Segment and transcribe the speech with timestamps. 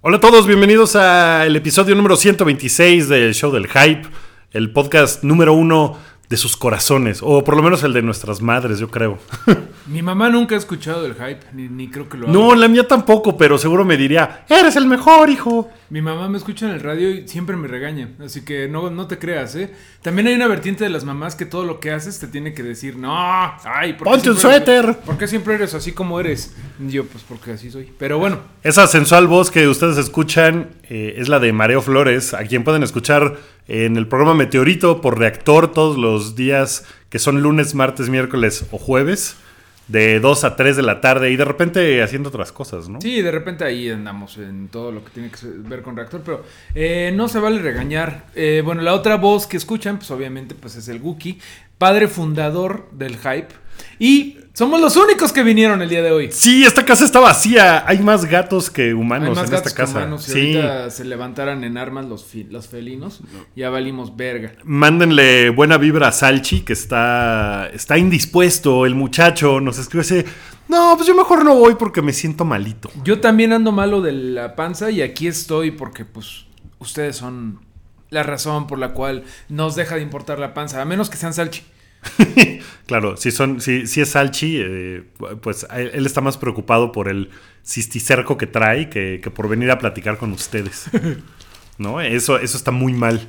[0.00, 4.02] Hola a todos, bienvenidos al episodio número 126 del Show del Hype,
[4.52, 5.98] el podcast número uno
[6.28, 9.18] de sus corazones, o por lo menos el de nuestras madres, yo creo.
[9.86, 12.32] Mi mamá nunca ha escuchado el hype, ni, ni creo que lo haga.
[12.34, 15.70] No, la mía tampoco, pero seguro me diría, eres el mejor, hijo.
[15.88, 19.06] Mi mamá me escucha en el radio y siempre me regaña, así que no, no
[19.06, 19.72] te creas, ¿eh?
[20.02, 22.62] También hay una vertiente de las mamás que todo lo que haces te tiene que
[22.62, 23.10] decir, no,
[23.64, 24.96] ay, ¿por qué Ponte un siempre eres- suéter.
[25.06, 26.54] ¿Por qué siempre eres así como eres?
[26.78, 27.90] Y yo, pues porque así soy.
[27.98, 32.44] Pero bueno, Esa sensual voz que ustedes escuchan eh, es la de Mareo Flores, a
[32.44, 33.38] quien pueden escuchar
[33.68, 38.78] en el programa Meteorito por Reactor todos los días que son lunes, martes, miércoles o
[38.78, 39.36] jueves,
[39.88, 43.00] de 2 a 3 de la tarde y de repente haciendo otras cosas, ¿no?
[43.00, 46.44] sí, de repente ahí andamos en todo lo que tiene que ver con reactor, pero
[46.74, 48.26] eh, no se vale regañar.
[48.34, 51.38] Eh, bueno, la otra voz que escuchan, pues obviamente, pues es el Wookie,
[51.78, 53.48] padre fundador del hype.
[53.98, 56.32] Y somos los únicos que vinieron el día de hoy.
[56.32, 57.84] Sí, esta casa está vacía.
[57.86, 59.98] Hay más gatos que humanos Hay más en gatos esta que casa.
[59.98, 60.56] humanos, si sí.
[60.56, 62.24] ahorita se levantaran en armas los,
[62.66, 63.20] felinos,
[63.54, 64.54] ya valimos verga.
[64.64, 68.84] Mándenle buena vibra a Salchi, que está, está indispuesto.
[68.84, 70.24] El muchacho nos escribe ese.
[70.66, 72.90] No, pues yo mejor no voy porque me siento malito.
[73.04, 76.46] Yo también ando malo de la panza y aquí estoy porque pues
[76.80, 77.60] ustedes son
[78.10, 81.32] la razón por la cual nos deja de importar la panza, a menos que sean
[81.32, 81.62] salchi.
[82.86, 85.04] claro, si, son, si, es Salchi, eh,
[85.40, 87.30] pues él, está más preocupado por el
[87.64, 90.86] cisticerco que trae que, por venir a platicar con ustedes.
[91.78, 92.00] ¿No?
[92.00, 93.28] Eso, eso está muy mal.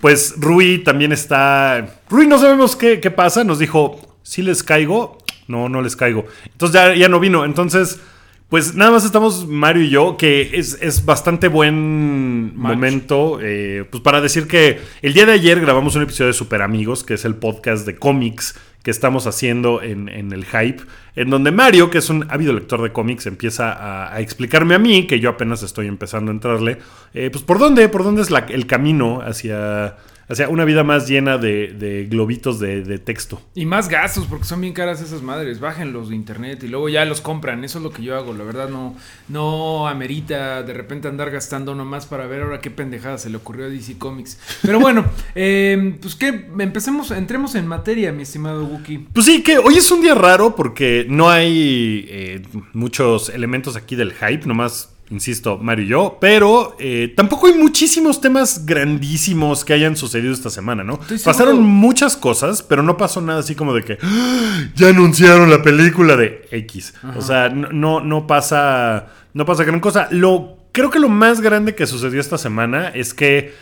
[0.00, 2.00] Pues Rui también está.
[2.08, 3.44] Rui, no sabemos qué, pasa.
[3.44, 5.18] Nos dijo: si les caigo.
[5.48, 6.26] No, no les caigo.
[6.44, 7.44] Entonces ya no vino.
[7.44, 8.00] Entonces,
[8.48, 12.74] pues nada más estamos Mario y yo, que es, es bastante buen Match.
[12.74, 13.38] momento.
[13.42, 17.04] eh, pues para decir que el día de ayer grabamos un episodio de Super Amigos,
[17.04, 20.82] que es el podcast de cómics que estamos haciendo en, en el hype,
[21.16, 24.78] en donde Mario, que es un ávido lector de cómics, empieza a, a explicarme a
[24.78, 26.78] mí, que yo apenas estoy empezando a entrarle,
[27.12, 29.96] eh, pues por dónde, por dónde es la- el camino hacia,
[30.28, 33.40] hacia una vida más llena de, de globitos de, de texto.
[33.54, 37.04] Y más gastos porque son bien caras esas madres, bájenlos de internet y luego ya
[37.04, 38.96] los compran, eso es lo que yo hago, la verdad no,
[39.28, 43.66] no amerita de repente andar gastando nomás para ver ahora qué pendejada se le ocurrió
[43.66, 44.38] a DC Comics.
[44.62, 49.06] Pero bueno, eh, pues que empecemos, entremos en materia, mi estimado Wookie.
[49.12, 53.96] Pues sí, que hoy es un día raro porque no hay eh, muchos elementos aquí
[53.96, 59.72] del hype, nomás, insisto, Mario y yo, pero eh, tampoco hay muchísimos temas grandísimos que
[59.72, 60.94] hayan sucedido esta semana, ¿no?
[61.00, 64.88] Estoy seguro- Pasaron muchas cosas, pero no pasó nada así como de que "Ah, ya
[64.88, 66.94] anunciaron la película de X.
[67.16, 70.08] O sea, no, no, no pasa, no pasa gran cosa.
[70.10, 73.54] Lo, creo que lo más grande que sucedió esta semana es que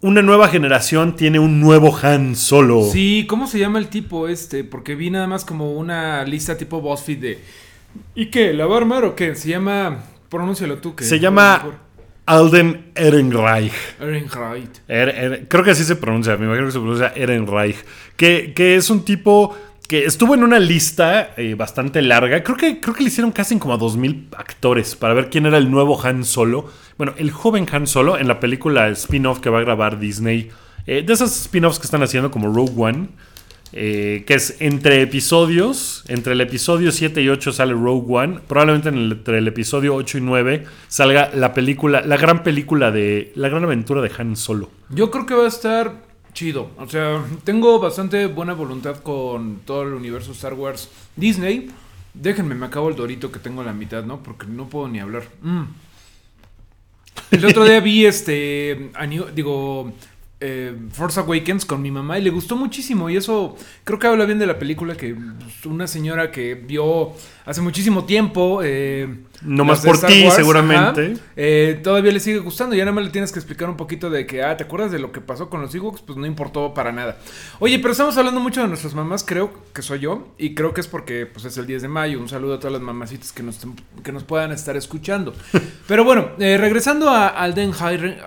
[0.00, 2.82] una nueva generación tiene un nuevo Han Solo.
[2.92, 4.62] Sí, ¿cómo se llama el tipo este?
[4.64, 7.38] Porque vi nada más como una lista tipo BuzzFeed de...
[8.14, 8.52] ¿Y qué?
[8.52, 9.34] ¿La va a armar o qué?
[9.34, 10.02] Se llama...
[10.34, 10.94] Pronúncialo tú.
[10.96, 11.64] Que Se llama
[12.26, 13.72] Alden Ehrenreich.
[14.00, 14.70] Ehrenreich.
[14.88, 17.76] Er- er- creo que así se pronuncia, me imagino que se pronuncia Ehrenreich.
[18.16, 19.54] Que, que es un tipo
[19.88, 22.42] que estuvo en una lista eh, bastante larga.
[22.42, 25.58] Creo que, creo que le hicieron casi como a 2.000 actores para ver quién era
[25.58, 26.70] el nuevo Han Solo.
[26.96, 30.50] Bueno, el joven Han Solo en la película spin-off que va a grabar Disney.
[30.86, 33.08] eh, de esas spin-offs que están haciendo como Rogue One.
[33.76, 38.88] Eh, que es entre episodios, entre el episodio 7 y 8 sale Rogue One, probablemente
[38.90, 43.64] entre el episodio 8 y 9 salga la película, la gran película de, la gran
[43.64, 44.70] aventura de Han Solo.
[44.90, 45.92] Yo creo que va a estar
[46.32, 46.70] chido.
[46.78, 51.68] O sea, tengo bastante buena voluntad con todo el universo Star Wars Disney.
[52.14, 54.22] Déjenme, me acabo el dorito que tengo a la mitad, ¿no?
[54.22, 55.24] Porque no puedo ni hablar.
[55.42, 55.64] Mm.
[57.32, 58.90] El otro día vi este.
[59.34, 59.92] digo.
[60.46, 63.08] Eh, Force Awakens con mi mamá y le gustó muchísimo.
[63.08, 64.94] Y eso creo que habla bien de la película.
[64.96, 67.12] Que pues, una señora que vio
[67.46, 68.60] hace muchísimo tiempo.
[68.62, 69.08] eh,
[69.42, 71.12] No más por ti, seguramente.
[71.12, 72.74] ajá, eh, todavía le sigue gustando.
[72.76, 74.98] Ya nada más le tienes que explicar un poquito de que, ah, ¿te acuerdas de
[74.98, 76.02] lo que pasó con los Ewoks?
[76.02, 77.18] Pues no importó para nada.
[77.60, 80.28] Oye, pero estamos hablando mucho de nuestras mamás, creo que soy yo.
[80.38, 82.20] Y creo que es porque pues, es el 10 de mayo.
[82.20, 83.58] Un saludo a todas las mamacitas que nos,
[84.02, 85.32] que nos puedan estar escuchando.
[85.88, 88.18] pero bueno, eh, regresando a Alden Heiren-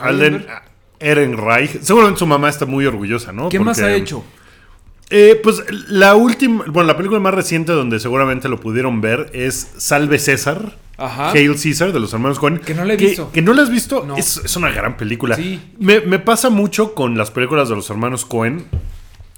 [0.00, 0.46] Alden
[1.02, 1.80] Ehrenreich.
[1.82, 3.48] Seguramente su mamá está muy orgullosa, ¿no?
[3.48, 4.24] ¿Qué más ha hecho?
[5.10, 9.72] eh, pues la última, bueno, la película más reciente donde seguramente lo pudieron ver es
[9.76, 10.78] Salve César.
[10.96, 11.32] Ajá.
[11.32, 12.58] Hail Caesar de los hermanos Cohen.
[12.58, 13.30] Que no la he visto.
[13.32, 14.04] Que no la has visto.
[14.06, 14.16] No.
[14.16, 15.36] Es, es una gran película.
[15.36, 15.60] Sí.
[15.78, 18.64] Me, me pasa mucho con las películas de los hermanos Cohen.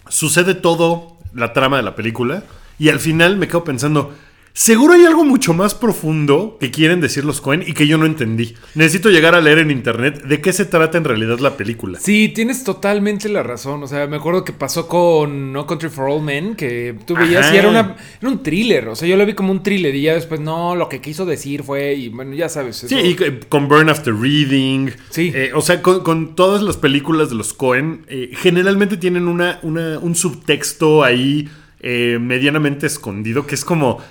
[0.08, 2.44] Sucede todo la trama de la película.
[2.78, 4.12] Y al final me quedo pensando.
[4.56, 8.06] Seguro hay algo mucho más profundo que quieren decir los Cohen y que yo no
[8.06, 8.54] entendí.
[8.76, 11.98] Necesito llegar a leer en internet de qué se trata en realidad la película.
[11.98, 13.82] Sí, tienes totalmente la razón.
[13.82, 17.46] O sea, me acuerdo que pasó con No Country for All Men, que tú veías
[17.46, 17.54] Ajá.
[17.56, 18.86] y era, una, era un thriller.
[18.90, 21.26] O sea, yo lo vi como un thriller y ya después, no, lo que quiso
[21.26, 22.76] decir fue, y bueno, ya sabes.
[22.76, 23.16] Sí, y
[23.48, 24.90] con Burn After Reading.
[25.10, 25.32] Sí.
[25.34, 29.58] Eh, o sea, con, con todas las películas de los Cohen, eh, generalmente tienen una,
[29.62, 31.48] una- un subtexto ahí
[31.86, 34.02] eh, medianamente escondido, que es como,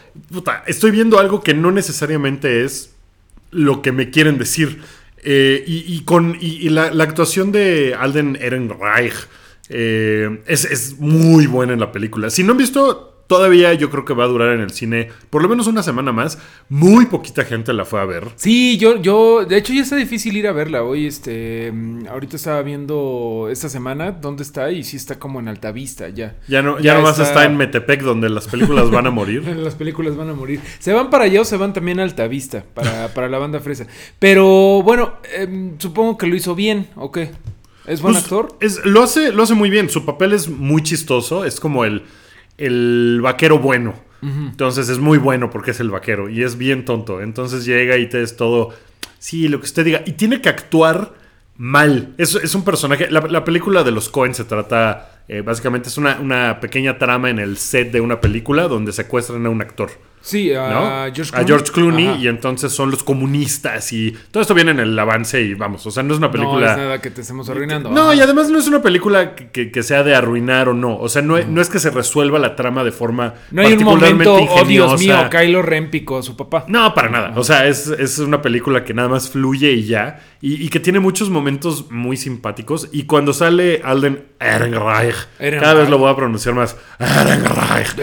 [0.68, 2.94] estoy viendo algo que no necesariamente es
[3.50, 4.80] lo que me quieren decir.
[5.24, 9.16] Eh, y, con y, la actuación de Alden Ehrenreich
[9.70, 12.30] eh, es, es muy buena en la película.
[12.30, 15.42] Si no han visto, todavía yo creo que va a durar en el cine por
[15.42, 16.38] lo menos una semana más.
[16.70, 18.28] Muy poquita gente la fue a ver.
[18.36, 22.36] Sí, yo, yo, de hecho ya está difícil ir a verla hoy, este, mm, ahorita
[22.36, 26.36] estaba viendo esta semana dónde está y sí está como en Altavista ya.
[26.48, 27.46] Ya no, ya Ya nomás está- está...
[27.46, 29.44] en Metepec donde las películas van a morir.
[29.64, 30.60] Las películas van a morir.
[30.80, 33.88] ¿Se van para allá o se van también a Altavista para, para la banda fresa?
[34.20, 37.32] Pero bueno, em, supongo que lo hizo bien, ¿o qué?
[37.86, 38.58] ¿Es buen Pues, actor?
[38.62, 39.90] es- lo, hace, lo hace muy bien.
[39.90, 41.44] Su papel es muy chistoso.
[41.46, 42.04] Es como el,
[42.58, 43.96] el vaquero bueno.
[44.22, 46.30] Entonces es muy bueno porque es el vaquero.
[46.30, 47.22] Y es bien tonto.
[47.22, 48.74] Entonces llega y te es todo.
[49.20, 50.02] Sí, lo que usted diga.
[50.06, 51.14] Y tiene que actuar
[51.58, 52.14] mal.
[52.18, 53.12] Es, es un personaje.
[53.12, 55.24] La, la película de los Cohen se trata.
[55.28, 59.46] eh, básicamente es una, una pequeña trama en el set de una película donde secuestran
[59.46, 59.92] a un actor.
[60.26, 61.14] Sí, a ¿no?
[61.14, 62.18] George a George Clooney Ajá.
[62.18, 65.92] y entonces son los comunistas y todo esto viene en el avance y vamos, o
[65.92, 66.66] sea, no es una película...
[66.68, 67.90] No es nada que te estemos arruinando.
[67.92, 70.98] No, y además no es una película que, que- que sea de arruinar o no.
[70.98, 73.74] O sea, no, es- no es que se resuelva la trama de forma No hay
[73.74, 75.28] un particularmente momento, oh Dios mío.
[75.30, 76.64] Kylo Ren picó a su papá.
[76.70, 77.34] No, para nada.
[77.36, 80.22] O sea, es, es una película que nada más fluye y ya.
[80.46, 82.90] Y, y que tiene muchos momentos muy simpáticos.
[82.92, 85.62] Y cuando sale Alden Ehrenreich, Ehrenreich.
[85.62, 86.76] cada vez lo voy a pronunciar más.
[87.00, 87.96] Ehrenreich.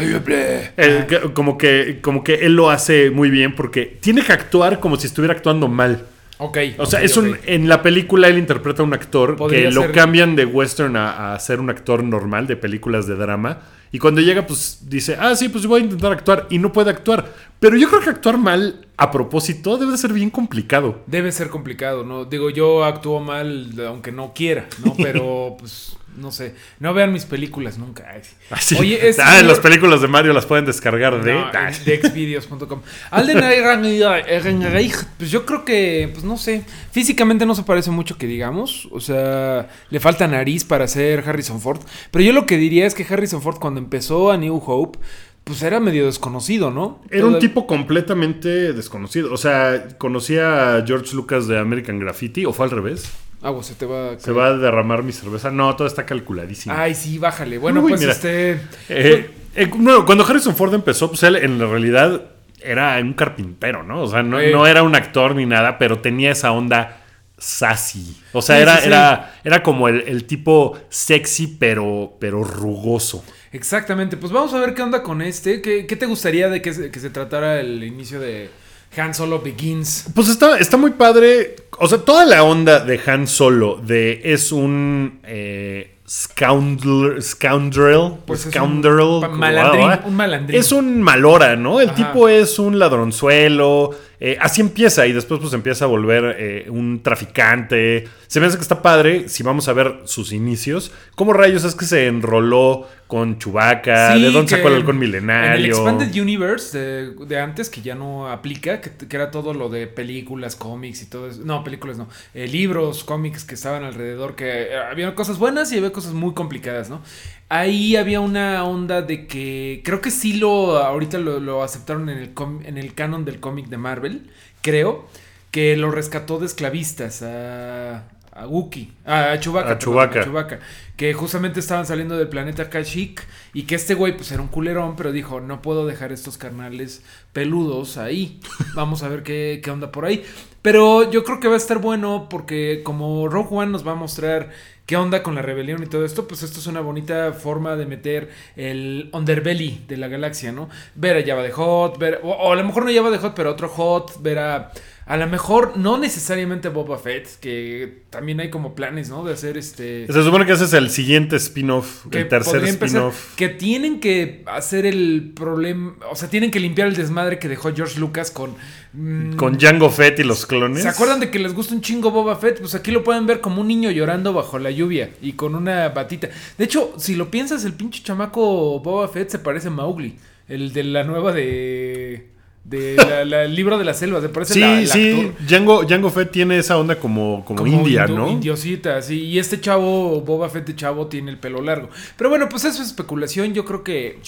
[0.77, 4.97] Eh, como, que, como que él lo hace muy bien porque tiene que actuar como
[4.97, 6.07] si estuviera actuando mal.
[6.39, 6.57] Ok.
[6.79, 9.93] O sea, es un, en la película él interpreta a un actor que lo ser-
[9.93, 13.59] cambian de western a, a ser un actor normal de películas de drama.
[13.93, 16.47] Y cuando llega, pues dice, ah, sí, pues voy a intentar actuar.
[16.51, 17.33] Y no puede actuar.
[17.59, 21.03] Pero yo creo que actuar mal a propósito debe de ser bien complicado.
[21.07, 22.25] Debe ser complicado, ¿no?
[22.25, 24.95] Digo, yo actúo mal aunque no quiera, ¿no?
[24.99, 26.55] Pero, pues, no sé.
[26.79, 28.07] No vean mis películas nunca.
[28.13, 28.35] Ay, sí.
[28.51, 28.77] Así.
[28.79, 31.33] Oye, este ah, señor- las películas de Mario las pueden descargar de...
[31.35, 32.81] No, Ah, en- de xvideos.com.
[33.11, 33.39] Alden
[34.29, 38.89] Ehrenreich, pues yo creo que, pues no sé, físicamente no se parece mucho que digamos,
[38.93, 41.81] o sea, le falta nariz para ser Harrison Ford,
[42.11, 44.99] pero yo lo que diría es que Harrison Ford cuando empezó a New Hope,
[45.45, 47.01] pues era medio desconocido, ¿no?
[47.11, 49.33] Era un tipo completamente desconocido.
[49.33, 53.11] O sea, conocía a George Lucas de American Graffiti, o fue al revés.
[53.43, 54.37] Agua, se te va a Se caer.
[54.39, 55.51] va a derramar mi cerveza.
[55.51, 56.75] No, todo está calculadísimo.
[56.77, 57.59] Ay, sí, bájale.
[57.59, 58.13] Bueno, Uy, pues mira.
[58.13, 58.53] este...
[58.89, 62.23] Eh, eh, no, cuando Harrison Ford empezó, pues él en la realidad
[62.63, 64.03] era un carpintero, ¿no?
[64.03, 66.99] O sea, no, no era un actor ni nada, pero tenía esa onda
[67.39, 68.17] sassy.
[68.33, 68.87] O sea, Sí, era, sí, sí.
[68.89, 73.25] Era, era como el, el tipo sexy, pero, pero rugoso.
[73.53, 75.63] Exactamente, pues vamos a ver qué onda con este.
[75.63, 78.51] ¿Qué, qué te gustaría de que se, que se tratara el inicio de
[78.97, 80.07] Han Solo Begins?
[80.15, 81.57] Pues está, está muy padre.
[81.79, 88.41] O sea, toda la onda de Han Solo, de es un eh, scoundrel, scoundrel, Pues
[88.41, 90.59] es un scoundrel, malandrín, ah, un malandrín.
[90.59, 91.81] Es un malora, ¿no?
[91.81, 91.97] El Ajá.
[91.97, 93.91] tipo es un ladronzuelo.
[94.21, 98.07] Eh, así empieza y después pues empieza a volver eh, un traficante.
[98.27, 100.93] Se me hace que está padre si vamos a ver sus inicios.
[101.15, 104.15] ¿Cómo rayos es que se enroló con Chewbacca?
[104.15, 105.75] Sí, ¿De dónde sacó el halcón En el milenario?
[105.75, 109.87] Expanded Universe de, de antes, que ya no aplica, que, que era todo lo de
[109.87, 111.41] películas, cómics y todo eso.
[111.45, 112.09] No, películas no.
[112.35, 116.91] eh, libros, cómics que estaban alrededor, que había cosas buenas y había cosas muy complicadas,
[116.91, 117.03] ¿no?
[117.51, 122.19] Ahí había una onda de que creo que sí lo ahorita lo, lo aceptaron en
[122.19, 124.31] el, com- en el canon del cómic de Marvel,
[124.63, 125.09] creo,
[125.51, 129.73] que lo rescató de esclavistas a, a Wookiee, a Chewbacca.
[129.73, 130.21] A Chewbacca.
[130.21, 130.61] a Chewbacca,
[130.97, 134.95] que justamente estaban saliendo del planeta Kashyyyk y que este güey pues era un culerón,
[134.97, 137.03] pero dijo, no puedo dejar estos carnales
[137.33, 138.41] peludos ahí.
[138.75, 140.25] Vamos a ver qué, qué onda por ahí.
[140.63, 143.97] Pero yo creo que va a estar bueno porque como Rogue One nos va a
[143.97, 144.51] mostrar
[144.91, 147.87] qué onda con la rebelión y todo esto, pues esto es una bonita forma de
[147.87, 150.69] meter el underbelly de la galaxia, ¿no?
[150.97, 153.35] Ver a Java de Hot, ver, o, o a lo mejor no Java de Hot,
[153.37, 154.73] pero otro Hot, ver a...
[155.11, 159.25] A lo mejor no necesariamente Boba Fett, que también hay como planes, ¿no?
[159.25, 160.07] De hacer este...
[160.07, 163.35] Se supone que ese es el siguiente spin-off, el tercer spin-off.
[163.35, 167.75] Que tienen que hacer el problema, o sea, tienen que limpiar el desmadre que dejó
[167.75, 168.55] George Lucas con...
[168.93, 170.85] mm, Con Jango Fett y los clones.
[170.85, 172.61] ¿Se acuerdan de que les gusta un chingo Boba Fett?
[172.61, 175.89] Pues aquí lo pueden ver como un niño llorando bajo la lluvia y con una
[175.89, 176.29] batita.
[176.57, 180.15] De hecho, si lo piensas, el pinche chamaco Boba Fett se parece a Mowgli.
[180.47, 182.29] El de la nueva de.
[182.63, 185.13] De la, la- el libro de la selva, se parece Sí, la, sí.
[185.29, 185.47] actor.
[185.47, 188.29] Django, Django Fett tiene esa onda como, como, india, ¿no?
[188.29, 189.25] Indiosita, sí.
[189.25, 191.89] Y este chavo, Boba Fett de chavo, tiene el pelo largo.
[192.17, 193.55] Pero bueno, pues eso es especulación.
[193.55, 194.21] Yo creo que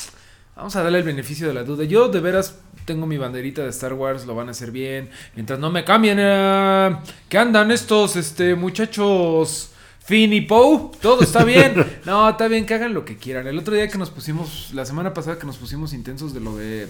[0.56, 1.84] vamos a darle el beneficio de la duda.
[1.84, 5.10] Yo de veras tengo mi banderita de Star Wars, lo van a hacer bien.
[5.36, 6.96] Mientras no me cambien, eh,
[7.28, 9.68] ¿qué andan estos este, muchachos?
[10.04, 11.74] Finn y Poe, todo está bien.
[12.06, 13.46] No, está bien, que hagan lo que quieran.
[13.46, 16.56] El otro día que nos pusimos, la semana pasada que nos pusimos intensos de lo
[16.56, 16.88] de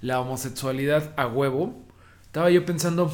[0.00, 1.82] la homosexualidad a huevo,
[2.24, 3.12] estaba yo pensando,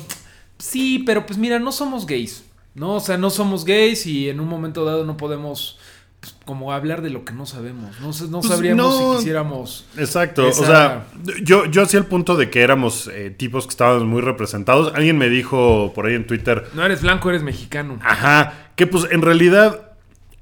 [0.58, 2.94] sí, pero pues mira, no somos gays, ¿no?
[2.94, 5.78] O sea, no somos gays y en un momento dado no podemos
[6.20, 7.98] pues, como hablar de lo que no sabemos.
[8.00, 8.06] No,
[8.40, 9.10] Pues, sabríamos no.
[9.12, 9.86] si quisiéramos...
[9.96, 11.06] Exacto, Esa- o sea,
[11.42, 14.92] yo, yo hacía el punto de que éramos eh, tipos que estábamos muy representados.
[14.94, 17.98] Alguien me dijo por ahí en Twitter, No eres blanco, eres mexicano.
[18.02, 19.92] ajá, que pues en realidad,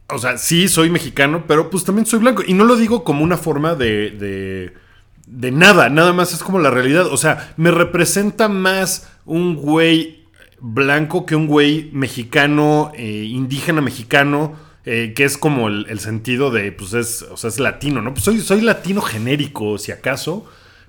[0.09, 2.43] o sea, sí soy mexicano, pero pues también soy blanco.
[2.47, 4.75] Y no lo digo como una forma de, de,
[5.31, 7.07] de nada, nada más es como la realidad.
[7.07, 10.25] O sea, me representa más un güey
[10.61, 14.55] blanco que un güey mexicano, eh, indígena mexicano.
[14.87, 18.15] eh, que es como el, sentido de, pues es, o sea, es latino, ¿no?
[18.15, 20.47] Pues soy, soy latino genérico, si acaso.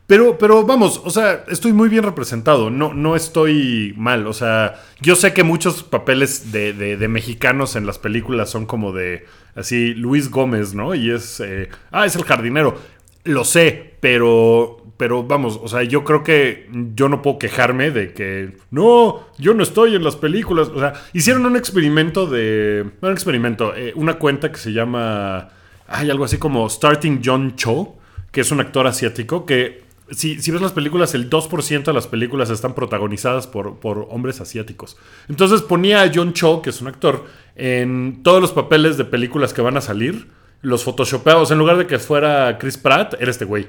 [0.08, 4.28] Pero, pero vamos, o sea, estoy muy bien representado, no, no estoy mal.
[4.28, 8.66] O sea, yo sé que muchos papeles de, de- de mexicanos en las películas son
[8.66, 10.96] como de, así, Luis Gómez, ¿no?
[10.96, 12.80] Y es, eh, ah, es el jardinero.
[13.24, 18.14] Lo sé, pero, pero vamos, o sea, yo creo que yo no puedo quejarme de
[18.14, 20.70] que, no, yo no estoy en las películas.
[20.70, 25.50] O sea, hicieron un experimento de, no un experimento, eh, una cuenta que se llama,
[25.88, 27.96] hay algo así como Starting John Cho,
[28.32, 32.08] que es un actor asiático que si, si ves las películas, el 2% de las
[32.08, 34.98] películas están protagonizadas por, por hombres asiáticos.
[35.30, 37.26] Entonces ponía a John Cho, que es un actor,
[37.56, 40.28] en todos los papeles de películas que van a salir,
[40.62, 43.68] los photoshopeados, en lugar de que fuera Chris Pratt, era este güey.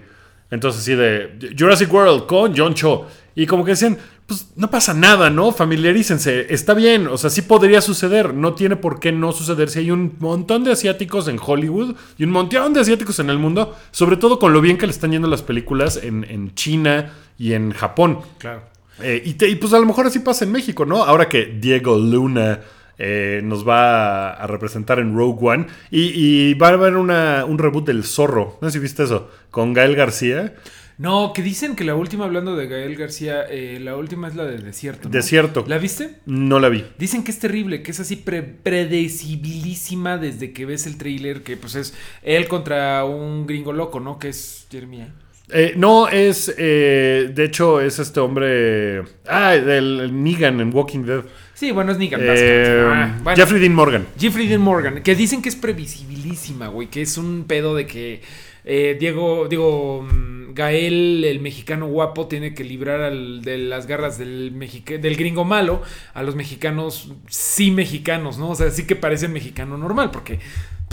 [0.50, 3.06] Entonces así de Jurassic World con John Cho.
[3.34, 3.96] Y como que decían,
[4.26, 5.52] pues no pasa nada, ¿no?
[5.52, 9.78] Familiarícense, está bien, o sea, sí podría suceder, no tiene por qué no suceder si
[9.78, 13.74] hay un montón de asiáticos en Hollywood y un montón de asiáticos en el mundo,
[13.90, 17.54] sobre todo con lo bien que le están yendo las películas en, en China y
[17.54, 18.18] en Japón.
[18.38, 18.62] Claro.
[19.02, 21.02] Eh, y, te- y pues a lo mejor así pasa en México, ¿no?
[21.02, 22.60] Ahora que Diego Luna
[23.04, 27.44] eh, nos va a, a representar en Rogue One y, y va a haber una-
[27.44, 30.54] un reboot del Zorro, no sé si viste eso, con Gael García.
[30.98, 34.44] No, que dicen que la última, hablando de Gael García, eh, la última es la
[34.44, 35.08] de Desierto.
[35.08, 35.12] ¿no?
[35.12, 35.64] Desierto.
[35.66, 36.18] ¿La viste?
[36.26, 36.84] No la vi.
[36.98, 41.56] Dicen que es terrible, que es así pre- predecibilísima desde que ves el tráiler, que
[41.56, 44.18] pues es él contra un gringo loco, ¿no?
[44.18, 45.06] Que es Jeremy.
[45.50, 46.54] Eh, no, es.
[46.56, 49.02] eh, de hecho, es este hombre.
[49.26, 51.24] Ah, del Negan en Walking Dead.
[51.62, 52.20] Sí, bueno, es Negan.
[52.24, 52.82] Eh.
[52.92, 53.36] Ah, bueno.
[53.36, 54.04] Jeffrey Dean Morgan.
[54.18, 58.20] Jeffrey Dean Morgan, que dicen que es previsibilísima, güey, que es un pedo de que
[58.64, 64.18] eh, Diego, digo, mm, Gael, el mexicano guapo, tiene que librar al- de las garras
[64.18, 65.82] del, mexica- del gringo malo
[66.14, 68.50] a los mexicanos sí mexicanos, ¿no?
[68.50, 70.40] O sea, sí que parece mexicano normal, porque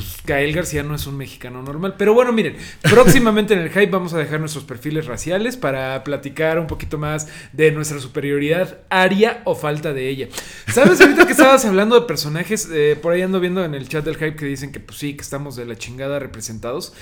[0.01, 1.95] pues, Gael García no es un mexicano normal.
[1.97, 6.59] Pero bueno, miren, próximamente en el hype vamos a dejar nuestros perfiles raciales para platicar
[6.59, 10.27] un poquito más de nuestra superioridad aria o falta de ella.
[10.71, 10.99] ¿Sabes?
[11.01, 14.15] Ahorita que estabas hablando de personajes, eh, por ahí ando viendo en el chat del
[14.15, 16.93] hype que dicen que pues sí, que estamos de la chingada representados.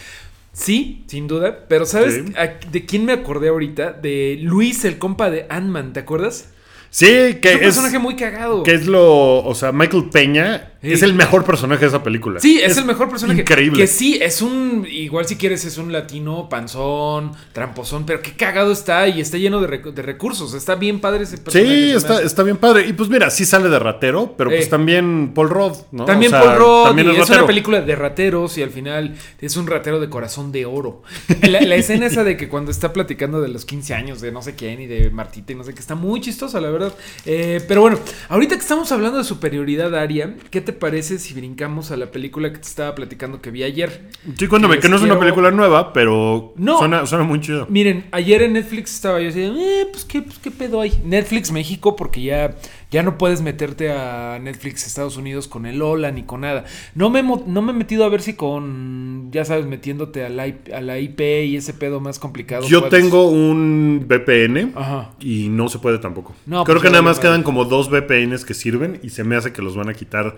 [0.53, 1.65] Sí, sin duda.
[1.67, 2.33] Pero ¿sabes Sí.
[2.35, 3.91] a- de quién me acordé ahorita?
[3.93, 6.49] De Luis, el compa de Ant-Man, ¿te acuerdas?
[6.97, 7.61] Sí, que Es un es.
[7.75, 8.63] personaje muy cagado.
[8.63, 9.43] Que es lo.
[9.43, 10.93] O sea, Michael Peña Sí.
[10.93, 12.39] es el mejor personaje de esa película.
[12.39, 13.41] Sí, es, el mejor personaje.
[13.41, 13.77] Increíble.
[13.81, 14.85] Que sí, es un.
[14.89, 19.59] Igual si quieres, es un latino panzón, tramposón, pero qué cagado está y está lleno
[19.59, 20.53] de, rec- de recursos.
[20.53, 21.69] Está bien padre ese personaje.
[21.75, 22.87] Sí, está, está bien padre.
[22.87, 24.69] Y pues mira, sí sale de ratero, pero pues Eh.
[24.69, 26.05] también Paul Rudd, ¿no?
[26.05, 28.69] También O sea, Paul Rudd, también y es es, una película de rateros y al
[28.69, 31.01] final es un ratero de corazón de oro.
[31.41, 34.41] La, la escena esa de que cuando está platicando de los 15 años de no
[34.41, 36.86] sé quién y de Martita y no sé qué, está muy chistosa, la verdad.
[37.25, 41.91] Eh, pero bueno, ahorita que estamos hablando de superioridad aria, ¿qué te parece si brincamos
[41.91, 44.09] a la película que te estaba platicando que vi ayer?
[44.37, 46.79] Sí, cuéntame, Les que no es una película nueva, pero No.
[46.79, 47.65] suena, suena muy chido.
[47.69, 50.93] Miren, ayer en Netflix estaba yo así, eh, pues qué, pues qué pedo hay.
[51.03, 52.55] Netflix México, porque ya,
[52.89, 56.63] ya no puedes meterte a Netflix Estados Unidos con el Hola ni con nada.
[56.95, 60.47] No me, no me he metido a ver si con, ya sabes, metiéndote a la,
[60.47, 62.65] IP a la IP y ese pedo más complicado.
[62.67, 65.11] Yo puedes- tengo un VPN Ajá.
[65.19, 66.33] y no se puede tampoco.
[66.45, 69.35] No, Creo pues que nada más quedan como dos VPNs que sirven y se me
[69.35, 70.35] hace que los van a quitar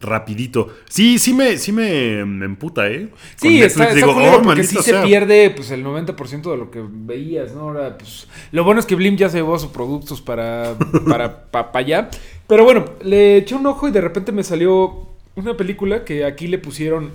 [0.00, 0.74] rapidito.
[0.88, 3.08] Sí, sí me, sí me, me emputa, ¿eh?
[3.10, 5.02] Con Sí, Netflix está, está digo, culero "Oh, porque sí se sea".
[5.04, 7.60] pierde pues el 90% de lo que veías, ¿no?
[7.62, 10.74] Ahora, pues, lo bueno es que Blim ya se llevó sus productos para,
[11.08, 12.08] para, pa- pa allá.
[12.46, 16.46] Pero bueno, le eché un ojo y de repente me salió una película que aquí
[16.48, 17.10] le pusieron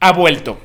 [0.00, 0.58] Ha vuelto.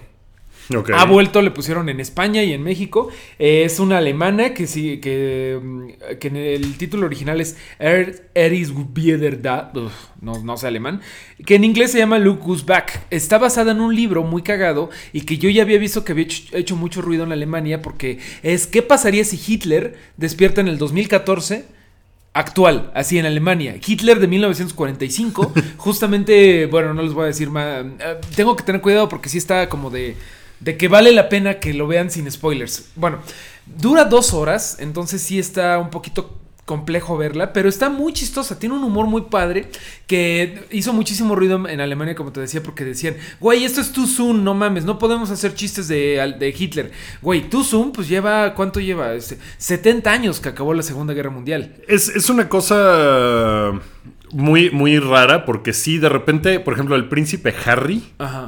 [0.94, 3.10] Ha vuelto, le pusieron en España y en México.
[3.40, 8.74] Es una alemana que sí, que, mm, que el título original es Er, er is
[8.96, 9.72] wieder da.
[9.74, 11.02] Uf, no, no sé alemán.
[11.46, 13.06] Que en inglés se llama Look Back.
[13.12, 16.26] Está basada en un libro muy cagado y que yo ya había visto que había
[16.26, 20.78] hecho, hecho mucho ruido en Alemania porque es ¿qué pasaría si Hitler despierta en el
[20.78, 21.78] 2014?
[22.34, 23.76] actual, así en Alemania.
[23.84, 27.84] Hitler de 1945, justamente, bueno, no les voy a decir más.
[28.00, 30.16] eh, Tengo que tener cuidado porque sí está como de,
[30.60, 32.90] de que vale la pena que lo vean sin spoilers.
[32.96, 33.20] Bueno,
[33.66, 36.38] dura dos horas, entonces sí está un poquito
[36.68, 39.70] complejo verla, pero está muy chistosa, tiene un humor muy padre
[40.06, 44.06] que hizo muchísimo ruido en Alemania, como te decía, porque decían, güey, esto es too
[44.06, 46.92] soon, no mames, no podemos hacer chistes de, de Hitler.
[47.22, 49.14] Güey, too soon, pues lleva, ¿cuánto lleva?
[49.14, 51.74] Este, 70 años que acabó la Segunda Guerra Mundial.
[51.88, 53.72] Es, es una cosa
[54.31, 58.03] muy, muy rara porque sí, de repente, por ejemplo, el príncipe Harry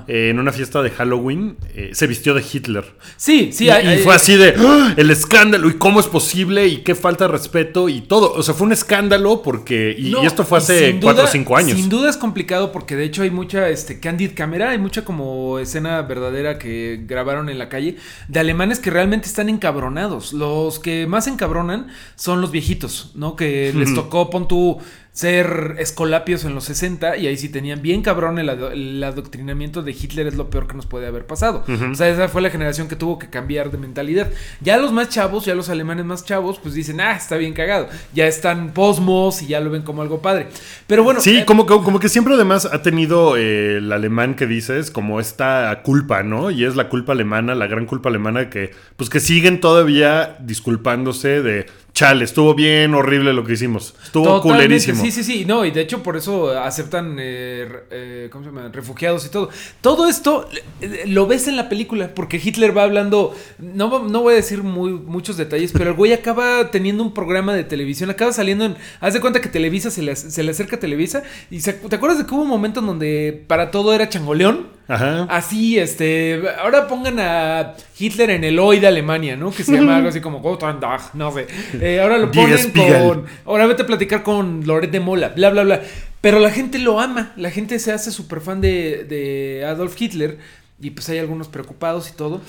[0.08, 2.86] eh, en una fiesta de Halloween eh, se vistió de Hitler.
[3.18, 4.94] Sí, sí, y, hay- y hay- fue así de ¡Ah!
[4.98, 8.34] el escándalo y cómo es posible y qué falta de respeto y todo.
[8.34, 9.96] O sea, fue un escándalo porque.
[9.98, 11.78] Y, No, y esto fue hace sin 4 o duda- 5 años.
[11.78, 15.60] Sin duda es complicado porque de hecho hay mucha este, candid camera, hay mucha como
[15.60, 17.96] escena verdadera que grabaron en la calle
[18.28, 20.34] de alemanes que realmente están encabronados.
[20.34, 23.36] Los que más encabronan son los viejitos, ¿no?
[23.36, 24.78] Que les tocó, pon tú,
[25.20, 29.82] ser escolapios en los 60 y ahí sí tenían bien cabrón el, ado- el adoctrinamiento
[29.84, 31.66] de Hitler es lo peor que nos puede haber pasado.
[31.92, 34.30] O sea, esa fue la generación que tuvo que cambiar de mentalidad.
[34.62, 37.90] Ya los más chavos, ya los alemanes más chavos, pues dicen, ah, está bien cagado.
[38.14, 40.48] Ya están posmos y ya lo ven como algo padre.
[40.88, 44.36] Pero bueno, Sí, eh, como, que- como que siempre además ha tenido eh, el alemán
[44.36, 46.50] que dices como esta culpa, ¿no?
[46.50, 51.42] Y es la culpa alemana, la gran culpa alemana que pues que siguen todavía disculpándose
[51.42, 51.66] de
[52.00, 53.94] chale, estuvo bien horrible lo que hicimos.
[54.02, 55.04] Estuvo Totalmente, culerísimo.
[55.04, 55.44] Sí, sí, sí.
[55.44, 58.70] No, y de hecho por eso aceptan, eh, eh, ¿cómo se llama?
[58.72, 59.50] Refugiados y todo.
[59.82, 60.48] Todo esto
[60.80, 64.64] eh, lo ves en la película, porque Hitler va hablando, no, no voy a decir
[64.64, 68.78] muy, muchos detalles, pero el güey acaba teniendo un programa de televisión, acaba saliendo en...
[69.02, 71.96] Haz de cuenta que Televisa se le, se le acerca a Televisa, y se- ¿te
[71.98, 74.79] acuerdas de que hubo un momento en donde para todo era changoleón?
[74.90, 75.28] Ajá.
[75.30, 76.42] Así, este.
[76.60, 79.52] Ahora pongan a Hitler en el hoy de Alemania, ¿no?
[79.52, 81.48] Que se llama algo así como Tag, no sé.
[81.80, 83.26] Eh, ahora lo ponen con.
[83.46, 85.82] Ahora vete a platicar con Loret de Mola, bla, bla, bla.
[86.22, 87.32] Pero la gente lo ama.
[87.38, 90.40] La gente se hace súper fan de, de Adolf Hitler.
[90.82, 92.40] Y pues hay algunos preocupados y todo.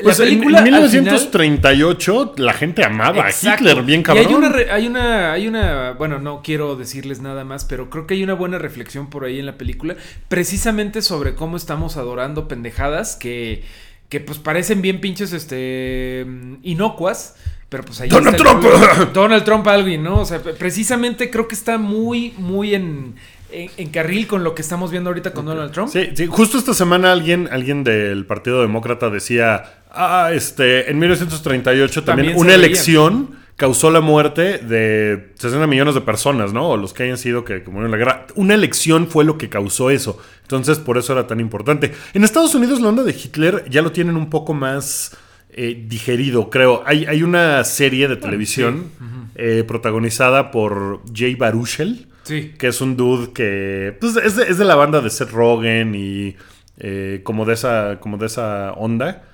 [0.00, 0.58] Pues la película.
[0.60, 3.48] en al final- 1938 la gente amaba Exacto.
[3.66, 4.26] a Hitler, bien Y cabrón.
[4.26, 8.14] hay una, hay una, hay una, bueno, no quiero decirles nada más, pero creo que
[8.14, 9.96] hay una buena reflexión por ahí en la película,
[10.28, 13.64] precisamente sobre cómo estamos adorando pendejadas que,
[14.08, 16.26] que pues parecen bien pinches, este,
[16.62, 17.34] inocuas.
[17.68, 19.12] Pero pues ahí Donald está Trump.
[19.14, 20.20] Donald Trump alguien, ¿no?
[20.20, 23.14] O sea, pre- precisamente creo que está muy, muy en,
[23.52, 25.90] en, en carril con lo que estamos viendo ahorita con Donald Trump.
[25.90, 32.04] Sí, sí, justo esta semana alguien, alguien del Partido Demócrata decía, ah, este, en 1938
[32.04, 36.70] también, una elección causó la muerte de 60 millones de personas, ¿no?
[36.70, 38.26] O los que hayan sido que, que murieron en la guerra.
[38.34, 40.18] Una elección fue lo que causó eso.
[40.42, 41.92] Entonces, por eso era tan importante.
[42.14, 45.14] En Estados Unidos la onda de Hitler ya lo tienen un poco más
[45.50, 46.82] eh, digerido, creo.
[46.86, 48.92] Hay, hay una serie de televisión
[49.34, 52.54] eh, protagonizada por Jay Baruchel Sí.
[52.56, 55.94] que es un dude que pues, es, de, es de la banda de Seth Rogen
[55.96, 56.36] y
[56.78, 59.24] eh, como, de esa, como de esa onda.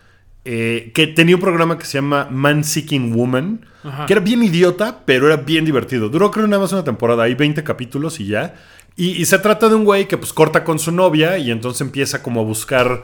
[0.44, 4.06] eh, que tenía un programa que se llama Man Seeking Woman, Ajá.
[4.06, 6.08] que era bien idiota, pero era bien divertido.
[6.08, 8.54] Duró creo nada más una temporada, hay 20 capítulos y ya.
[8.96, 11.80] Y, y se trata de un güey que pues corta con su novia y entonces
[11.82, 13.02] empieza como a buscar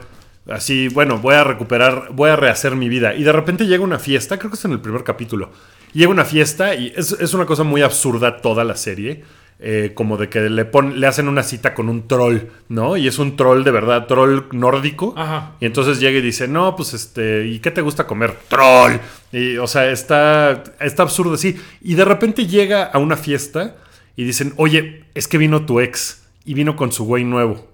[0.48, 3.14] así, bueno, voy a recuperar, voy a rehacer mi vida.
[3.14, 5.50] Y de repente llega una fiesta, creo que es en el primer capítulo.
[5.92, 9.22] Llega una fiesta y es, es una cosa muy absurda toda la serie.
[9.64, 12.96] Eh, como de que le, pon- le hacen una cita con un troll, ¿no?
[12.96, 15.14] Y es un troll de verdad, troll nórdico.
[15.16, 15.52] Ajá.
[15.60, 18.36] Y entonces llega y dice, no, pues este, ¿y qué te gusta comer?
[18.48, 18.94] Troll.
[19.30, 21.56] Y, o sea, está, está absurdo así.
[21.80, 23.76] Y de repente llega a una fiesta
[24.16, 27.70] y dicen, oye, es que vino tu ex y vino con su güey nuevo.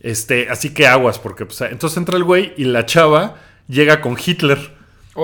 [0.00, 3.36] Este, así que aguas, porque pues, entonces entra el güey y la chava
[3.68, 4.58] llega con Hitler.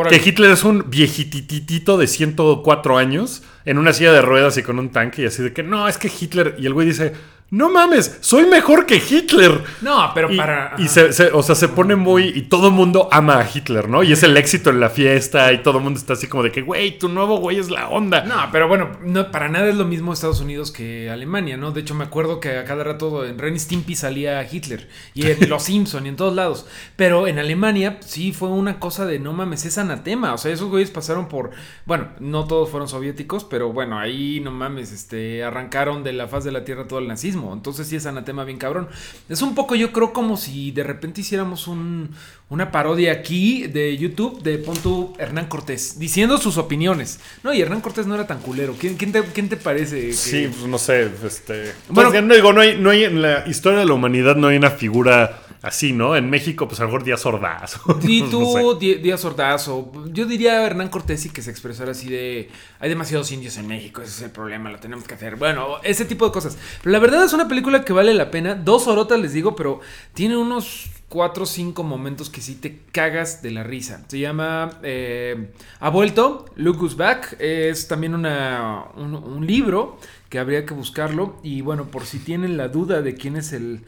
[0.08, 4.78] Que Hitler es un viejititito de 104 años en una silla de ruedas y con
[4.78, 6.54] un tanque y así de que no, es que Hitler.
[6.58, 7.12] Y el güey dice,
[7.50, 9.62] no mames, soy mejor que Hitler.
[9.80, 10.74] No, pero Y, para.
[10.78, 12.28] y se, se- o sea, se pone muy.
[12.28, 14.02] Y todo el mundo ama a Hitler, ¿no?
[14.04, 15.52] Y es el éxito en la fiesta.
[15.52, 17.88] Y todo el mundo está así como de que, güey, tu nuevo güey es la
[17.88, 18.22] onda.
[18.24, 21.72] No, pero bueno, no, para nada es lo mismo Estados Unidos que Alemania, ¿no?
[21.72, 25.38] De hecho, me acuerdo que a cada rato en Ren Stimpy salía Hitler y en
[25.48, 26.66] Los Simpson y en todos lados.
[26.96, 30.34] Pero en Alemania sí fue una cosa de no mames, es anatema.
[30.34, 31.50] O sea, esos güeyes pasaron por.
[31.84, 36.44] Bueno, no todos fueron soviéticos, pero bueno, ahí no mames, este, arrancaron de la faz
[36.44, 37.39] de la tierra todo el nazismo.
[37.52, 38.88] Entonces sí es anatema bien cabrón.
[39.28, 42.10] Es un poco, yo creo, como si de repente hiciéramos un,
[42.48, 47.20] una parodia aquí de YouTube de Pontu Hernán Cortés, diciendo sus opiniones.
[47.42, 48.74] No, y Hernán Cortés no era tan culero.
[48.78, 50.08] ¿Quién, quién, te, quién te parece?
[50.08, 51.72] que- Sí, pues no sé, este...
[51.88, 54.48] Bueno- Bueno, no digo, no hay, no hay, en la historia de la humanidad no
[54.48, 56.16] hay una figura así, ¿no?
[56.16, 57.78] En México, pues a lo mejor Díaz Ordaz.
[58.02, 58.86] Y No tú, sé.
[58.86, 62.88] Dí- Díaz Ordaz, o yo diría Hernán Cortés y que se expresara así de hay
[62.88, 65.36] demasiados indios en México, ese es el problema, lo tenemos que hacer.
[65.36, 66.56] Bueno, ese tipo de cosas.
[66.82, 68.54] Pero la verdad es una película que vale la pena.
[68.54, 69.80] Dos orotas les digo, pero
[70.14, 74.04] tiene unos cuatro o cinco momentos que sí te cagas de la risa.
[74.06, 77.36] Se llama eh, Ha vuelto, Who's Back.
[77.40, 81.36] Es también una, un, un libro que habría que buscarlo.
[81.42, 83.80] Y bueno, por si tienen la duda de quién es el,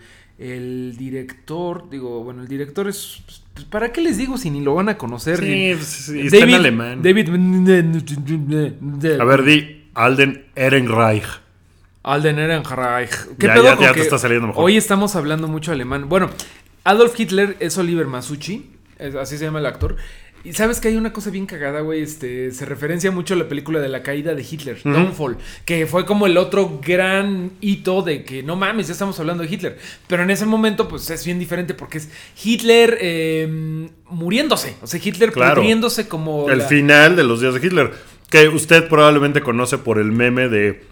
[0.42, 3.22] el director, digo, bueno, el director es...
[3.54, 5.38] pues, ¿Para qué les digo si ni lo van a conocer?
[5.38, 7.00] Sí, pues, sí, está en alemán.
[7.02, 7.28] David...
[9.20, 11.24] A ver, di Alden Ehrenreich.
[12.02, 13.10] Alden Ehrenreich.
[13.38, 14.64] ¿Qué Ya, pedo ya- con ya te está saliendo mejor.
[14.64, 16.08] Hoy estamos hablando mucho alemán.
[16.08, 16.30] Bueno,
[16.84, 18.70] Adolf Hitler es Oliver Masucci,
[19.20, 19.96] así se llama el actor.
[20.44, 22.02] Y sabes que hay una cosa bien cagada, güey.
[22.02, 24.90] Este, se referencia mucho a la película de la caída de Hitler, Ujú.
[24.90, 29.44] Downfall, que fue como el otro gran hito de que no mames, ya estamos hablando
[29.44, 29.78] de Hitler.
[30.08, 32.08] Pero en ese momento, pues es bien diferente porque es
[32.42, 34.74] Hitler eh, muriéndose.
[34.82, 35.60] O sea, Hitler Claro.
[35.60, 36.50] pudriéndose como.
[36.50, 37.92] El la- final de los días de Hitler.
[38.32, 40.82] Que usted probablemente conoce por el meme de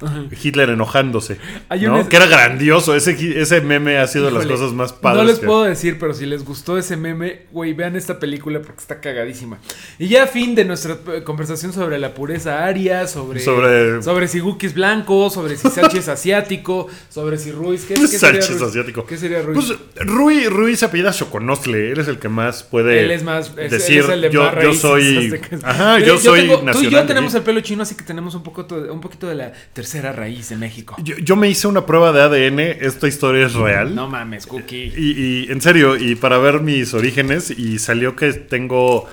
[0.43, 1.39] Hitler enojándose.
[1.71, 1.97] Hay ¿no?
[2.01, 2.95] un Que era grandioso.
[2.95, 5.23] Ese, ese meme ha sido de las cosas más padres.
[5.23, 8.61] No les que- puedo decir, pero si les gustó ese meme, güey, vean esta película
[8.61, 9.59] porque está cagadísima.
[9.99, 14.29] Y ya a fin de nuestra eh, conversación sobre la pureza aria, sobre, Sobre- sobre
[14.29, 17.87] si Guki es blanco, sobre si Sánchez es asiático, sobre si Ruiz.
[17.87, 18.63] ¿Qué, qué sería Sánchez Ruiz?
[18.71, 19.07] asiático.
[19.07, 19.57] ¿Qué sería Ruiz?
[19.97, 21.93] Pues Rui, Rui se apellida Choconostle.
[21.93, 23.51] Él es el que más puede él es más.
[23.57, 25.41] es- decir él es el de yo, soy.
[25.63, 26.91] Ajá, yo soy tengo- Tú y nacional.
[26.91, 30.13] yo tenemos el pelo chino, así que tenemos un, poco, un poquito de la tercera
[30.13, 30.97] raíz de México.
[31.03, 32.61] Yo, yo me hice una prueba de ADN.
[32.61, 33.95] Esta historia es real.
[33.95, 34.93] No mames, Cookie.
[34.97, 39.09] Y, y, en serio, y para ver mis orígenes, y salió que tengo,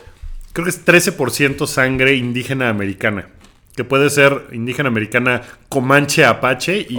[0.53, 3.30] creo que es 13% sangre indígena americana.
[3.77, 6.97] Que puede ser indígena americana comanche, apache y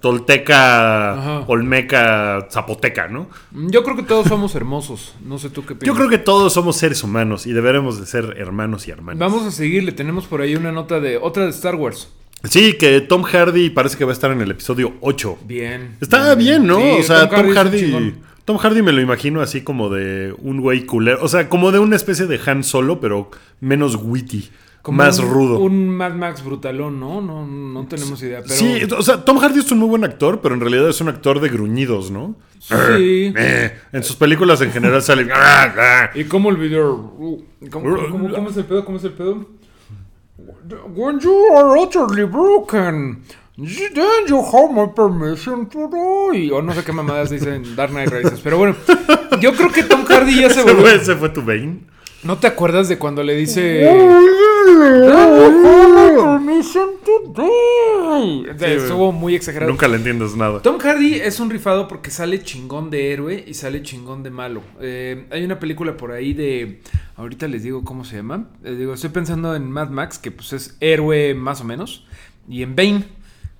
[0.00, 1.44] tolteca, Ajá.
[1.46, 3.30] olmeca, zapoteca, ¿no?
[3.50, 5.14] Yo creo que todos somos hermosos.
[5.24, 5.86] No sé tú qué piensas.
[5.86, 9.18] Yo creo que todos somos seres humanos y deberemos de ser hermanos y hermanas.
[9.18, 12.08] Vamos a seguirle, tenemos por ahí una nota de otra de Star Wars.
[12.44, 15.38] Sí, que Tom Hardy parece que va a estar en el episodio 8.
[15.46, 15.96] Bien.
[16.00, 16.76] Está bien, ¿no?
[16.78, 17.78] Sí, o sea, Tom Hardy.
[17.80, 18.18] chingón.
[18.44, 21.20] Tom Hardy me lo imagino así como de un güey culero.
[21.22, 24.50] O sea, como de una especie de Han Solo, pero menos witty.
[24.82, 25.58] Como más un- rudo.
[25.60, 27.20] Un Mad Max brutalón, ¿no?
[27.22, 28.40] No, no tenemos idea.
[28.42, 28.54] Pero...
[28.54, 31.08] Sí, o sea, Tom Hardy es un muy buen actor, pero en realidad es un
[31.08, 32.34] actor de gruñidos, ¿no?
[32.58, 33.32] Sí.
[33.92, 35.28] En sus películas en general sale.
[36.14, 36.82] ¿Y cómo olvidar?
[36.84, 38.84] Uh, ¿Cómo, cómo- cómo es el pedo?
[38.84, 39.46] ¿Cómo es el pedo?
[40.94, 43.22] When you are utterly broken,
[43.56, 46.50] then you have my permission to die.
[46.50, 48.40] O no sé qué mamadas dicen Dark Knight Rises.
[48.42, 48.74] Pero bueno,
[49.40, 50.88] yo creo que Tom Hardy ya se volvió.
[50.88, 51.80] ese fue tu Bane.
[52.24, 53.84] ¿No te acuerdas de cuando le dice...
[58.54, 59.70] O sea, Sí, Estuvo muy exagerado.
[59.70, 60.60] Nunca le entiendes nada.
[60.62, 64.62] Tom Hardy es un rifado porque sale chingón de héroe y sale chingón de malo.
[64.80, 66.80] Eh, hay una película por ahí de.
[67.16, 68.48] Ahorita les digo cómo se llama.
[68.64, 72.06] Eh, digo, estoy pensando en Mad Max, que pues es héroe más o menos.
[72.48, 73.04] Y en Bane.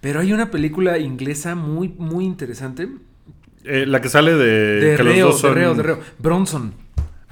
[0.01, 2.89] Pero hay una película inglesa muy, muy interesante.
[3.65, 4.81] Eh, la que sale de.
[4.91, 5.99] De que los reo, dos son- de reo, de reo.
[6.19, 6.75] Bronson.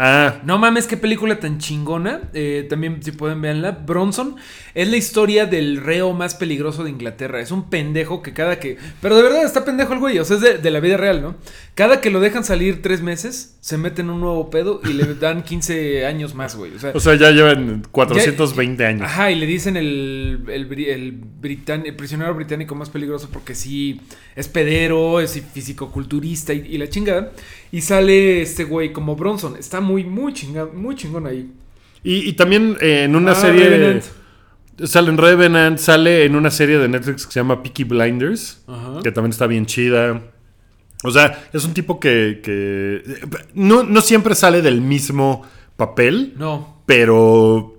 [0.02, 2.22] Ah, No mames, qué película tan chingona.
[2.32, 3.72] Eh, también, si pueden verla.
[3.72, 4.36] Bronson
[4.74, 7.40] es la historia del reo más peligroso de Inglaterra.
[7.40, 8.78] Es un pendejo que cada que.
[9.02, 10.18] Pero de verdad está pendejo el güey.
[10.18, 11.34] O sea, es de, de la vida real, ¿no?
[11.74, 15.14] Cada que lo dejan salir tres meses, se mete en un nuevo pedo y le
[15.16, 16.74] dan 15 años más, güey.
[16.74, 16.92] O sea.
[16.94, 19.02] o sea, ya llevan 420 años.
[19.02, 24.00] Ajá, y le dicen el, el, el, britan- el prisionero británico más peligroso porque sí
[24.36, 27.32] es pedero, es fisicoculturista y, y la chingada.
[27.72, 29.56] Y sale este güey como Bronson.
[29.56, 31.50] Está muy, muy chingón, muy chingón ahí.
[32.02, 33.68] Y, y también eh, en una Ah, serie.
[33.68, 34.04] Revenant.
[34.84, 39.00] Sale en Revenant, sale en una serie de Netflix que se llama Peaky Blinders, Ajá.
[39.02, 40.22] que también está bien chida.
[41.04, 43.02] O sea, es un tipo que, que
[43.54, 45.42] no, no siempre sale del mismo
[45.76, 46.82] papel, No.
[46.86, 47.74] pero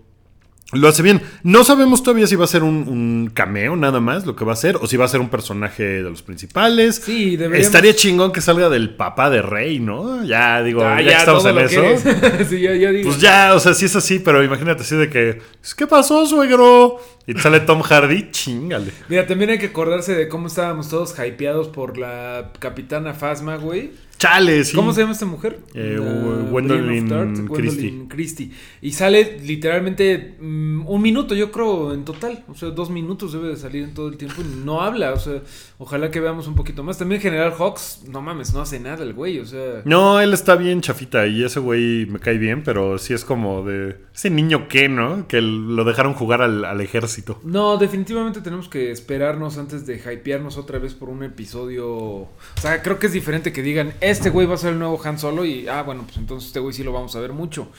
[0.73, 1.21] lo hace bien.
[1.43, 4.53] No sabemos todavía si va a ser un, un cameo nada más, lo que va
[4.53, 6.95] a ser, o si va a ser un personaje de los principales.
[7.03, 10.23] Sí, deberíamos- Estaría chingón que salga del papá de Rey, ¿no?
[10.23, 11.81] Ya digo, Ah, ya, que estamos en eso.
[11.81, 12.01] que es.
[12.49, 13.09] sí, ya, ya digo.
[13.09, 15.41] Pues ya, o sea, sí es así, pero imagínate así de que,
[15.77, 16.99] ¿qué pasó, suegro?
[17.27, 18.91] Y sale Tom Hardy, chingale.
[19.07, 23.91] Mira, también hay que acordarse de cómo estábamos todos hypeados por la capitana Fasma, güey.
[24.21, 24.75] Chale, sí.
[24.75, 25.61] ¿Cómo se llama esta mujer?
[25.73, 27.47] Eh, Christie.
[27.47, 28.51] Gwendolyn Christie.
[28.79, 32.43] Y sale literalmente mm, un minuto, yo creo, en total.
[32.47, 34.43] O sea, dos minutos debe de salir en todo el tiempo.
[34.43, 35.41] y No habla, o sea,
[35.79, 36.99] ojalá que veamos un poquito más.
[36.99, 39.81] También General Hawks, no mames, no hace nada el güey, o sea...
[39.85, 43.63] No, él está bien chafita y ese güey me cae bien, pero sí es como
[43.63, 45.27] de ese niño que, ¿no?
[45.27, 47.39] Que lo dejaron jugar al, al ejército.
[47.43, 51.87] No, definitivamente tenemos que esperarnos antes de hypearnos otra vez por un episodio.
[51.89, 52.29] O
[52.61, 55.17] sea, creo que es diferente que digan, este güey va a ser el nuevo Han
[55.17, 57.69] Solo y, ah, bueno, pues entonces este güey sí lo vamos a ver mucho.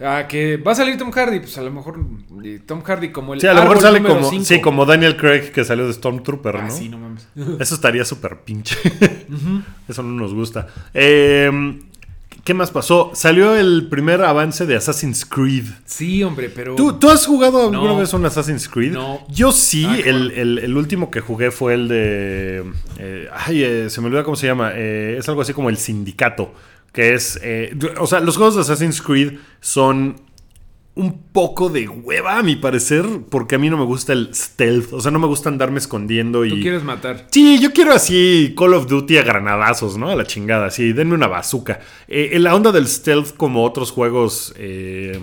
[0.00, 1.98] Ah, que va a salir Tom Hardy, pues a lo mejor
[2.64, 3.40] Tom Hardy como el...
[3.42, 4.44] Sí, a lo mejor sale como, cinco.
[4.46, 6.70] sí, como Daniel Craig que salió de Stormtrooper, Ah, ¿no?
[6.70, 7.28] sí, no mames.
[7.60, 8.74] Eso estaría súper pinche.
[9.86, 10.66] Eso no nos gusta.
[10.94, 11.50] Eh,
[12.50, 13.12] ¿Qué más pasó?
[13.14, 15.66] Salió el primer avance de Assassin's Creed.
[15.84, 16.74] Sí, hombre, pero...
[16.74, 17.96] ¿Tú, tú has jugado alguna No.
[17.96, 18.90] vez un Assassin's Creed?
[18.90, 19.24] No.
[19.28, 22.64] Yo sí, Ah, el, el- el último que jugué fue el de...
[22.98, 24.72] eh, ay, eh, se me olvida cómo se llama.
[24.74, 26.52] Eh, es algo así como el Sindicato.
[26.92, 27.40] Que es...
[28.00, 30.20] o sea, los juegos de Assassin's Creed son
[30.94, 34.92] un poco de hueva, a mi parecer, porque a mí no me gusta el stealth.
[34.92, 36.50] O sea, no me gusta andarme escondiendo y...
[36.50, 37.26] Tú quieres matar.
[37.30, 40.10] Sí, yo quiero así Call of Duty a granadazos, ¿no?
[40.10, 41.80] A la chingada, sí, denme una bazooka.
[42.08, 45.20] Eh, en la onda del stealth, como otros juegos, eh,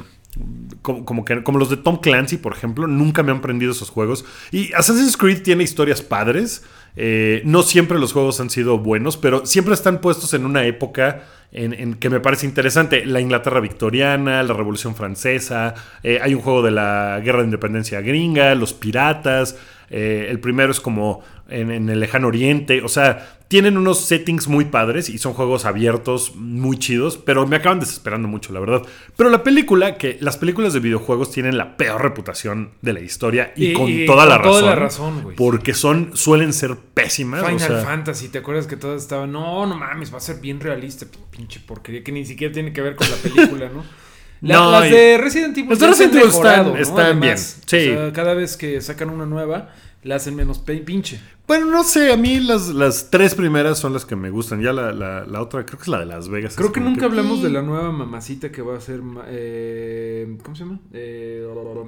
[0.81, 3.89] como, como que, como los de Tom Clancy, por ejemplo, nunca me han prendido esos
[3.89, 4.25] juegos.
[4.51, 6.63] Y Assassin's Creed tiene historias padres.
[6.99, 11.25] Eh, no siempre los juegos han sido buenos, pero siempre están puestos en una época
[11.51, 13.05] en, que me parece interesante.
[13.05, 18.01] La Inglaterra victoriana, la Revolución Francesa, eh, hay un juego de la Guerra de Independencia
[18.01, 19.57] gringa, los piratas.
[19.89, 22.81] Eh, el primero es como en, en el lejano oriente.
[22.81, 27.55] O sea, tienen unos settings muy padres y son juegos abiertos, muy chidos, pero me
[27.55, 28.81] acaban desesperando mucho, la verdad.
[29.15, 33.53] Pero la película, que las películas de videojuegos tienen la peor reputación de la historia
[33.55, 34.51] y, Y- con y toda con la razón.
[34.51, 35.35] toda la razón, güey.
[35.37, 37.39] Porque son, suelen ser pésimas.
[37.45, 39.31] Final o sea, Fantasy, ¿te acuerdas que todas estaban?
[39.31, 42.81] No, no mames, va a ser bien realista, pinche porquería, que ni siquiera tiene que
[42.81, 43.83] ver con la película, ¿no?
[44.41, 46.77] La- No, las de Resident Evil las de Resident Evil están- ¿no?
[46.77, 47.89] están Además, bien, sí.
[47.89, 49.69] o sea, cada vez que sacan una nueva,
[50.03, 51.19] la hacen menos pinche.
[51.47, 54.61] Bueno, no sé, a mí las, las tres primeras son las que me gustan.
[54.61, 56.55] Ya la, la- la otra, creo que es la de Las Vegas.
[56.55, 59.01] Creo que nunca hablamos de la nueva mamacita que va a ser.
[59.27, 60.79] eh, ¿Cómo se llama?
[60.93, 61.45] Eh,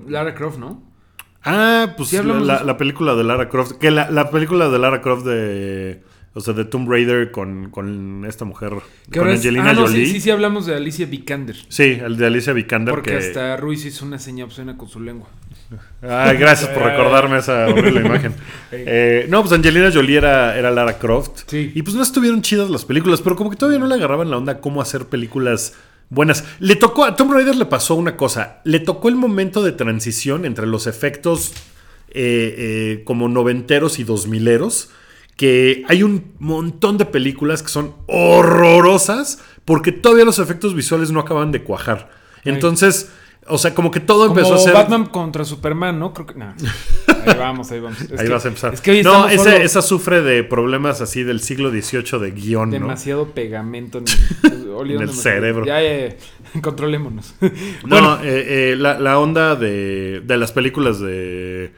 [0.07, 0.81] Lara Croft, ¿no?
[1.43, 3.73] Ah, pues Sí la, la- película de Lara Croft.
[3.73, 6.03] Que la, la película de Lara Croft de.
[6.35, 8.71] O sea, de Tomb Raider con, con esta mujer.
[9.11, 10.05] Que con ahora es- Angelina ah, no, Jolie.
[10.05, 11.55] sí, sí, sí, hablamos de Alicia Vikander.
[11.69, 12.93] Sí, el de Alicia Vikander.
[12.93, 13.17] Porque que...
[13.17, 15.27] hasta Ruiz hizo una señal obscena con su lengua.
[16.01, 18.33] Ay, gracias por recordarme esa horrible imagen.
[18.71, 21.41] Eh, no, pues Angelina Jolie era, era Lara Croft.
[21.47, 21.71] Sí.
[21.73, 24.37] Y pues no estuvieron chidas las películas, pero como que todavía no le agarraban la
[24.37, 25.73] onda cómo hacer películas
[26.11, 26.45] buenas.
[26.59, 28.61] Le tocó, a Tomb Raider le pasó una cosa.
[28.63, 31.51] Le tocó el momento de transición entre los efectos
[32.09, 34.91] eh, eh, como noventeros y dos mileros.
[35.39, 41.21] Que hay un montón de películas que son horrorosas porque todavía los efectos visuales no
[41.21, 42.09] acaban de cuajar.
[42.43, 43.09] Entonces,
[43.47, 44.73] o sea, como que todo Como empezó a ser.
[44.73, 46.13] Batman contra Superman, ¿no?
[46.13, 46.33] Creo que.
[46.35, 46.53] No.
[47.25, 48.01] Ahí vamos, ahí vamos.
[48.11, 48.73] Es Ahí que- vas a empezar.
[48.73, 52.31] Es que hoy no, esa, solo esa sufre de problemas así del siglo XVIII de
[52.31, 52.73] guion, ¿no?
[52.73, 54.05] demasiado pegamento en
[54.51, 55.65] el, En el cerebro.
[55.65, 56.15] Ya, ya, ya.
[56.61, 57.33] Controlémonos.
[57.85, 61.71] No, eh, eh, la, la onda de, de las películas de...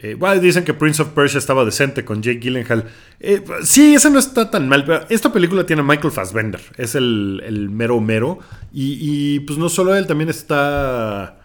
[0.00, 2.84] eh, bueno, dicen que Prince of Persia estaba decente con Jake Gyllenhaal.
[3.18, 6.60] Eh, sí, esa no está tan mal, esta película tiene Michael Fassbender.
[6.76, 8.38] Es el, mero mero.
[8.72, 11.37] Y, pues no solo él, también está...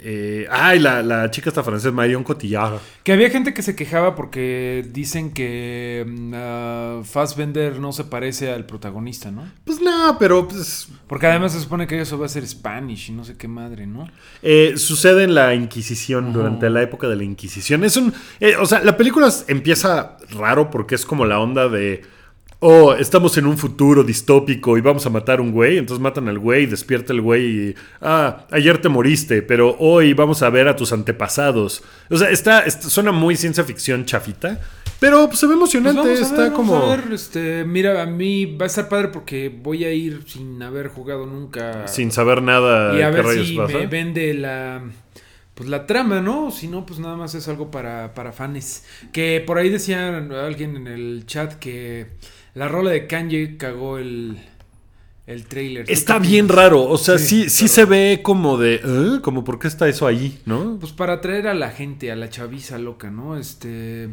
[0.00, 2.78] eh, ay, la, la chica esta francesa, Marion Cotillard.
[3.02, 8.64] Que había gente que se quejaba porque dicen que ah, Fassbender no se parece al
[8.64, 9.50] protagonista, ¿no?
[9.64, 13.12] Pues no, pero pues, Porque además se supone que eso va a ser Spanish y
[13.12, 14.08] no sé qué madre, ¿no?
[14.42, 17.82] Eh, sucede en la Inquisición, durante la época de la Inquisición.
[17.82, 18.14] Es un.
[18.38, 22.02] eh, o sea, la película empieza raro porque es como la onda de.
[22.60, 25.78] Oh, estamos en un futuro distópico y vamos a matar a un güey.
[25.78, 27.74] Entonces matan al güey, despierta el güey y.
[28.00, 31.84] Ah, ayer te moriste, pero hoy vamos a ver a tus antepasados.
[32.10, 34.60] O sea, está, está- suena muy ciencia ficción chafita.
[34.98, 36.00] Pero pues, se ve Pues emocionante.
[36.00, 36.76] vamos a está vamos como.
[36.78, 40.60] a ver, este, mira, a mí va a estar padre porque voy a ir sin
[40.60, 41.86] haber jugado nunca.
[41.86, 43.78] Sin saber nada y a ver si pasa.
[43.78, 44.82] me vende la
[45.54, 46.50] pues la trama, ¿no?
[46.50, 48.84] Si no, pues nada más es algo para, para fans.
[49.12, 52.08] Que por ahí decían alguien en el chat que
[52.58, 54.36] la rola de Kanye cagó el,
[55.28, 55.86] el trailer.
[55.86, 56.82] ¿Tú Está bien raro.
[56.82, 58.80] O sea, sí, Sí, se ve como de.
[58.82, 59.20] ¿eh?
[59.22, 60.40] Como, ¿por qué está eso ahí?
[60.44, 60.76] ¿No?
[60.80, 63.38] Pues para atraer a la gente, a la chaviza loca, ¿no?
[63.38, 64.08] Este.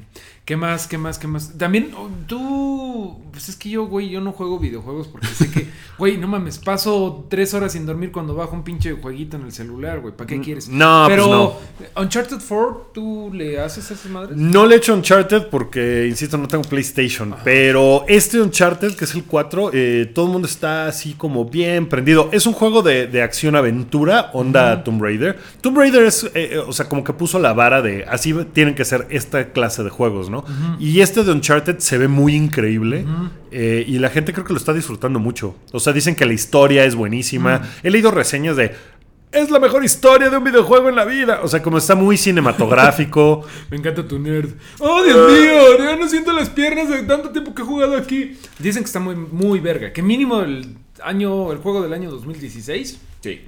[0.46, 0.86] ¿Qué más?
[0.88, 1.18] ¿Qué más?
[1.18, 1.58] ¿Qué más?
[1.58, 3.20] También, oh, tú.
[3.32, 6.58] Pues es que yo, güey, yo no juego videojuegos porque sé que Güey, no mames,
[6.58, 10.14] paso tres horas sin dormir cuando bajo un pinche jueguito en el celular, güey.
[10.14, 10.68] ¿Para qué quieres?
[10.68, 11.28] no, pues Pero,
[11.96, 12.02] no.
[12.02, 14.36] Uncharted 4, ¿tú le haces a esas madres?
[14.36, 17.34] No le he hecho Uncharted porque, insisto, no tengo PlayStation.
[17.46, 21.88] Pero este Uncharted, que es el 4, eh, todo el mundo está así como bien
[21.88, 22.28] prendido.
[22.34, 25.40] Es un juego de, de acción-aventura, onda Tomb Raider.
[25.62, 28.76] Tomb Raider es, eh, eh, o sea, como que puso la vara de así tienen
[28.76, 30.35] que ser esta clase de juegos, ¿no?
[30.80, 33.06] Y este de Uncharted se ve muy increíble.
[33.52, 35.56] eh, y la gente creo que lo está disfrutando mucho.
[35.72, 37.62] O sea, dicen que la historia es buenísima.
[37.84, 38.74] He leído reseñas de.
[39.32, 41.42] Es la mejor historia de un videojuego en la vida.
[41.44, 43.46] O sea, como está muy cinematográfico.
[43.70, 44.50] Me encanta tu nerd.
[44.80, 45.78] ¡Oh, Dios mío!
[45.78, 48.38] Ya no siento las piernas de tanto tiempo que he jugado aquí.
[48.60, 49.92] Dicen que está muy, muy verga.
[49.92, 53.00] Que mínimo el año, el juego del año 2016.
[53.22, 53.42] Sí.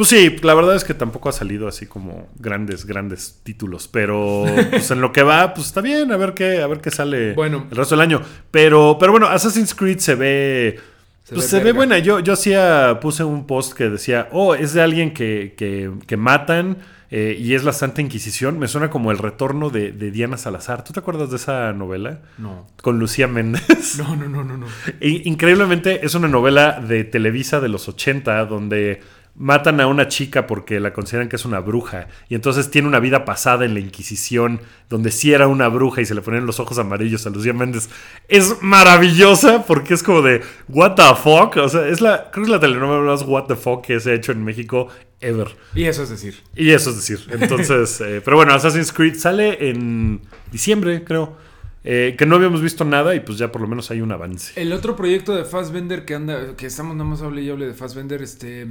[0.00, 3.86] Pues sí, la verdad es que tampoco ha salido así como grandes, grandes títulos.
[3.86, 6.90] Pero pues en lo que va, pues está bien, a ver qué, a ver qué
[6.90, 7.66] sale Bueno.
[7.70, 8.22] el resto del año.
[8.50, 10.80] Pero, pero bueno, Assassin's Creed se ve.
[11.24, 11.98] Se pues ve se ve buena.
[11.98, 16.16] Yo, yo hacía, puse un post que decía, oh, es de alguien que, que, que
[16.16, 16.78] matan
[17.10, 18.58] eh, y es la Santa Inquisición.
[18.58, 20.82] Me suena como el retorno de, de Diana Salazar.
[20.82, 22.20] ¿Tú te acuerdas de esa novela?
[22.38, 22.66] No.
[22.80, 23.98] Con Lucía Méndez.
[23.98, 24.66] No, no, no, no, no.
[25.02, 29.02] Increíblemente es una novela de Televisa de los 80 donde
[29.34, 33.00] matan a una chica porque la consideran que es una bruja y entonces tiene una
[33.00, 36.60] vida pasada en la Inquisición donde sí era una bruja y se le ponían los
[36.60, 37.88] ojos amarillos a Lucía Méndez.
[38.28, 42.48] Es maravillosa porque es como de what the fuck, o sea, es la creo que
[42.48, 44.88] es la telenovela más what the fuck que se ha hecho en México
[45.20, 45.48] ever.
[45.74, 46.34] Y eso es decir.
[46.56, 51.36] Y eso es decir, entonces, eh, pero bueno, Assassin's Creed sale en diciembre, creo.
[51.82, 54.52] eh, que no habíamos visto nada y pues ya por lo menos hay un avance.
[54.60, 57.74] El otro proyecto de Fassbender que anda, que estamos nada más hable y hable de
[57.74, 58.66] Fassbender, este,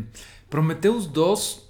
[0.49, 1.65] Prometheus 2,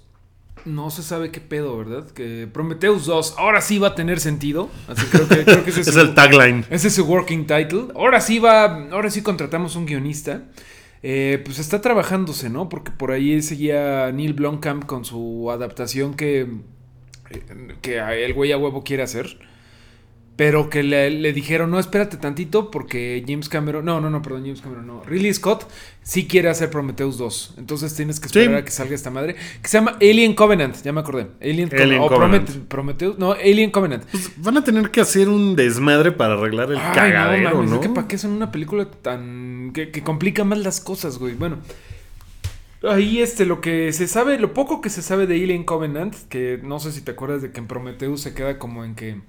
[0.66, 2.10] no se sabe qué pedo, ¿verdad?
[2.10, 4.68] Que Prometheus 2 ahora sí va a tener sentido.
[4.88, 6.64] Así creo que, creo que ese Es su- el tagline.
[6.70, 7.88] Ese es su working title.
[7.94, 10.42] Ahora sí va, ahora sí contratamos un guionista.
[11.02, 12.68] Eh, pues está trabajándose, ¿no?
[12.68, 16.40] Porque por ahí seguía Neil Blomkamp con su adaptación que,
[17.30, 19.38] eh, que el güey a huevo quiere hacer.
[20.40, 24.44] Pero que le, le dijeron, no, espérate tantito porque James Cameron, no, no, no, perdón,
[24.44, 25.02] James Cameron, no.
[25.04, 25.68] Ridley Scott
[26.02, 27.56] sí quiere hacer Prometheus 2.
[27.58, 28.54] Entonces tienes que esperar Sí.
[28.54, 29.36] a que salga esta madre.
[29.60, 31.26] Que se llama Alien Covenant, ya me acordé.
[31.42, 32.48] Alien, Co- Alien o Covenant.
[32.48, 34.04] Promete- Prometheus, no, Alien Covenant.
[34.10, 37.76] Pues van a tener que hacer un desmadre para arreglar el Ay, cagadero, mames, ¿no?
[37.76, 39.72] es que para qué son una película tan.
[39.74, 41.34] Que, que complica más las cosas, güey.
[41.34, 41.58] Bueno.
[42.82, 46.58] Ahí este, lo que se sabe, lo poco que se sabe de Alien Covenant, que
[46.62, 49.20] no sé si te acuerdas de que en Prometheus se queda como en que.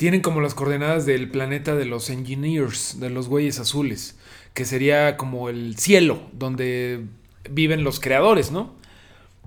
[0.00, 4.16] Tienen como las coordenadas del planeta de los engineers, de los güeyes azules,
[4.54, 7.04] que sería como el cielo, donde
[7.50, 8.74] viven los creadores, ¿no?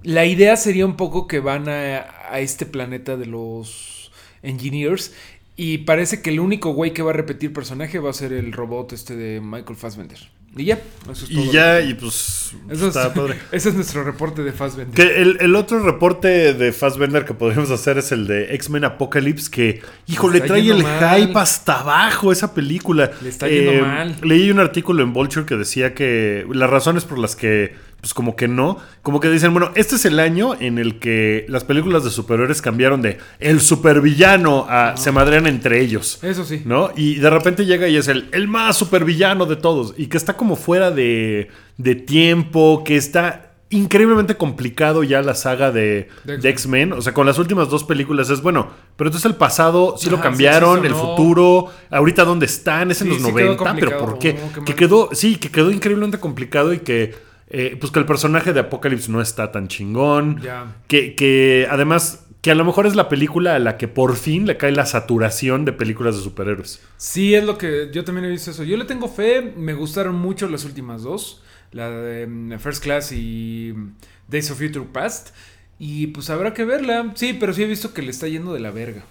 [0.03, 4.11] La idea sería un poco que van a, a este planeta de los
[4.43, 5.15] engineers
[5.55, 8.51] y parece que el único güey que va a repetir personaje va a ser el
[8.53, 10.19] robot este de Michael Fassbender.
[10.55, 10.79] Y ya,
[11.11, 11.43] eso es todo.
[11.45, 13.39] Y ya, y pues Eso es- está padre.
[13.51, 14.93] ese es nuestro reporte de Fassbender.
[14.93, 19.49] Que el, el otro reporte de Fassbender que podríamos hacer es el de X-Men Apocalypse,
[19.49, 21.21] que, híjole, está trae el mal.
[21.21, 23.05] hype hasta abajo esa película.
[23.05, 24.15] Eh, Le está yendo mal.
[24.21, 28.35] Leí un artículo en Vulture que decía que las razones por las que, pues como
[28.35, 32.03] que no, como que dicen, bueno, este es el año en el que las películas
[32.03, 36.21] de superhéroes cambiaron de el supervillano a se madrean entre ellos.
[36.21, 36.63] Eso sí.
[36.65, 36.91] ¿No?
[36.97, 39.93] Y de repente llega y es el, el más supervillano de todos.
[39.95, 45.71] Y que está como fuera de, de tiempo, que está increíblemente complicado ya la saga
[45.71, 46.91] de, X-Men.
[46.91, 50.17] O sea, con las últimas dos películas es bueno, pero entonces el pasado sí lo
[50.17, 53.75] Ajá, cambiaron, sí el futuro, ahorita dónde están, es en Sí, los sí quedó 90,
[53.75, 53.97] pero.
[53.97, 54.37] ¿por qué?
[54.65, 57.15] Que quedó, sí, que quedó increíblemente complicado y que,
[57.47, 60.41] eh, pues que el personaje de Apocalypse no está tan chingón.
[60.41, 60.75] Ya.
[60.87, 64.45] Que, que además, que a lo mejor es la película a la que por fin
[64.47, 66.81] le cae la saturación de películas de superhéroes.
[66.97, 68.63] Sí, es lo que yo también he visto eso.
[68.63, 73.11] Yo le tengo fe, me gustaron mucho las últimas dos, la de mm, First Class
[73.11, 73.91] y mm,
[74.27, 75.29] Days of Future Past.
[75.79, 77.11] Y pues habrá que verla.
[77.15, 79.03] Sí, pero sí he visto que le está yendo de la verga.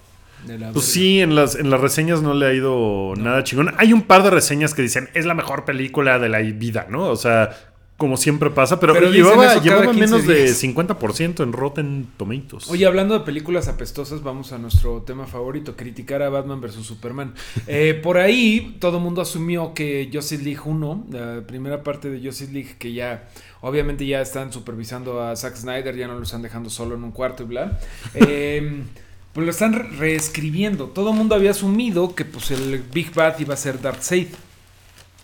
[0.47, 0.93] De la Pues verga.
[0.95, 3.75] sí, en las, en las reseñas no le ha ido nada chingón.
[3.79, 7.05] Hay un par de reseñas que dicen, es la mejor película de la vida, ¿no?
[7.11, 7.51] O sea,
[8.03, 10.61] como siempre pasa, pero, Pero llevaba, eso cada llevaba 15 menos de días.
[10.65, 12.69] 50% en Rotten Tomatoes.
[12.69, 16.85] Oye, hablando de películas apestosas, vamos a nuestro tema favorito, criticar a Batman vs.
[16.85, 17.33] Superman.
[17.69, 22.19] Eh, por ahí todo el mundo asumió que Justice League 1, la primera parte de
[22.27, 23.29] Justice League, que ya
[23.61, 27.13] obviamente ya están supervisando a Zack Snyder, ya no lo están dejando solo en un
[27.13, 27.79] cuarto y bla.
[28.15, 28.83] eh,
[29.33, 30.87] pues lo están re- reescribiendo.
[30.89, 34.27] Todo el mundo había asumido que pues el Big Bad iba a ser Darkseid.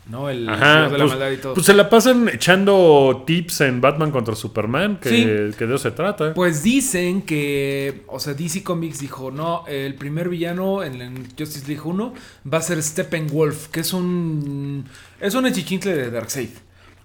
[0.09, 0.31] ¿No?
[0.31, 1.53] El Ajá, de la pues, maldad y todo.
[1.55, 5.25] pues se la pasan echando tips en Batman contra Superman, que, Sí.
[5.59, 6.33] que de eso se trata.
[6.33, 11.67] Pues dicen que, o sea, DC Comics dijo, no, el primer villano en, en Justice
[11.69, 12.15] League 1
[12.51, 14.87] va a ser Steppenwolf, que es un
[15.21, 16.51] es un hechichincle de Darkseid.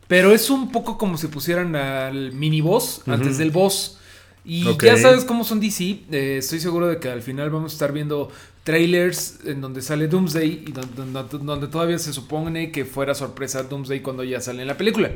[0.08, 4.00] Pero es un poco como si pusieran al mini boss antes del boss.
[4.46, 6.02] Y ya sabes cómo son DC.
[6.12, 8.30] eh, estoy seguro de que al final vamos a estar viendo
[8.64, 13.64] trailers en donde sale Doomsday y donde, donde- donde todavía se supone que fuera sorpresa
[13.64, 15.12] Doomsday cuando ya sale en la película.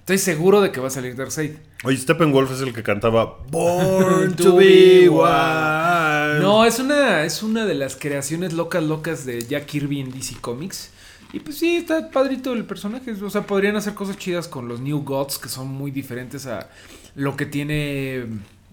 [0.00, 1.52] Estoy seguro de que va a salir Darkseid.
[1.84, 6.42] Oye, Steppenwolf es el que cantaba Born To be wild.
[6.42, 10.36] No, es una, es una de las creaciones locas, locas de Jack Kirby en DC
[10.40, 10.90] Comics.
[11.32, 13.12] Y pues sí, está padrito el personaje.
[13.12, 16.68] O sea, podrían hacer cosas chidas con los New Gods, que son muy diferentes a
[17.14, 18.26] lo que tiene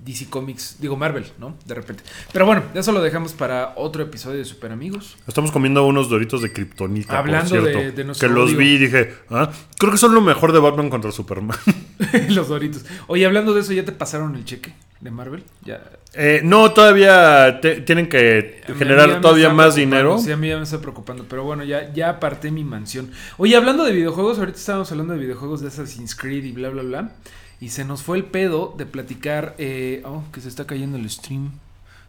[0.04, 1.56] DC Comics, digo Marvel, ¿no?
[1.66, 2.04] De repente.
[2.32, 5.18] Pero bueno, eso lo dejamos para otro episodio de Super Amigos.
[5.28, 7.80] Estamos comiendo unos doritos de kriptonita, Hablando por cierto.
[7.80, 10.60] de- de nuestro que los vi y dije, ah, creo que son lo mejor de
[10.60, 11.58] Batman contra Superman.
[12.30, 12.86] los Doritos.
[13.08, 15.44] Oye, hablando de eso, ¿ya te pasaron el cheque de Marvel?
[15.66, 15.82] Ya.
[16.14, 20.18] Eh, no, todavía te- tienen que A generar todavía más dinero.
[20.20, 21.26] Sí, a mí ya me está preocupando.
[21.28, 23.12] Pero bueno, ya, ya aparté mi mansión.
[23.38, 26.84] Oye, hablando de videojuegos, ahorita estábamos hablando de videojuegos de Assassin's Creed y bla, bla,
[26.84, 27.12] bla.
[27.60, 29.56] Y se nos fue el pedo de platicar.
[29.58, 31.52] eh, oh, que se está cayendo el stream.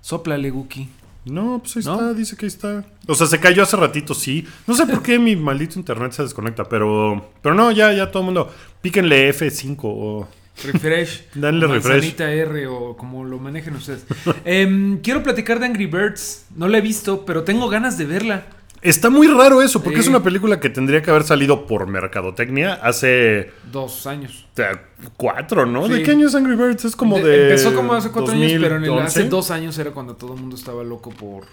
[0.00, 0.88] Sóplale, Guki.
[1.24, 1.94] No, pues ahí ¿No?
[1.94, 2.84] está, dice que ahí está.
[3.06, 4.46] O sea, se cayó hace ratito, sí.
[4.66, 8.20] No sé por qué mi maldito internet se desconecta, pero pero no, ya ya todo
[8.22, 10.28] el mundo píquenle F5 o
[10.64, 11.28] Refresh.
[11.34, 12.18] Danle refresh.
[12.20, 14.04] R o como lo manejen ustedes.
[14.44, 16.46] Em, quiero platicar de Angry Birds.
[16.56, 18.46] No la he visto, pero tengo ganas de verla.
[18.80, 20.02] Está muy raro eso, porque Sí.
[20.02, 24.46] es una película que tendría que haber salido por mercadotecnia hace Dos años.
[24.52, 24.82] o sea,
[25.16, 25.86] cuatro, ¿no?
[25.88, 25.94] Sí.
[25.94, 26.84] ¿De qué año es Angry Birds?
[26.84, 27.42] Es como De- de.
[27.50, 29.20] Empezó como hace cuatro años, pero en el, 2011.
[29.20, 31.44] hace dos años era cuando todo el mundo estaba loco por,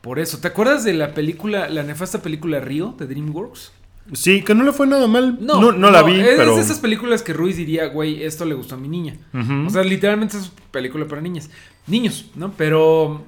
[0.00, 0.38] por eso.
[0.38, 3.72] ¿Te acuerdas de la película, la nefasta película Río de DreamWorks?
[4.14, 5.36] Sí, que no le fue nada mal.
[5.38, 6.52] No, no, la vi, es, pero.
[6.52, 9.18] Es de esas películas que Ruiz diría, güey, esto le gustó a mi niña.
[9.66, 11.50] O sea, literalmente es película para niñas.
[11.86, 12.52] Niños, ¿no?
[12.56, 13.22] Pero.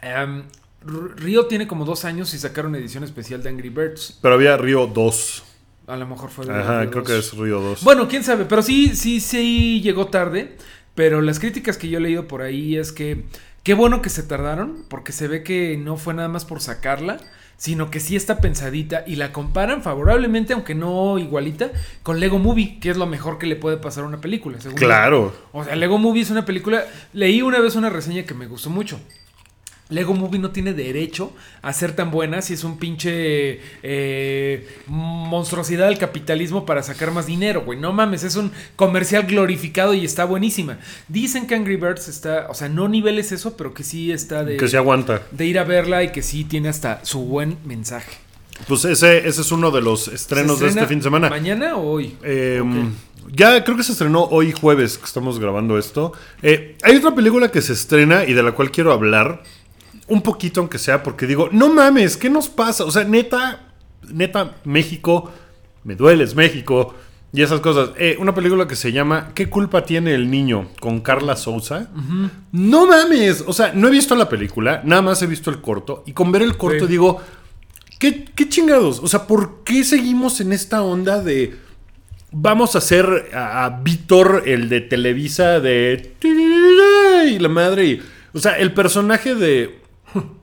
[0.00, 0.44] R-
[0.82, 4.18] Río tiene como dos años y sacaron edición especial de Angry Birds.
[4.22, 5.44] Pero había Río 2.
[5.88, 7.10] A lo mejor fue Ajá, Río creo 2.
[7.10, 7.84] que es Río 2.
[7.84, 10.56] Bueno, quién sabe, pero sí, sí, sí llegó tarde.
[10.94, 13.24] Pero las críticas que yo he leído por ahí es que
[13.62, 17.18] qué bueno que se tardaron, porque se ve que no fue nada más por sacarla,
[17.56, 21.70] sino que sí está pensadita y la comparan favorablemente, aunque no igualita,
[22.02, 24.60] con Lego Movie, que es lo mejor que le puede pasar a una película.
[24.60, 24.86] según yo.
[24.86, 25.32] Claro.
[25.52, 26.84] O sea, Lego Movie es una película.
[27.12, 28.98] Leí una vez una reseña que me gustó mucho.
[29.90, 31.32] Lego Movie no tiene derecho
[31.62, 37.26] a ser tan buena si es un pinche eh, monstruosidad del capitalismo para sacar más
[37.26, 37.78] dinero, güey.
[37.78, 40.78] No mames, es un comercial glorificado y está buenísima.
[41.08, 44.56] Dicen que Angry Birds está, o sea, no niveles eso, pero que sí está de,
[44.56, 45.22] Que se aguanta.
[45.30, 48.12] de ir a verla y que sí tiene hasta su buen mensaje.
[48.66, 51.30] Pues ese, ese es uno de los estrenos ¿Se de este fin de semana.
[51.30, 52.16] ¿Mañana o hoy?
[52.22, 52.92] Eh, Ok.
[53.30, 56.14] Ya creo que se estrenó hoy jueves que estamos grabando esto.
[56.40, 59.42] Eh, hay otra película que se estrena y de la cual quiero hablar.
[60.08, 62.84] Un poquito aunque sea, porque digo, no mames, ¿qué nos pasa?
[62.84, 63.72] O sea, neta,
[64.12, 65.30] neta, México,
[65.84, 66.94] me dueles México.
[67.30, 67.90] Y esas cosas.
[67.98, 70.70] Eh, una película que se llama ¿Qué culpa tiene el niño?
[70.80, 71.88] con Carla Souza.
[72.52, 73.44] No mames.
[73.46, 76.02] O sea, no he visto la película, nada más he visto el corto.
[76.06, 76.90] Y con ver el corto Sí.
[76.92, 77.20] digo,
[77.98, 79.00] ¿qué, ¿qué chingados?
[79.00, 81.54] O sea, ¿por qué seguimos en esta onda de
[82.32, 86.14] vamos a hacer a, a Víctor el de Televisa de
[87.26, 88.02] y la madre y,
[88.32, 89.80] o sea el personaje de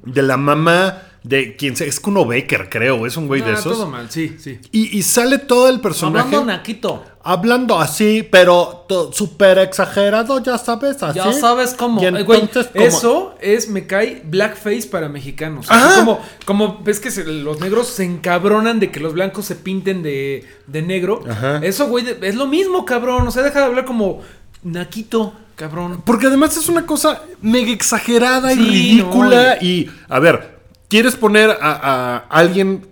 [0.04, 3.54] de la mamá de quien sea es Kuno Baker creo es un güey de Ah,
[3.54, 4.60] esos todo mal, sí, sí.
[4.72, 7.04] y, y sale todo el personaje Naquito.
[7.24, 12.00] hablando así pero súper exagerado ya sabes así Ya sabes cómo.
[12.04, 12.86] Y güey, entonces, ¿cómo?
[12.86, 15.66] Eso es, me cae blackface para mexicanos.
[15.68, 15.96] Ajá.
[15.96, 20.04] como, como ves que se- los negros se encabronan de que los blancos se pinten
[20.04, 21.24] de, de negro.
[21.28, 21.58] Ajá.
[21.64, 23.28] Eso, güey, es lo mismo, cabrón.
[23.28, 24.22] O sea, deja de hablar como
[24.66, 26.02] naquito, cabrón.
[26.06, 29.56] Porque además es una cosa mega exagerada y ridícula.
[29.62, 30.58] no, y, a ver,
[30.90, 32.86] ¿quieres poner a, a alguien,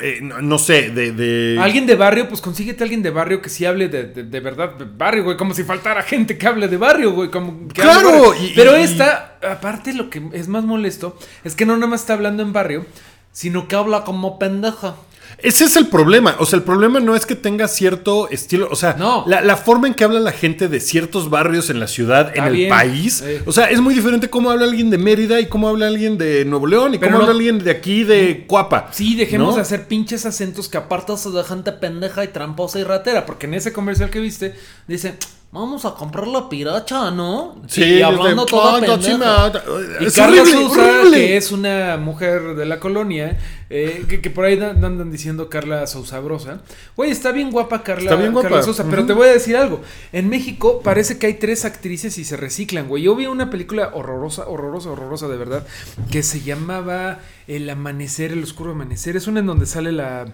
[0.00, 1.12] eh, no, no sé, de...
[1.12, 4.22] de- Alguien de barrio, pues consíguete a alguien de barrio que sí hable de, de-
[4.24, 5.36] de verdad de barrio, güey.
[5.36, 7.30] Como si faltara gente que hable de barrio, güey.
[7.30, 11.66] Como que Claro, y- Pero y- esta, aparte, lo que es más molesto es que
[11.66, 12.86] no nada más está hablando en barrio,
[13.32, 14.94] sino que habla como pendeja.
[15.38, 16.36] Ese es el problema.
[16.38, 18.68] O sea, el problema no es que tenga cierto estilo.
[18.70, 19.24] O sea, No.
[19.26, 22.48] la, la forma en que habla la gente de ciertos barrios en la ciudad, Está
[22.48, 23.22] en el país.
[23.22, 23.42] Eh.
[23.46, 26.44] O sea, es muy diferente cómo habla alguien de Mérida y cómo habla alguien de
[26.44, 28.88] Nuevo León y Pero cómo no- habla alguien de aquí de Cuapa.
[28.92, 29.56] Sí, dejemos ¿no?
[29.56, 33.26] de hacer pinches acentos que aparte se de gente pendeja y tramposa y ratera.
[33.26, 34.54] Porque en ese comercial que viste,
[34.86, 35.14] dice,
[35.52, 37.54] vamos a comprar la piracha, ¿no?
[37.68, 39.52] Sí, y hablando toda "Ay, pendeja.
[39.52, 39.98] Tochima".
[40.00, 41.16] Y Es Carla horrible, Sousa, horrible.
[41.18, 43.38] que es una mujer de la colonia,
[43.68, 46.62] eh, que, que por ahí dan- andan diciendo Carla Sousabrosa.
[46.96, 48.48] Güey, está bien guapa Carla, Está bien guapa.
[48.48, 49.82] Carla Sousa, pero te voy a decir algo.
[50.12, 53.02] En México parece que hay tres actrices y se reciclan, güey.
[53.02, 55.66] Yo vi una película horrorosa, horrorosa, horrorosa de verdad,
[56.10, 59.16] que se llamaba El Amanecer, El Oscuro Amanecer.
[59.16, 60.26] Es una en donde sale la...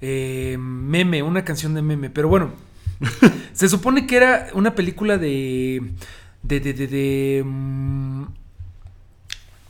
[0.00, 2.10] eh, meme, una canción de meme.
[2.10, 2.50] Pero bueno,
[3.52, 5.82] se supone que era una película de.
[6.42, 6.60] de.
[6.60, 6.72] de.
[6.74, 6.86] de.
[6.86, 8.24] de, mm,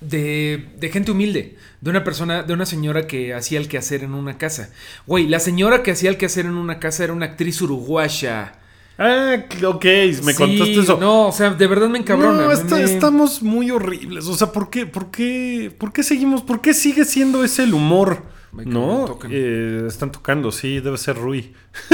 [0.01, 4.15] de, de gente humilde, de una persona, de una señora que hacía el quehacer en
[4.15, 4.71] una casa.
[5.07, 8.55] Güey, la señora que hacía el quehacer en una casa era una actriz uruguaya.
[8.99, 10.99] Ah, ok, me Sí, contaste eso.
[11.01, 12.43] No, o sea, de verdad me encabrona.
[12.43, 14.27] No, me- está- me- estamos muy horribles.
[14.27, 16.43] O sea, ¿por qué, por qué, por qué seguimos?
[16.43, 18.25] ¿Por qué sigue siendo ese el humor?
[18.53, 19.19] ¿No?
[19.31, 21.53] Eh, están tocando, sí, debe ser Rui.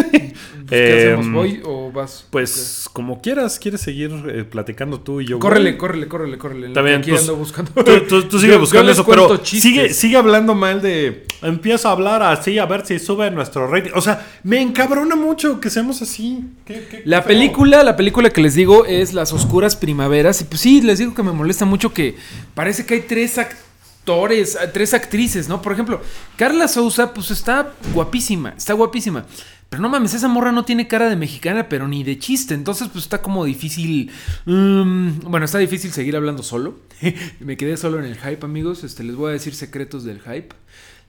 [0.68, 1.26] ¿Qué hacemos?
[1.26, 2.26] Em, ¿Voy o vas?
[2.30, 5.38] Pues como quieras, ¿quieres seguir eh, platicando tú y yo?
[5.38, 5.78] Córrele, voy?
[5.78, 6.70] córrele, córrele, córrele.
[6.70, 7.70] Pues, ando buscando.
[7.72, 9.62] Tú, tú- tú sigue Yo- buscando eso, pero chistes.
[9.62, 11.24] sigue, sigue hablando mal de.
[11.42, 13.92] Empieza a hablar así a ver si sube nuestro rating.
[13.94, 16.40] O sea, me encabrona mucho que seamos así.
[16.64, 17.28] ¿Qué- qué- La feo.
[17.28, 20.40] película, la película que les digo es Las Oscuras Primaveras.
[20.40, 22.16] Y pues sí, les digo que me molesta mucho que
[22.54, 23.67] parece que hay tres actores,
[24.09, 25.61] eh, tres actrices, ¿no?
[25.61, 26.00] Por ejemplo,
[26.36, 29.26] Carla Souza, pues está guapísima, está guapísima.
[29.68, 32.54] Pero no mames, esa morra no tiene cara de mexicana, pero ni de chiste.
[32.54, 34.11] Entonces, pues está como difícil.
[34.46, 36.78] mm, bueno, está difícil seguir hablando solo.
[37.40, 38.82] me quedé solo en el hype, amigos.
[38.82, 40.54] Este, les voy a decir secretos del hype.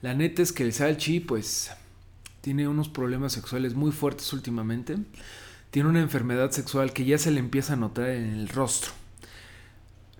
[0.01, 1.71] La neta es que el Salchi, pues,
[2.41, 4.97] tiene unos problemas sexuales muy fuertes últimamente.
[5.71, 8.91] Tiene una enfermedad sexual que ya se le empieza a notar en el rostro.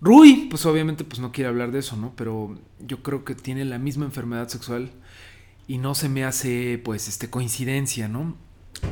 [0.02, 2.14] Rui, pues obviamente pues no quiere hablar de eso, ¿no?
[2.16, 4.92] Pero yo creo que tiene la misma enfermedad sexual
[5.68, 8.36] y no se me hace pues este coincidencia, ¿no?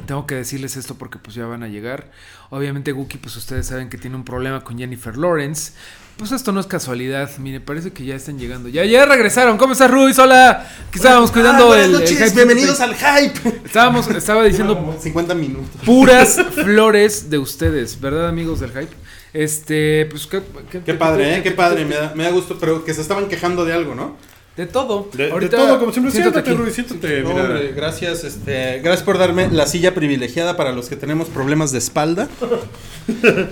[0.05, 2.11] Tengo que decirles esto porque pues ya van a llegar.
[2.49, 5.71] Obviamente Guki pues ustedes saben que tiene un problema con Jennifer Lawrence.
[6.17, 8.67] Pues esto no es casualidad, mire, parece que ya están llegando.
[8.69, 9.57] Ya, ya regresaron.
[9.57, 10.17] ¿Cómo estás, Ruiz?
[10.17, 10.67] Hola.
[10.91, 12.31] Que estábamos cuidando Ah, el, el hype.
[12.31, 13.61] bienvenidos al hype.
[13.63, 15.69] Estábamos, estaba diciendo 50 minutos.
[15.85, 19.06] puras flores de ustedes, ¿verdad, amigos del hype?
[19.37, 20.41] Este, pues qué,
[20.83, 21.43] Qué padre, ¿eh?
[21.43, 24.15] Qué padre, me da, me da gusto, pero que se estaban quejando de algo, ¿no?
[24.55, 25.09] De todo.
[25.13, 26.11] De, todo, como siempre.
[26.11, 27.21] siéntate Siéntate, siéntate.
[27.21, 27.43] No, mira.
[27.43, 31.77] hombre, gracias, este, gracias por darme la silla privilegiada para los que tenemos problemas de
[31.77, 32.27] espalda.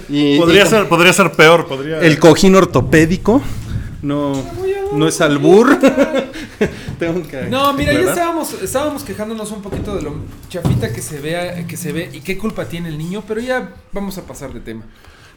[0.09, 2.01] Y, Podría, y- ser, podría ser peor, podría...
[2.01, 3.41] el cojín ortopédico.
[4.01, 4.33] No,
[4.91, 5.79] no es albur.
[6.99, 10.15] Tengo que No, mira, ya estábamos, estábamos quejándonos un poquito de lo
[10.49, 13.69] chafita que se vea, que se ve y qué culpa tiene el niño, pero ya
[13.93, 14.83] vamos a pasar de tema.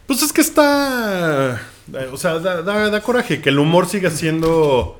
[0.08, 1.60] Pues es que está.
[1.92, 4.98] eh, O sea, da, da- da coraje que el humor siga siendo.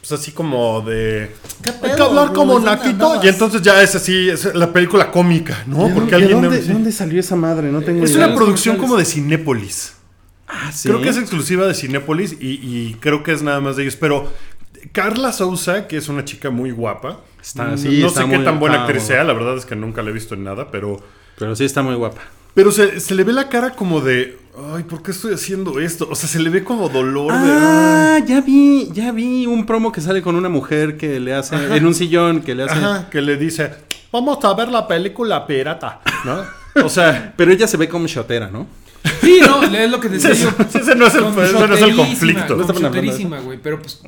[0.00, 1.30] Pues así como de.
[1.82, 2.88] Hay que hablar como ¿Dónde Naquito.
[3.06, 3.24] andabas?
[3.24, 5.86] Y entonces ya es así, es la película cómica, ¿no?
[5.86, 6.40] ¿De Porque dónde- alguien.
[6.42, 7.70] ¿de dónde, dónde salió esa madre?
[7.70, 8.26] No tengo Es idea.
[8.26, 9.94] una producción como de Cinépolis.
[10.48, 10.88] Ah, ¿sí?
[10.88, 13.94] Creo que es exclusiva de Cinépolis y, y creo que es nada más de ellos.
[13.96, 14.28] Pero
[14.90, 17.20] Carla Sousa, que es una chica muy guapa.
[17.40, 19.56] Está- sí, no está sé qué muy- tan buena está actriz muy- sea, la verdad
[19.56, 21.00] es que nunca la he visto en nada, pero.
[21.38, 22.22] Pero sí está muy guapa.
[22.54, 24.38] Pero se, se le ve la cara como de.
[24.74, 26.06] Ay, ¿por qué estoy haciendo esto?
[26.10, 27.38] O sea, se le ve como dolor de.
[27.50, 31.56] Ah, ya vi, ya vi un promo que sale con una mujer que le hace
[31.76, 32.74] en un sillón que le hace.
[32.74, 33.70] Ajá, que le dice,
[34.12, 36.44] vamos a ver la película pirata, ¿no?
[36.84, 38.66] O sea, Pero ella se ve como shotera, ¿no?
[39.22, 40.50] Sí, no, es lo que decía yo.
[40.68, 42.56] ese, ese no es el, ese no es el conflicto.
[42.56, 44.00] No güey, pero pues...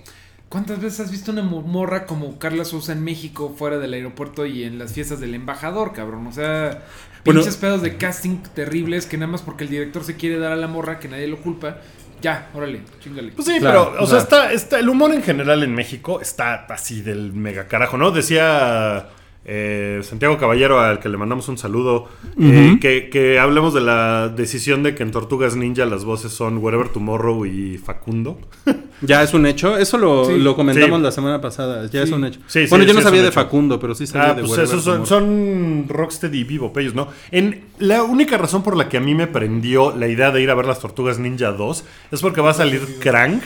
[0.48, 4.46] ¿Cuántas veces has visto una mo- morra como Carla Sousa en México, fuera del aeropuerto
[4.46, 6.28] y en las fiestas del embajador, cabrón?
[6.28, 6.84] O sea,
[7.24, 10.52] Bueno- pinches pedos de casting terribles que nada más porque el director se quiere dar
[10.52, 11.78] a la morra, que nadie lo culpa.
[12.22, 13.32] Ya, órale, chingale.
[13.32, 16.64] Pues sí, Claro, pero, o sea- está, está, el humor en general en México está
[16.70, 18.10] así del mega carajo, ¿no?
[18.12, 19.08] Decía
[19.46, 22.08] eh, Santiago Caballero, al que le mandamos un saludo,
[22.40, 26.58] eh, que, que hablemos de la decisión de que en Tortugas Ninja las voces son
[26.58, 28.38] Wherever Tomorrow y Facundo.
[29.00, 29.76] Ya es un hecho.
[29.76, 30.38] Eso lo, Sí.
[30.38, 31.02] lo comentamos Sí.
[31.02, 31.90] la semana pasada.
[31.90, 32.40] Ya es un hecho.
[32.46, 33.34] Sí, sí, bueno, yo no sabía de hecho.
[33.34, 36.94] Facundo, pero sí sabía Ah, de pues Wherever esos son, son Rocksteady y Vivo Pellos,
[36.94, 37.08] ¿no?
[37.30, 40.48] En, la única razón por la que a mí me prendió la idea de ir
[40.48, 43.42] a ver las Tortugas Ninja 2 es porque va a salir Crank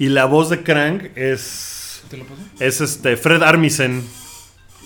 [0.00, 2.40] y la voz de Crank es, ¿Te lo paso?
[2.58, 4.02] es este Fred Armisen,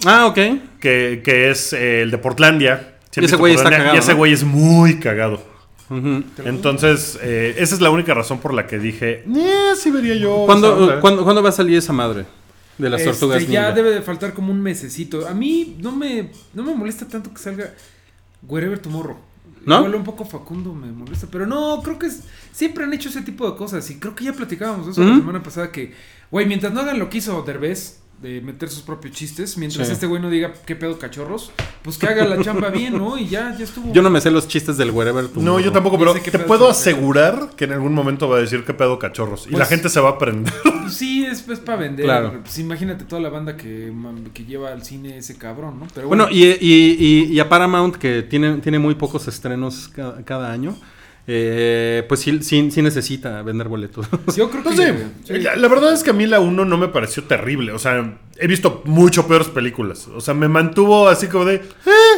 [0.04, 0.38] Ah, ok.
[0.80, 2.96] que, que es eh, el de Portlandia.
[3.10, 4.18] ¿Sí han Y ese güey está cagado, Y ese ¿no?
[4.18, 5.42] güey es muy cagado.
[6.44, 10.44] Entonces, eh, esa es la única razón por la que dije, eh, sí vería yo.
[10.46, 11.00] ¿Cuándo, onda".
[11.00, 12.24] ¿cuándo, cuándo va a salir esa madre?
[12.78, 13.72] De las Este, tortugas ya ninja?
[13.72, 15.28] debe de faltar como un mesecito.
[15.28, 17.74] A mí no me, no me molesta tanto que salga
[18.48, 19.18] Wherever Tomorrow.
[19.64, 19.76] ¿No?
[19.78, 23.22] Igual un poco Facundo me molesta, pero no, creo que es- siempre han hecho ese
[23.22, 25.92] tipo de cosas y creo que ya platicábamos eso la semana pasada que,
[26.32, 29.92] güey, mientras no hagan lo que hizo Derbez de meter sus propios chistes, mientras Sí.
[29.94, 31.50] este güey no diga qué pedo cachorros,
[31.82, 33.18] pues que haga la chamba bien, ¿no?
[33.18, 33.92] Y ya, ya estuvo.
[33.92, 36.70] Yo no me sé los chistes del Wherever No, yo tampoco, pero sé te puedo
[36.70, 39.46] asegurar que en algún momento va a decir qué pedo cachorros.
[39.46, 40.52] y Pues- la gente se va a aprender.
[40.82, 42.04] Pues sí, es, para vender.
[42.04, 42.40] Claro.
[42.42, 43.92] Pues imagínate toda la banda que,
[44.34, 45.86] que lleva al cine ese cabrón, ¿no?
[45.94, 50.22] Pero Bueno, y, y, y- y a Paramount, que tiene, tiene muy pocos estrenos cada,
[50.24, 50.76] cada año,
[51.26, 54.06] eh, pues sí, sí, sí necesita vender boletos.
[54.36, 54.70] Yo creo que.
[54.70, 55.38] No sé, sí.
[55.38, 57.72] la, la verdad es que a mí la 1 no me pareció terrible.
[57.72, 60.08] O sea, he visto mucho peores películas.
[60.08, 61.62] O sea, me mantuvo así como de.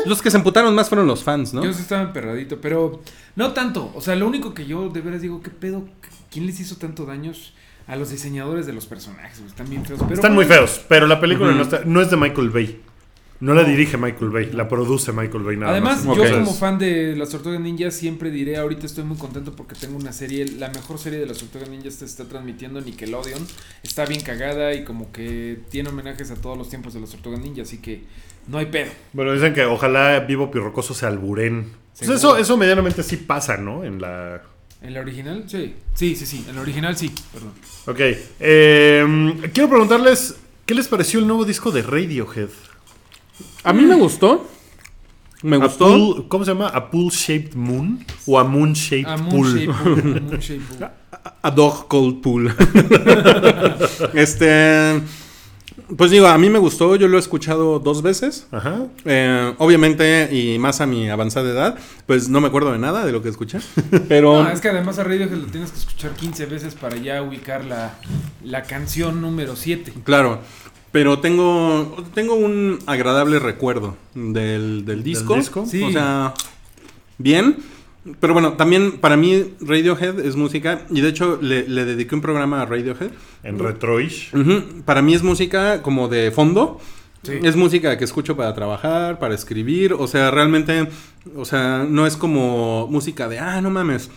[0.07, 1.63] Los que se emputaron más fueron los fans, ¿no?
[1.65, 3.03] Yo sí estaba emperradito, pero
[3.37, 3.93] no tanto.
[3.95, 5.85] O sea, lo único que yo de veras digo, ¿qué pedo?
[6.31, 7.55] ¿Quién les hizo tanto daños
[7.87, 9.41] a los diseñadores de los personajes?
[9.41, 10.01] Están bien feos.
[10.03, 12.81] Pero Están muy feos, pero la película no, está- no es de Michael Bay.
[13.45, 16.17] No la dirige Michael Bay, la produce Michael Bay nada Además, más.
[16.17, 19.99] yo como fan de las Tortugas Ninja siempre diré, ahorita estoy muy contento porque tengo
[19.99, 23.47] una serie, la mejor serie de las Tortugas Ninja se está transmitiendo en Nickelodeon.
[23.83, 27.39] Está bien cagada y como que tiene homenajes a todos los tiempos de las Tortugas
[27.39, 28.05] Ninja, así que
[28.49, 28.91] no hay pedo.
[29.13, 31.71] Bueno, dicen que ojalá Vivo Pirrocoso se alburen.
[31.99, 33.85] Pues eso, eso medianamente sí pasa, ¿no?
[33.85, 34.41] En la...
[34.81, 35.45] ¿En la original?
[35.49, 35.75] Sí.
[35.93, 36.47] Sí, sí, sí.
[36.49, 37.13] En la original sí.
[37.31, 37.53] Perdón.
[37.85, 38.01] Ok.
[38.41, 42.49] eh, quiero preguntarles, ¿qué les pareció el nuevo disco de Radiohead?
[43.63, 44.47] A mí me gustó.
[45.43, 45.87] Me A gustó.
[45.89, 46.69] Pool- ¿Cómo se llama?
[46.69, 48.05] ¿A Pool Shaped Moon?
[48.27, 49.67] ¿O a Moon Shaped A Pool?
[49.67, 50.89] Moon Pool, Moon Shape Pool.
[51.43, 52.55] A Dog Cold Pool.
[54.15, 55.01] este.
[55.99, 56.97] Pues digo, a mí me gustó.
[56.97, 58.47] Yo lo he escuchado dos veces.
[58.53, 58.87] Ajá.
[59.05, 63.13] Eh, obviamente, y más a mi avanzada edad, pues no me acuerdo de nada de
[63.13, 63.59] lo que escuché.
[64.09, 64.45] Pero.
[64.45, 67.65] No, es que además a Radiohead lo tienes que escuchar 15 veces para ya ubicar
[67.65, 67.97] la,
[68.45, 69.93] la canción número 7.
[70.05, 70.41] Claro.
[70.95, 75.35] Pero tengo, tengo un agradable recuerdo del, del disco.
[75.35, 75.67] disco?
[75.67, 75.83] Sí.
[75.83, 76.35] O sea,
[77.19, 77.57] bien.
[78.21, 80.83] Pero bueno, también para mí Radiohead es música.
[80.91, 83.11] Y de hecho le, le dediqué un programa a Radiohead.
[83.43, 84.31] En Retroish.
[84.85, 86.79] Para mí es música como de fondo.
[87.25, 87.41] Sí.
[87.43, 89.95] Es música que escucho para trabajar, para escribir.
[89.95, 90.87] O sea, realmente,
[91.35, 94.11] o sea, no es como música de, ah, no mames.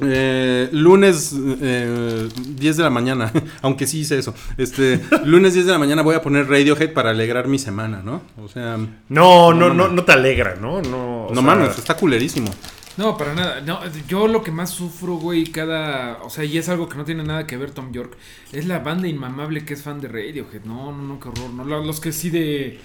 [0.00, 3.32] Eh, lunes eh, 10 de la mañana,
[3.62, 4.34] aunque sí hice eso.
[4.56, 8.22] Este, lunes 10 de la mañana voy a poner Radiohead para alegrar mi semana, ¿no?
[8.42, 10.80] O sea, no, No, no, No no, no te alegra, ¿no?
[10.82, 12.48] No, o sea, mames, está culerísimo.
[12.96, 13.60] No, para nada.
[13.60, 13.78] No,
[14.08, 16.18] yo lo que más sufro, güey, cada.
[16.24, 18.16] O sea, y es algo que no tiene nada que ver Tom York.
[18.52, 20.64] Es la banda inmamable que es fan de Radiohead.
[20.64, 21.50] No, no, no, qué horror.
[21.50, 22.80] No, Lo- los que sí de.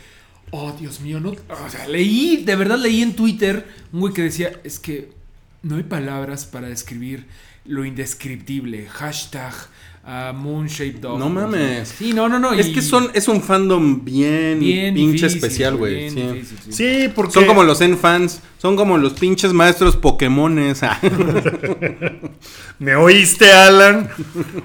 [0.51, 1.30] Oh, Dios mío, no.
[1.32, 5.11] O sea, leí, de verdad leí en Twitter un güey que decía: Es que
[5.64, 7.26] no hay palabras para describir
[7.66, 8.88] lo indescriptible.
[8.88, 9.53] Hashtag
[10.36, 11.18] Moonshape Dog.
[11.18, 11.88] No mames.
[11.88, 12.51] Sí, no, no, no.
[12.51, 16.09] Es y- que son, es un fandom bien, bien pinche difícil, especial, güey.
[16.09, 16.22] sí.
[16.22, 16.72] difícil, sí.
[16.74, 17.32] Sí, porque...
[17.34, 20.82] Son como los Zen fans, son como los pinches maestros Pokémones.
[22.80, 24.09] ¿Me oíste, Alan?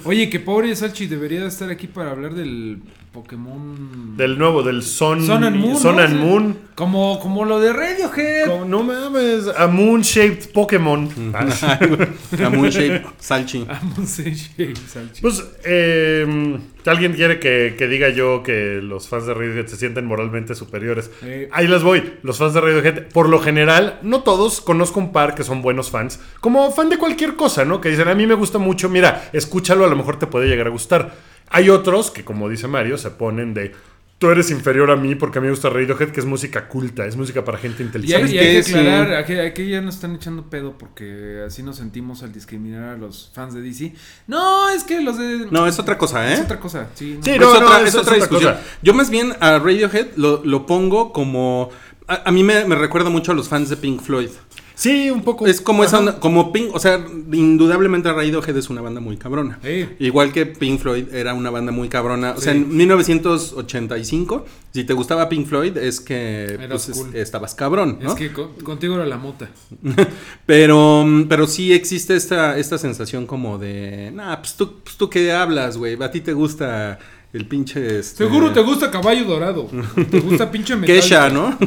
[0.05, 2.81] Oye, que pobre Salchi debería de estar aquí para hablar del
[3.23, 4.17] Pokémon.
[4.17, 5.77] Del nuevo, del Sun, Sun and Moon.
[5.77, 6.03] Sun ¿no?
[6.03, 6.59] and Moon.
[6.77, 8.47] Como, como lo de Radiohead.
[8.47, 11.09] Como- no mames, a Moon Shaped Pokémon.
[11.35, 11.47] Ah,
[12.45, 13.65] A Moonshape Salchi.
[13.67, 15.21] Vamos en shape, Salchi.
[15.21, 20.07] Pues, eh, ¿alguien quiere que, que diga yo que los fans de Radiohead se sienten
[20.07, 21.11] moralmente superiores?
[21.23, 21.49] Eh.
[21.53, 22.13] Ahí les voy.
[22.23, 25.91] Los fans de Radiohead, por lo general, no todos, conozco un par que son buenos
[25.91, 26.21] fans.
[26.41, 27.81] Como fan de cualquier cosa, ¿no?
[27.81, 30.69] Que dicen, a mí me gusta mucho, mira, escúchalo, a lo mejor te puede llegar
[30.69, 31.38] a gustar.
[31.51, 33.75] Hay otros que, como dice Mario, se ponen de...
[34.19, 37.07] Tú eres inferior a mí porque a mí me gusta Radiohead, que es música culta,
[37.07, 38.35] es música para gente Y hay, inteligente.
[38.35, 42.25] y hay que aclarar, aquí, aquí ya nos están echando pedo porque así nos sentimos
[42.25, 43.95] al discriminar a los fans de DC.
[44.27, 45.47] No, es que los de...
[45.53, 46.35] No, es otra cosa, ¿eh?
[46.35, 47.15] Es otra cosa, sí.
[47.19, 47.23] no.
[47.23, 48.55] Sí, es no, otra, es otra otra discusión.
[48.55, 48.67] cosa.
[48.83, 51.71] Yo más bien a Radiohead lo, lo pongo como...
[52.09, 54.31] A, a mí me, me recuerda mucho a los fans de Pink Floyd.
[54.79, 55.49] Sí, un poco.
[55.49, 56.21] Es como esa Ajá.
[56.21, 59.59] como Pink, o sea, indudablemente Radiohead es una banda muy cabrona.
[59.61, 59.89] Sí.
[59.99, 62.35] Igual que Pink Floyd era una banda muy cabrona.
[62.37, 67.99] O sea, en 1985, si te gustaba Pink Floyd, es que pues, es- estabas cabrón,
[68.01, 68.11] ¿no?
[68.11, 69.49] Es que con- contigo era la mota.
[70.47, 75.33] Pero, pero sí existe esta, esta sensación como de, nah, pues tú, pues tú qué
[75.33, 76.99] hablas, güey, a ti te gusta
[77.33, 77.99] el pinche...
[77.99, 79.69] este, Seguro te gusta caballo dorado.
[80.11, 80.97] Te gusta pinche metal.
[80.97, 81.59] Kesha, ¿no?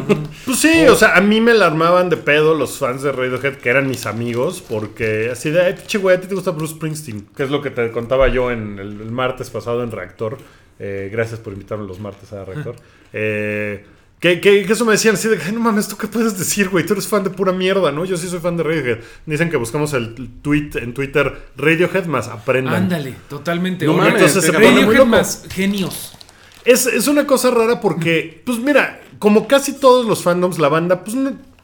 [0.45, 3.57] Pues sí, o sea, a mí me la armaban de pedo los fans de Radiohead
[3.57, 6.73] que eran mis amigos, porque así de, ay, pinche güey, a ti te gusta Bruce
[6.73, 10.37] Springsteen, que es lo que te contaba yo en el, el martes pasado en Reactor.
[10.79, 12.75] Eh, gracias por invitarme los martes a Reactor.
[13.13, 13.85] Eh,
[14.21, 16.69] que, que- que eso me decían así de, "Ay, no mames, ¿tú qué puedes decir,
[16.69, 16.85] güey?
[16.85, 18.05] Tú eres fan de pura mierda, ¿no?
[18.05, 18.99] Yo sí soy fan de Radiohead.
[19.25, 22.75] Dicen que buscamos el tweet en Twitter, Radiohead más aprendan.
[22.75, 23.85] Ándale, totalmente.
[23.85, 25.05] No mames, entonces se muy Radiohead loco.
[25.07, 26.13] más genios.
[26.63, 31.03] Es, es una cosa rara porque, pues mira, como casi todos los fandoms, la banda,
[31.03, 31.17] pues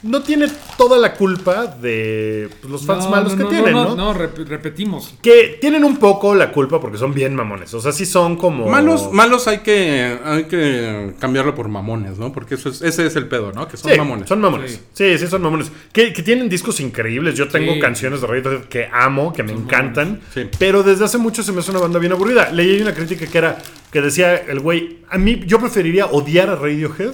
[0.03, 3.73] no, tiene toda la culpa de pues, los fans No, malos no, que no, tienen,
[3.73, 3.95] no, ¿no?
[3.95, 5.15] No, rep- repetimos.
[5.21, 7.73] Que tienen un poco la culpa porque son bien mamones.
[7.73, 8.67] O sea, sí son como.
[8.67, 12.31] Malos, malos hay que, hay que cambiarlo por mamones, ¿no?
[12.31, 13.67] Porque eso es, ese es el pedo, ¿no?
[13.67, 14.29] Que son Sí, mamones.
[14.29, 14.79] Son mamones.
[14.93, 15.17] Sí.
[15.17, 15.71] sí, son mamones.
[15.91, 17.35] Que, que tienen discos increíbles.
[17.35, 17.79] Yo tengo Sí.
[17.79, 20.21] canciones de Radiohead que amo, que me encantan.
[20.33, 20.47] Sí.
[20.59, 22.51] Pero desde hace mucho se me hace una banda bien aburrida.
[22.51, 23.57] Leí una crítica que era
[23.91, 27.13] que decía el güey, a mí yo preferiría odiar a Radiohead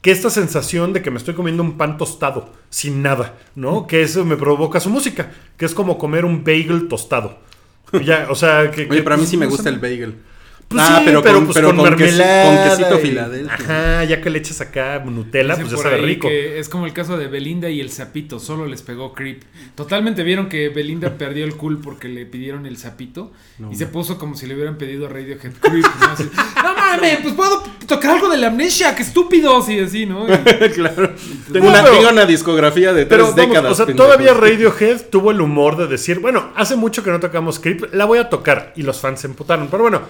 [0.00, 3.86] que esta sensación de que me estoy comiendo un pan tostado, sin nada, ¿no?
[3.86, 7.38] Que eso me provoca su música, que es como comer un bagel tostado.
[8.04, 8.82] Ya, o sea, que...
[8.82, 10.16] Oye, que, pero a mí pues, sí me gusta el bagel.
[10.68, 12.44] Pues ah, sí, pero, pero, con, pues pero con, con, mermelada.
[12.68, 13.54] con quesito y- Filadelfia.
[13.54, 16.28] Ajá, ya que le echas acá Nutella, Dicen pues ya sabe rico.
[16.28, 19.44] que es como el caso de Belinda y el sapito, solo les pegó creep.
[19.74, 23.32] Totalmente vieron que Belinda perdió el cool porque le pidieron el sapito
[23.70, 25.86] y se puso como si le hubieran pedido a Radiohead creep.
[26.00, 26.06] ¿no?
[26.06, 26.24] Así,
[26.62, 30.26] no mames, pues puedo tocar algo de la amnesia, que estúpidos y así, ¿no?
[30.28, 31.14] Y- claro.
[31.50, 33.72] Tengo, No, una, pero- tengo una discografía de tres Pero vamos, décadas.
[33.72, 37.58] o sea, todavía Radiohead tuvo el humor de decir, bueno, hace mucho que no tocamos
[37.58, 38.74] Creep, la voy a tocar.
[38.76, 39.68] Y los fans se emputaron.
[39.70, 40.02] Pero bueno,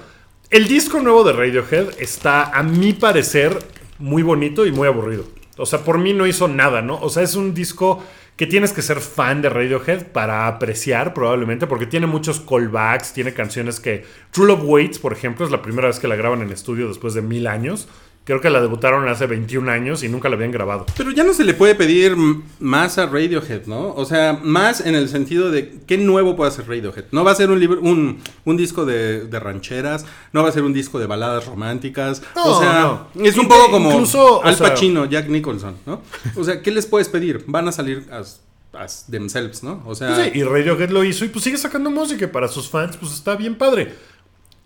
[0.50, 3.58] el disco nuevo de Radiohead está, a mi parecer,
[3.98, 5.24] muy bonito y muy aburrido.
[5.58, 6.98] O sea, por mí no hizo nada, ¿no?
[7.00, 8.02] O sea, es un disco
[8.36, 13.34] que tienes que ser fan de Radiohead para apreciar probablemente, porque tiene muchos callbacks, tiene
[13.34, 14.04] canciones que...
[14.30, 17.14] True Love Waits, por ejemplo, es la primera vez que la graban en estudio después
[17.14, 17.88] de mil años.
[18.28, 20.84] Creo que la debutaron hace 21 años y nunca la habían grabado.
[20.98, 22.14] Pero ya no se le puede pedir
[22.60, 23.94] más a Radiohead, ¿no?
[23.94, 27.06] O sea, más en el sentido de qué nuevo puede hacer Radiohead.
[27.10, 30.04] No va a ser un libro, un, un disco de, de rancheras,
[30.34, 32.20] no va a ser un disco de baladas románticas.
[32.36, 32.80] No, o sea,
[33.14, 33.24] no.
[33.24, 36.02] es un Y poco como incluso, o Al sea- Pacino, Jack Nicholson, ¿no?
[36.36, 37.44] O sea, ¿qué les puedes pedir?
[37.46, 38.42] Van a salir as,
[38.74, 39.82] as themselves, ¿no?
[39.86, 42.46] O sea, Pues sí, y Radiohead lo hizo y pues sigue sacando música y para
[42.48, 43.94] sus fans pues está bien padre.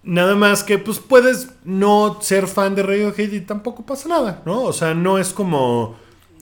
[0.05, 4.63] Nada más que pues puedes no ser fan de Radiohead y tampoco pasa nada, ¿no?
[4.63, 5.97] O sea, no es como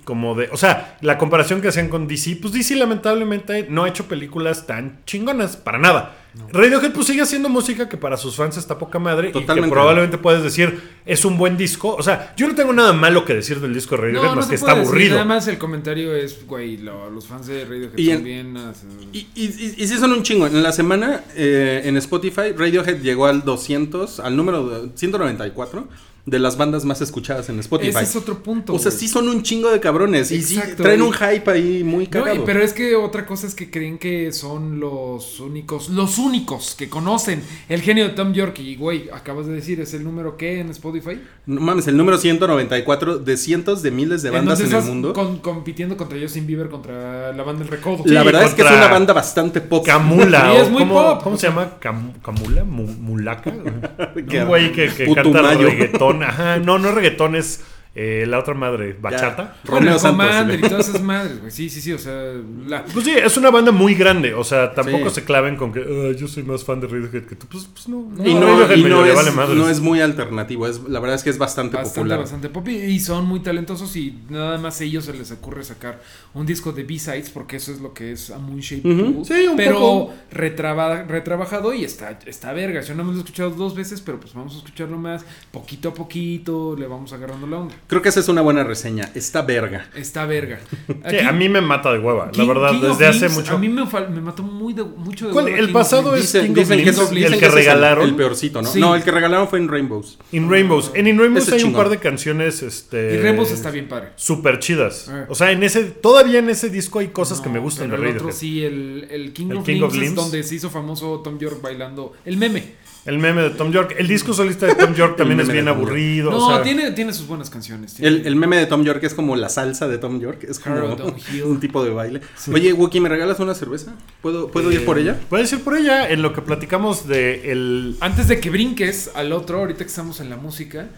[0.05, 3.89] como de, o sea, la comparación que hacían con DC, pues DC lamentablemente no ha
[3.89, 6.17] hecho películas tan chingonas para nada.
[6.53, 10.17] Radiohead pues sigue haciendo música que para sus fans está poca madre y que probablemente
[10.17, 11.97] puedes decir es un buen disco.
[11.97, 14.55] O sea, yo no tengo nada malo que decir del disco de Radiohead más que
[14.55, 14.87] está decir.
[14.87, 15.15] aburrido.
[15.15, 18.57] Nada más el comentario es, güey, lo- los fans de Radiohead Y son en- bien...
[18.57, 18.73] uh,
[19.13, 20.47] Y, y, y- y sí son un chingo.
[20.47, 25.89] En la semana, eh, en Spotify, Radiohead llegó al 200, al número de- 194
[26.31, 27.91] de las bandas más escuchadas en Spotify.
[27.91, 28.73] Ese es otro punto.
[28.73, 30.31] O sea, sí son un chingo de cabrones.
[30.31, 32.37] Y sí traen un hype ahí muy No, cagado.
[32.37, 36.75] y- pero es que otra cosa es que creen que son los únicos, los únicos
[36.79, 38.59] que conocen el genio de Tom York.
[38.61, 41.21] Y, güey, acabas de decir, ¿es el número qué en Spotify?
[41.47, 45.13] No mames, el número 194 de cientos de miles de bandas Entonces en el mundo.
[45.13, 48.05] con- compitiendo contra Justin Bieber, contra la banda El Recodo.
[48.07, 49.85] la Sí, verdad es que es una banda bastante pop.
[49.85, 50.55] Camula.
[50.61, 51.23] Es muy ¿cómo, pop.
[51.25, 51.79] ¿Cómo se llama?
[51.81, 52.63] Cam- ¿Camula?
[52.65, 53.51] Mu- ¿Mulaca?
[54.15, 56.20] Un güey que, que canta reggaetón.
[56.65, 57.63] No, no es
[57.95, 59.57] eh, la otra madre, bachata.
[59.65, 60.55] Romeo Bueno, Santos.
[60.59, 61.51] Y todas esas madres, güey.
[61.51, 62.35] Sí, sí, sí, o sea,
[62.67, 62.85] la...
[62.85, 64.33] Pues sí, es una banda muy grande.
[64.35, 65.17] O sea, tampoco Sí.
[65.17, 67.47] se claven con que "Ah, yo soy más fan de Radiohead que tú.
[67.49, 68.09] Pues, pues no.
[68.25, 70.69] Y no, y no es, vale no es muy alternativo.
[70.69, 72.19] Es, la verdad es que es bastante, Bastante, popular.
[72.21, 75.65] bastante pop y- y son muy talentosos y nada más a ellos se les ocurre
[75.65, 76.01] sacar
[76.35, 79.15] un disco de B-Sides porque eso es lo que es a Moon Shape Ujú.
[79.15, 80.15] Pool, Sí, un pero poco.
[80.31, 82.81] retraba- retrabajado y está, está verga.
[82.83, 85.89] Yo no me lo he escuchado dos veces, pero pues vamos a escucharlo más poquito
[85.89, 87.75] a poquito, le vamos agarrando la onda.
[87.87, 89.11] Creo que esa es una buena reseña.
[89.15, 89.89] Está verga.
[89.97, 90.61] Está verga.
[91.05, 92.31] Aquí- a mí me mata de hueva.
[92.35, 93.55] La verdad, King desde hace mucho.
[93.55, 95.47] A mí me, me mató muy de, mucho de ¿Cuál?
[95.47, 98.09] hueva El King pasado es Dicen, que, el que regalaron.
[98.09, 98.69] El, peorcito, ¿no?
[98.69, 98.79] Sí.
[98.81, 100.19] No, el que regalaron fue en Rainbows.
[100.33, 100.93] In Rainbows.
[100.95, 102.63] En In Rainbows Ese hay un par de canciones.
[102.63, 104.11] Este, Y Rainbows está bien padre.
[104.17, 105.09] Súper chidas.
[105.09, 105.27] Eh.
[105.29, 108.17] O sea, en ese, todavía en ese disco hay cosas que me gustan de Radiohead.
[108.21, 110.15] otro sí, el, el King, El of, King Limbs of es Limbs.
[110.15, 112.75] donde se hizo famoso Tom York bailando el meme.
[113.07, 113.95] El meme de Tom York.
[113.99, 116.31] El disco solista de Tom York también es bien aburrido.
[116.31, 117.95] No, o sea, tiene, tiene sus buenas canciones.
[117.95, 120.45] tiene- El, el meme de Tom York es como la salsa de Tom York.
[120.49, 120.97] Es como
[121.45, 122.21] un tipo de baile.
[122.53, 123.95] Oye, Wookie, ¿me regalas una cerveza?
[124.21, 125.21] ¿Puedo, ¿puedo ir por eh, ella?
[125.29, 127.97] Puedes ir por ella en lo que platicamos de el.
[128.01, 130.89] Antes de que brinques al otro, ahorita que estamos en la música,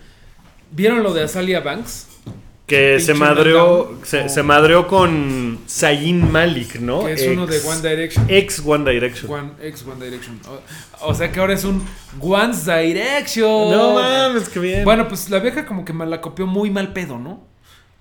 [0.73, 2.09] ¿vieron lo de Azalia Banks?
[2.67, 7.05] Que se madreó, se, se madreó con Zayn Malik, ¿no?
[7.05, 8.27] Que es uno de Ex- One Direction.
[8.29, 9.31] Ex One Direction.
[9.31, 10.41] One, ex One Direction.
[11.01, 11.85] O, o sea que ahora es un
[12.21, 13.71] One's Direction.
[13.71, 14.85] No mames, qué bien.
[14.85, 17.47] Bueno, pues la vieja como que me la copió muy mal pedo, ¿no?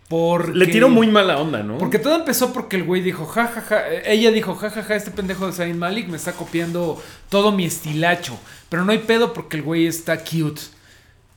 [0.08, 1.78] Porque, Le tiró muy mala onda, ¿no?
[1.78, 3.90] Porque todo empezó porque el güey dijo, ja, ja, ja.
[3.90, 7.52] eh, Ella dijo, ja, ja, ja, este pendejo de Zayn Malik me está copiando todo
[7.54, 8.38] mi estilacho.
[8.70, 10.62] Pero no hay pedo porque el güey está cute.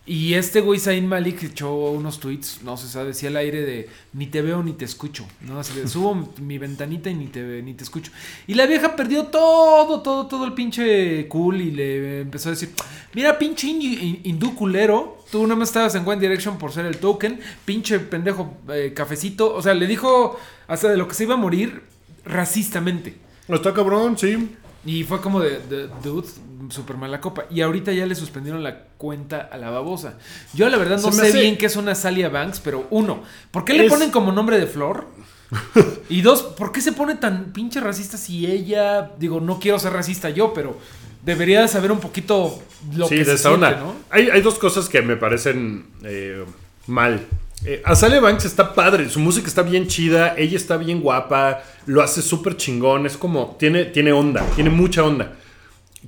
[0.06, 3.88] Y este güey Zayn Malik echó unos tweets, no se sabe si al aire de
[4.12, 5.24] ni te veo ni te escucho.
[5.40, 8.12] No, así de, subo mi ventanita y ni te ni te escucho.
[8.46, 12.68] Y la vieja perdió todo, todo, todo el pinche cool y le empezó a decir,
[13.14, 17.40] mira pinche hindú culero, tú no me estabas en One Direction por ser el token,
[17.64, 19.54] pinche pendejo eh, cafecito.
[19.54, 20.38] O sea, le dijo
[20.68, 21.80] hasta de lo que se iba a morir
[22.26, 23.16] racistamente.
[23.48, 24.50] Está cabrón, sí.
[24.84, 26.28] Y fue como de, de- dude,
[26.68, 27.44] súper mala copa.
[27.50, 30.14] Y ahorita ya le suspendieron la cuenta a la babosa.
[30.54, 33.66] Yo la verdad no sé hace- bien qué es una Salia Banks, pero uno, ¿por
[33.66, 35.08] qué le ponen como nombre de flor?
[36.08, 39.92] y dos, ¿por qué se pone tan pinche racista si ella, digo, no quiero ser
[39.92, 40.78] racista yo, pero
[41.22, 42.62] debería de saber un poquito
[42.96, 43.76] lo sí, que de se siente, onda.
[43.76, 43.94] ¿no?
[44.08, 46.46] Hay, hay dos cosas que me parecen eh,
[46.86, 47.26] mal.
[47.66, 52.00] Eh, Azalea Banks está padre, su música está bien chida, ella está bien guapa, lo
[52.00, 55.34] hace súper chingón, es como, tiene, tiene onda, tiene mucha onda.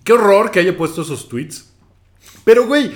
[0.03, 1.76] Qué horror que haya puesto esos tweets.
[2.47, 2.93] Pero, güey,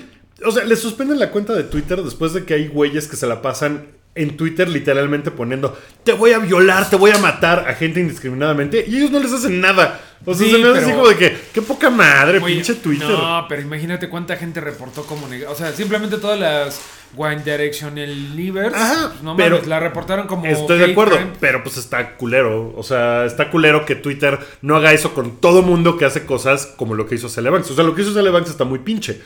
[0.47, 3.27] o sea, le suspenden la cuenta de Twitter después de que hay güeyes que se
[3.27, 7.75] la pasan en Twitter literalmente poniendo, te voy a violar, te voy a matar a
[7.75, 10.01] gente indiscriminadamente y ellos no les hacen nada.
[10.25, 12.75] O sea, Sí, se me hace así como de que, qué poca madre, Oye, pinche
[12.75, 13.09] Twitter.
[13.09, 16.81] No, pero imagínate cuánta gente reportó como O sea, simplemente todas las
[17.17, 18.75] One Directional Livers.
[18.75, 20.47] Ajá, no pero- mames, la reportaron como.
[20.47, 21.33] Estoy de acuerdo, crime.
[21.41, 22.73] pero pues está culero.
[22.77, 26.67] O sea, está culero que Twitter no haga eso con todo mundo que hace cosas
[26.67, 27.71] como lo que hizo Celebanks.
[27.71, 29.21] O sea, lo que hizo Celebanks está muy pinche.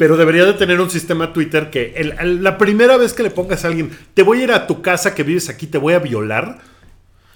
[0.00, 3.66] Pero debería de tener un sistema Twitter que el- la primera vez que le pongas
[3.66, 5.98] a alguien, te voy a ir a tu casa que vives aquí, te voy a
[5.98, 6.56] violar,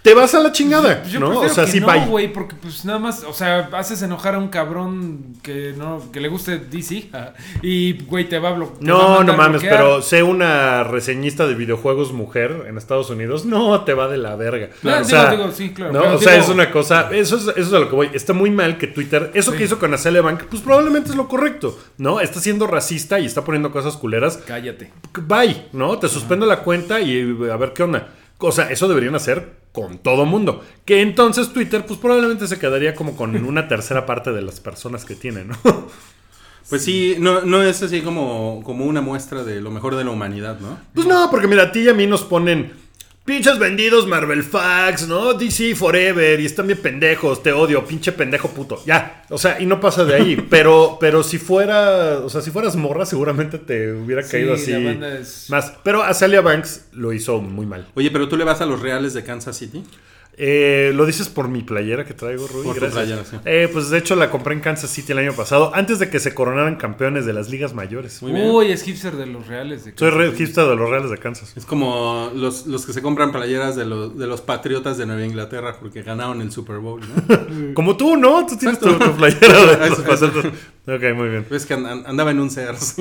[0.04, 1.40] te vas a la chingada, Pues yo ¿no?
[1.40, 2.04] O sea, que sí, no, bye.
[2.04, 6.20] güey, porque pues nada más, o sea, haces enojar a un cabrón que no, que
[6.20, 7.08] le guste DC
[7.62, 8.82] y güey te va a bloquear.
[8.82, 13.94] No, no mames, pero sé una reseñista de videojuegos mujer en Estados Unidos, no te
[13.94, 14.68] va de la verga.
[14.82, 16.16] Claro, o sea, digo, digo, sí, claro, ¿no?
[16.16, 18.10] o sea, es una cosa, eso es, eso es a lo que voy.
[18.12, 19.56] Está muy mal que Twitter, eso Sí.
[19.56, 22.20] que hizo con Azalea Bank, pues probablemente es lo correcto, ¿no?
[22.20, 24.38] Está siendo racista y está poniendo cosas culeras.
[24.46, 24.92] Cállate.
[25.22, 25.98] Bye, ¿no?
[25.98, 28.08] Te suspendo la cuenta y a ver qué onda.
[28.38, 30.64] O sea, eso deberían hacer con todo mundo.
[30.84, 35.04] Que entonces Twitter, pues probablemente se quedaría como con una tercera parte de las personas
[35.04, 35.56] que tiene, ¿no?
[36.70, 40.12] Pues sí, no, no es así como, como una muestra de lo mejor de la
[40.12, 40.78] humanidad, ¿no?
[40.94, 42.72] Pues no, porque mira, a ti y a mí nos ponen
[43.24, 45.32] pinches vendidos Marvel Facts, ¿no?
[45.34, 48.82] DC Forever y están bien pendejos, te odio, pinche pendejo puto.
[48.86, 50.36] Ya, o sea, y no pasa de ahí.
[50.50, 54.54] pero, pero si fuera, o sea, si fueras morra, seguramente te hubiera Sí, caído la
[54.56, 55.72] así banda es- más.
[55.82, 57.86] Pero Azalea Banks lo hizo muy mal.
[57.94, 59.82] Oye, pero tú le vas a los Reales de Kansas City.
[60.36, 62.64] Eh, lo dices por mi playera que traigo, Rui.
[62.64, 62.92] Por tu Gracias.
[63.04, 63.36] playera, sí.
[63.44, 66.18] Eh, pues de hecho la compré en Kansas City el año pasado, antes de que
[66.18, 68.20] se coronaran campeones de las ligas mayores.
[68.20, 68.50] Muy bien.
[68.50, 69.84] Uy, es hipster de los reales.
[69.84, 70.44] De Soy Kansas City.
[70.44, 71.56] hipster de los Reales de Kansas.
[71.56, 75.24] Es como los, los que se compran playeras de, los de los Patriotas de Nueva
[75.24, 77.72] Inglaterra porque ganaron el Super Bowl, ¿no?
[77.74, 78.44] Como tú, ¿no?
[78.46, 80.46] Tú tienes tu, tu playera de los patriotas.
[80.86, 81.46] Ok, muy bien.
[81.48, 82.96] Ves que an- an- andaba en un Sears.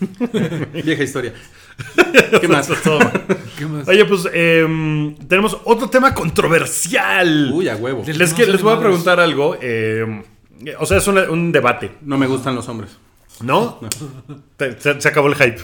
[0.84, 1.32] Vieja historia.
[2.40, 2.68] ¿Qué más?
[3.58, 3.86] ¿Qué más?
[3.88, 7.50] Oye, pues em, tenemos otro tema controversial.
[7.52, 8.02] Uy, a huevo.
[8.06, 9.56] Les, que- voy a preguntar algo.
[9.60, 10.22] em,
[10.78, 12.96] o sea, es un debate, No me gustan los hombres.
[13.42, 13.78] ¿no?
[14.56, 15.60] Te- Se, se acabó el hype.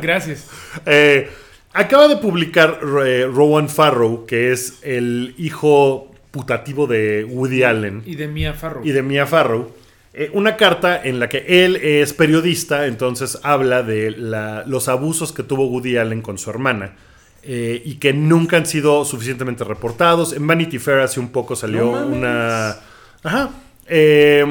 [0.00, 0.48] Gracias.
[0.86, 1.28] Eh,
[1.72, 8.02] acaba de publicar eh, Rowan Farrow, que es el hijo putativo de Woody Allen.
[8.06, 8.84] Y de Mia Farrow.
[8.84, 9.72] y de Mia Farrow,
[10.12, 15.32] eh, una carta en la que él es periodista, entonces habla de la- los abusos
[15.32, 16.96] que tuvo Woody Allen con su hermana.
[17.42, 20.34] eh, y que nunca han sido suficientemente reportados.
[20.34, 22.76] En Vanity Fair hace un poco salió No una...
[23.22, 23.48] Ajá.
[23.86, 24.44] Eh,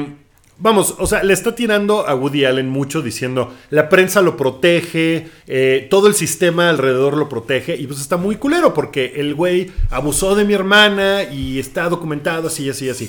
[0.58, 5.28] vamos, o sea, le está tirando a Woody Allen mucho diciendo, la prensa lo protege,
[5.46, 9.70] eh, todo el sistema alrededor lo protege, y pues está muy culero porque el güey
[9.90, 13.08] abusó de mi hermana y está documentado así, así, así.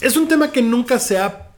[0.00, 1.49] Es un tema que nunca se ha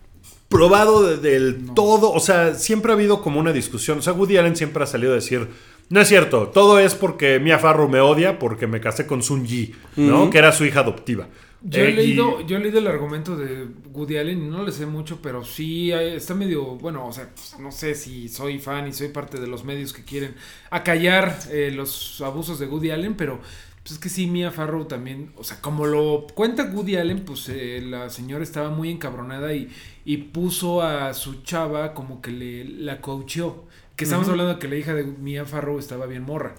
[0.52, 4.36] probado de- del todo, o sea, siempre ha habido como una discusión, o sea, Woody
[4.36, 5.48] Allen siempre ha salido a decir,
[5.88, 9.44] no es cierto, todo es porque Mia Farrow me odia porque me casé con Sun
[9.46, 10.30] Yi, ¿no?
[10.30, 11.28] Que era su hija adoptiva.
[11.64, 14.64] Yo, Eh, he leído, y- yo he leído el argumento de Woody Allen y no
[14.64, 18.28] le sé mucho, pero sí eh, está medio, bueno, o sea, pues, no sé si
[18.28, 20.34] soy fan y soy parte de los medios que quieren
[20.70, 23.38] acallar eh, los abusos de Woody Allen, pero
[23.82, 27.48] pues es que sí, Mia Farrow también, o sea, como lo cuenta Woody Allen, pues
[27.48, 29.70] eh, la señora estaba muy encabronada y,
[30.04, 33.64] y puso a su chava como que le la coacheó.
[33.96, 36.54] Que estamos hablando de que la hija de Mia Farrow estaba bien morra.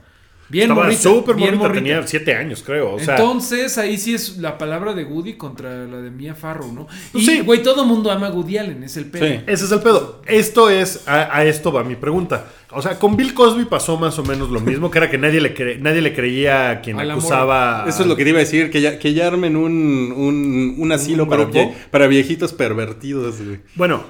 [0.53, 1.83] Bien Estaba morrita, súper bien morrita, morrita.
[1.83, 2.93] tenía siete años, creo.
[2.93, 6.71] O sea, Entonces, ahí sí es la palabra de Woody contra la de Mia Farrow,
[6.71, 6.87] ¿no?
[7.11, 7.39] Pues Y, sí.
[7.41, 9.25] güey, todo mundo ama a Woody Allen, es el pedo.
[9.27, 9.39] Sí.
[9.47, 10.21] ese es el pedo.
[10.27, 12.45] Esto es, a, a esto va mi pregunta.
[12.75, 15.41] O sea, con Bill Cosby pasó más o menos lo mismo, que era que nadie
[15.41, 17.21] le, cre- nadie le creía a quien Al amor.
[17.21, 17.83] acusaba.
[17.85, 20.13] a- Eso es lo que te iba a decir, que ya, que ya armen un,
[20.15, 23.59] un, un asilo ¿Un para, vie- para viejitos pervertidos, güey.
[23.75, 24.03] Bueno,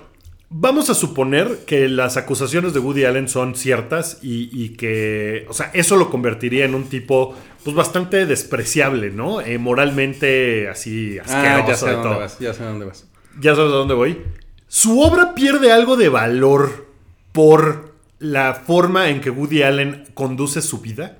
[0.55, 5.53] vamos a suponer que las acusaciones de Woody Allen son ciertas y, y que, o
[5.53, 9.41] sea, eso lo convertiría en un tipo, pues bastante despreciable, ¿no?
[9.41, 12.19] Eh, moralmente así asqueroso Ah, ya sé de dónde todo.
[12.19, 13.07] vas, ya sé dónde vas.
[13.41, 14.21] Ya sabes a dónde voy.
[14.67, 16.87] Su obra pierde algo de valor
[17.31, 21.17] por la forma en que Woody Allen conduce su vida.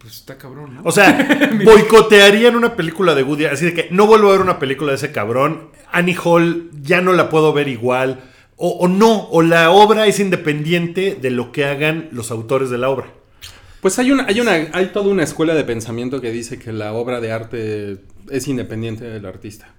[0.00, 0.80] Pues está cabrón, ¿no?
[0.84, 1.28] O sea,
[1.64, 3.44] boicotearían una película de Woody.
[3.44, 5.68] Así de que no vuelvo a ver una película de ese cabrón.
[5.92, 8.22] Annie Hall ya no la puedo ver igual.
[8.56, 12.78] O, o no, o la obra es independiente de lo que hagan los autores de
[12.78, 13.08] la obra.
[13.82, 16.92] Pues hay una, hay una, hay toda una escuela de pensamiento que dice que la
[16.92, 17.98] obra de arte
[18.30, 19.74] es independiente del artista.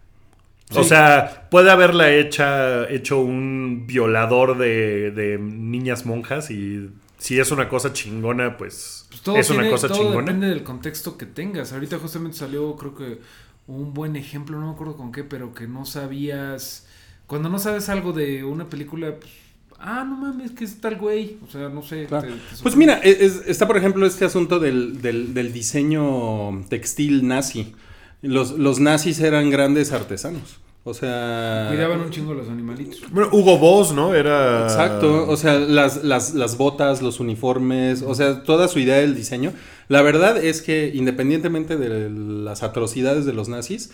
[0.73, 7.51] O sea, puede haberla hecha, hecho un violador de, de niñas monjas y si es
[7.51, 10.19] una cosa chingona, pues, Pues todo es una cosa todo chingona.
[10.21, 11.73] depende del contexto que tengas.
[11.73, 13.19] Ahorita justamente salió, creo que
[13.67, 16.87] un buen ejemplo, no me acuerdo con qué, pero que no sabías.
[17.27, 19.31] Cuando no sabes algo de una película, pues,
[19.79, 21.37] ah, no mames, que es tal güey.
[21.47, 22.05] O sea, no sé.
[22.07, 22.27] Claro.
[22.27, 27.27] te- te Pues mira, es- está por ejemplo este asunto del, del- del diseño textil
[27.27, 27.73] nazi.
[28.21, 30.57] Los, los nazis eran grandes artesanos.
[30.83, 31.67] O sea...
[31.69, 33.01] Cuidaban un chingo los animalitos.
[33.11, 34.15] Bueno, Hugo Boss, ¿no?
[34.15, 34.63] Era.
[34.63, 39.15] Exacto, o sea, las, las, las botas, los uniformes, o sea, toda su idea del
[39.15, 39.53] diseño.
[39.89, 43.91] La verdad es que independientemente de las atrocidades de los nazis,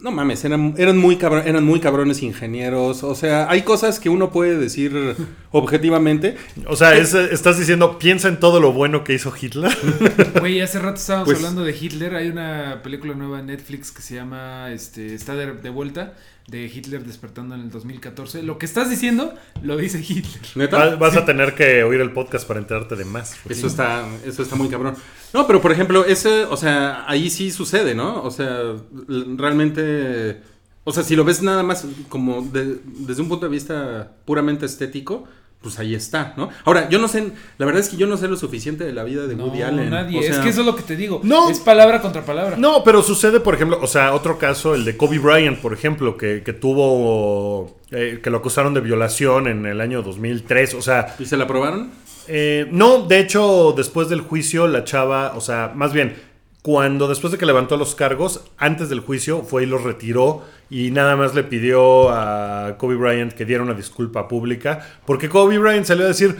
[0.00, 3.04] no mames, eran, eran, muy cabro- eran muy cabrones ingenieros.
[3.04, 4.92] O sea, hay cosas que uno puede decir
[5.50, 6.36] objetivamente.
[6.66, 9.72] O sea, es- estás diciendo, piensa en todo lo bueno que hizo Hitler.
[10.40, 12.14] Güey, hace rato estábamos Pues- hablando de Hitler.
[12.16, 16.14] Hay una película nueva en Netflix que se llama este, Está de, de vuelta,
[16.46, 18.42] de Hitler despertando en el 2014.
[18.42, 20.68] Lo que estás diciendo lo dice Hitler.
[20.98, 23.34] Vas a tener que oír el podcast para enterarte de más.
[23.48, 24.94] Eso está, eso está muy cabrón.
[25.32, 28.22] No, pero por ejemplo, ese, o sea, ahí sí sucede, ¿no?
[28.22, 28.74] O sea,
[29.36, 30.40] realmente,
[30.84, 34.66] o sea, si lo ves nada más como de- desde un punto de vista puramente
[34.66, 35.24] estético,
[35.64, 36.50] pues ahí está, ¿no?
[36.64, 39.02] Ahora, yo no sé, la verdad es que yo no sé lo suficiente de la
[39.02, 39.90] vida de No, Woody Allen.
[39.90, 40.20] nadie.
[40.20, 41.20] O sea, es que eso es lo que te digo.
[41.24, 41.50] No.
[41.50, 42.56] Es palabra contra palabra.
[42.56, 46.16] No, pero sucede, por ejemplo, o sea, otro caso, el de Kobe Bryant, por ejemplo,
[46.16, 51.16] que, que tuvo, eh, que lo acusaron de violación en el año 2003, o sea,
[51.18, 51.90] ¿Y se la aprobaron?
[52.28, 56.14] eh, no, de hecho, después del juicio, la chava, o sea, más bien,
[56.64, 60.92] cuando después de que levantó los cargos, antes del juicio, fue y los retiró y
[60.92, 65.84] nada más le pidió a Kobe Bryant que diera una disculpa pública, porque Kobe Bryant
[65.84, 66.34] salió a decir,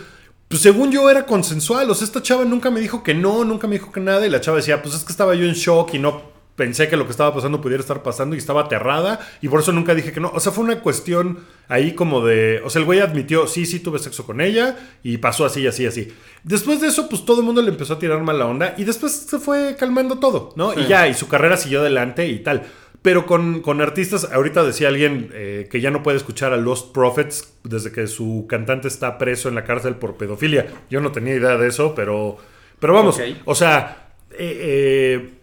[0.49, 3.67] pues según yo era consensual, o sea, esta chava nunca me dijo que no, nunca
[3.67, 5.93] me dijo que nada, y la chava decía, pues es que estaba yo en shock
[5.93, 9.49] y no pensé que lo que estaba pasando pudiera estar pasando y estaba aterrada y
[9.49, 10.31] por eso nunca dije que no.
[10.35, 13.81] O sea, fue una cuestión ahí como de, o sea, el güey admitió, sí, sí,
[13.81, 16.13] tuve sexo con ella y pasó así, así, así.
[16.43, 19.13] Después de eso, pues todo el mundo le empezó a tirar mala onda y después
[19.13, 20.73] se fue calmando todo, ¿no?
[20.73, 20.81] Sí.
[20.81, 22.65] Y ya, y su carrera siguió adelante y tal.
[23.03, 26.95] Pero con, con artistas, ahorita decía alguien eh, que ya no puede escuchar a Lost
[26.95, 30.69] Prophets desde que su cantante está preso en la cárcel por pedofilia.
[30.89, 32.39] Yo no tenía idea de eso, pero,
[32.79, 35.35] pero vamos, o sea, eh, eh,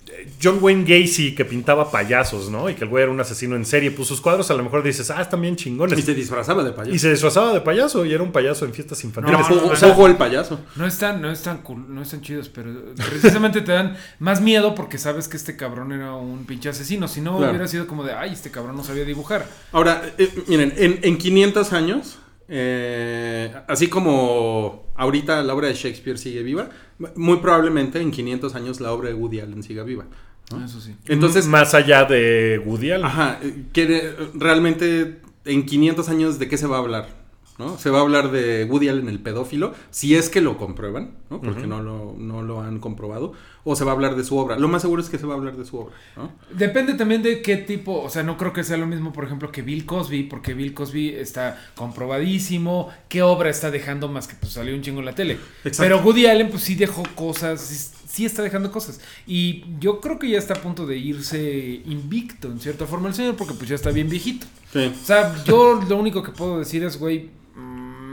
[0.42, 2.70] John Wayne Gacy que pintaba payasos, ¿no?
[2.70, 4.84] Y que el güey era un asesino en serie, pues sus cuadros a lo mejor
[4.84, 5.98] dices, ah, están bien chingones.
[5.98, 6.96] Y se disfrazaba de payaso.
[6.96, 9.40] Y se disfrazaba de payaso y era un payaso en fiestas infantiles.
[9.42, 10.60] No, no, Pogo- o sea- Pogo el payaso.
[10.76, 14.98] No están, no están cool, no están chidos, pero precisamente te dan más miedo porque
[14.98, 17.08] sabes que este cabrón era un pinche asesino.
[17.08, 17.52] Si no Claro.
[17.52, 19.46] hubiera sido como de, ay, este cabrón no sabía dibujar.
[19.72, 22.18] Ahora, eh, miren, en, en 500 años,
[22.54, 26.70] eh, así como ahorita la obra de Shakespeare sigue viva,
[27.16, 30.06] muy probablemente en 500 años la obra de Woody Allen siga viva.
[30.52, 30.64] ¿no?
[30.66, 30.96] Eso sí.
[31.08, 33.06] Entonces, más allá de Woody Allen.
[33.06, 37.21] ajá, eh, quiere, realmente en 500 años de qué se va a hablar?
[37.62, 37.78] ¿No?
[37.78, 41.40] Se va a hablar de Woody Allen el pedófilo, si es que lo comprueban, ¿no?
[41.40, 43.34] porque no, lo, no lo han comprobado,
[43.64, 44.58] o se va a hablar de su obra.
[44.58, 45.96] Lo más seguro es que se va a hablar de su obra.
[46.18, 46.32] ¿no?
[46.52, 49.52] Depende también de qué tipo, o sea, no creo que sea lo mismo, por ejemplo,
[49.52, 54.54] que Bill Cosby, porque Bill Cosby está comprobadísimo, qué obra está dejando más que pues
[54.54, 55.38] salió un chingo en la tele.
[55.64, 55.84] Exacto.
[55.84, 59.00] Pero Woody Allen pues sí dejó cosas, sí, está dejando cosas.
[59.26, 63.14] Y yo creo que ya está a punto de irse invicto, en cierta forma, el
[63.14, 64.46] señor, porque pues ya está bien viejito.
[64.74, 64.92] Sí.
[65.02, 67.30] O sea, yo lo único que puedo decir es, güey,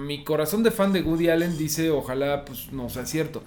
[0.09, 3.45] mi corazón de fan de Woody Allen dice, ojalá pues no sea cierto.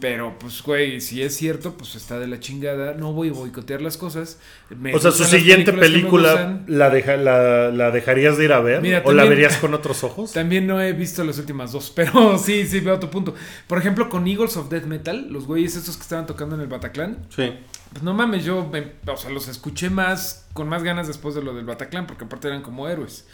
[0.00, 2.94] Pero, pues, güey, si es cierto, pues está de la chingada.
[2.94, 4.38] No voy a boicotear las cosas.
[4.70, 8.80] Me o sea, su siguiente película, la, deja- la, la dejarías de ir a ver?
[8.80, 10.32] Mira, ¿O la verías con otros ojos?
[10.32, 13.34] También no he visto las últimas dos, pero sí, sí veo tu punto.
[13.66, 16.68] Por ejemplo, con Eagles of Death Metal, los güeyes estos que estaban tocando en el
[16.68, 17.52] Bataclan, Sí.
[17.92, 21.42] pues no mames, yo, me- o sea, los escuché más, con más ganas después de
[21.42, 23.26] lo del Bataclan, porque aparte eran como héroes.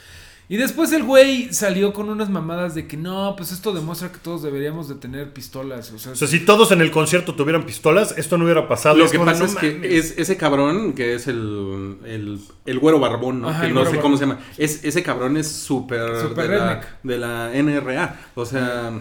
[0.47, 4.19] Y después el güey salió con unas mamadas de que no, pues esto demuestra que
[4.19, 5.91] todos deberíamos de tener pistolas.
[5.91, 8.95] O sea, O sea, si todos en el concierto tuvieran pistolas, esto no hubiera pasado.
[8.97, 12.79] Lo Es que pasa no es que es ese cabrón, que es el, el, el
[12.79, 13.49] güero barbón, ¿no?
[13.49, 14.01] Ajá, que el no sé barbón.
[14.03, 14.39] cómo se llama.
[14.57, 18.19] Es, ese cabrón es súper Súper de, de la NRA.
[18.35, 18.91] O sea,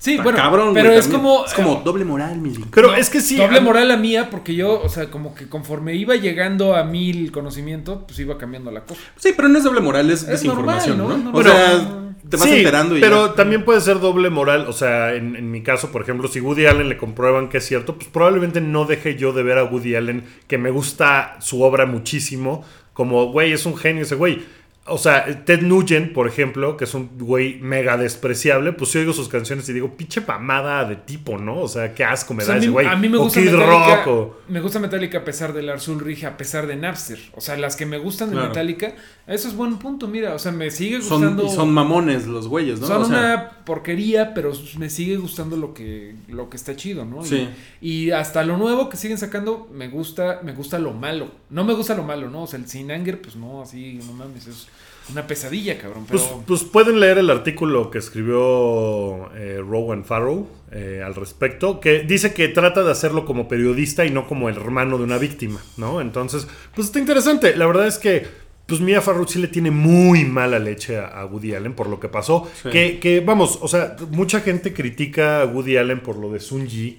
[0.00, 1.22] sí, está bueno, cabrón, pero güey, es también.
[1.22, 1.44] como...
[1.46, 3.36] Es como eh, doble moral, mi Pero No, es que sí.
[3.36, 6.82] Doble a- moral la mía, porque yo, o sea, como que conforme iba llegando a
[6.82, 9.00] mil conocimiento, pues iba cambiando la cosa.
[9.16, 11.30] Sí, pero no es doble moral, es, Es desinformación, normal, ¿no?
[11.30, 11.38] ¿no?
[11.38, 11.96] O Pero- sea,
[12.28, 13.34] te vas Sí, enterando y pero ya.
[13.34, 14.66] también puede ser doble moral.
[14.68, 17.66] O sea, en, en mi caso, por ejemplo, si Woody Allen le comprueban que es
[17.66, 21.62] cierto, pues probablemente no deje yo de ver a Woody Allen, que me gusta su
[21.62, 24.42] obra muchísimo, como, güey, es un genio ese güey.
[24.90, 29.12] O sea, Ted Nugent, por ejemplo, que es un güey mega despreciable, pues yo oigo
[29.12, 31.60] sus canciones y digo, pinche mamada de tipo, ¿no?
[31.60, 32.86] O sea, qué asco me O sea, da a, mí, ese güey.
[32.86, 33.96] a mí me O gusta Kid Metallica.
[34.04, 37.18] Rock, o- Me gusta Metallica a pesar de Lars Ulrich, a pesar de Napster.
[37.34, 38.48] O sea, las que me gustan de Claro.
[38.48, 38.94] Metallica,
[39.26, 40.34] eso es buen punto, mira.
[40.34, 41.44] O sea, me sigue Son, gustando.
[41.46, 42.86] y son mamones los güeyes, ¿no?
[42.86, 47.04] Son O sea, una porquería, pero me sigue gustando lo que, lo que está chido,
[47.04, 47.24] ¿no?
[47.24, 47.48] Y- Sí.
[47.80, 51.28] Y, hasta lo nuevo que siguen sacando, me gusta, me gusta lo malo.
[51.48, 52.42] No me gusta lo malo, ¿no?
[52.42, 54.68] O sea, el Sin Anger, pues no, así, no mames, es
[55.12, 56.06] una pesadilla, cabrón.
[56.08, 61.80] Pero Pues, pues pueden leer el artículo que escribió eh, Rowan Farrow eh, al respecto,
[61.80, 65.18] que dice que trata de hacerlo como periodista y no como el hermano de una
[65.18, 66.00] víctima, ¿no?
[66.00, 67.56] Entonces, pues está interesante.
[67.56, 68.26] La verdad es que,
[68.66, 71.98] pues Mia Farrow sí le tiene muy mala leche a, a Woody Allen por lo
[71.98, 72.48] que pasó.
[72.62, 72.70] Sí.
[72.70, 76.66] Que, que, vamos, o sea, mucha gente critica a Woody Allen por lo de Sun
[76.68, 76.98] Ji.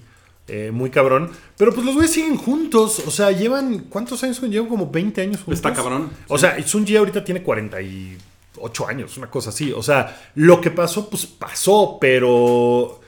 [0.53, 4.41] Eh, muy cabrón, pero pues los güeyes siguen juntos, o sea, llevan, ¿cuántos años?
[4.41, 5.53] Llevan como 20 años juntos.
[5.53, 6.09] Está cabrón.
[6.27, 9.71] O sea, y Sun Ji ahorita tiene 48 años, una cosa así.
[9.71, 12.99] O sea, lo que pasó, pues pasó, pero.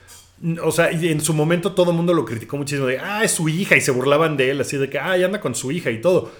[0.62, 3.46] O sea, en su momento todo el mundo lo criticó muchísimo de, ah, es su
[3.50, 5.90] hija, y se burlaban de él, así de que, ah, ya anda con su hija
[5.90, 6.32] y todo.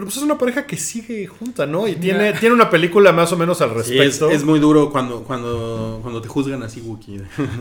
[0.00, 1.86] Pero pues es una pareja que sigue junta, ¿no?
[1.86, 4.30] Y tiene, tiene una película más o menos al Sí, es, respecto.
[4.30, 7.20] es muy duro cuando, cuando, cuando te juzgan así, Wookie.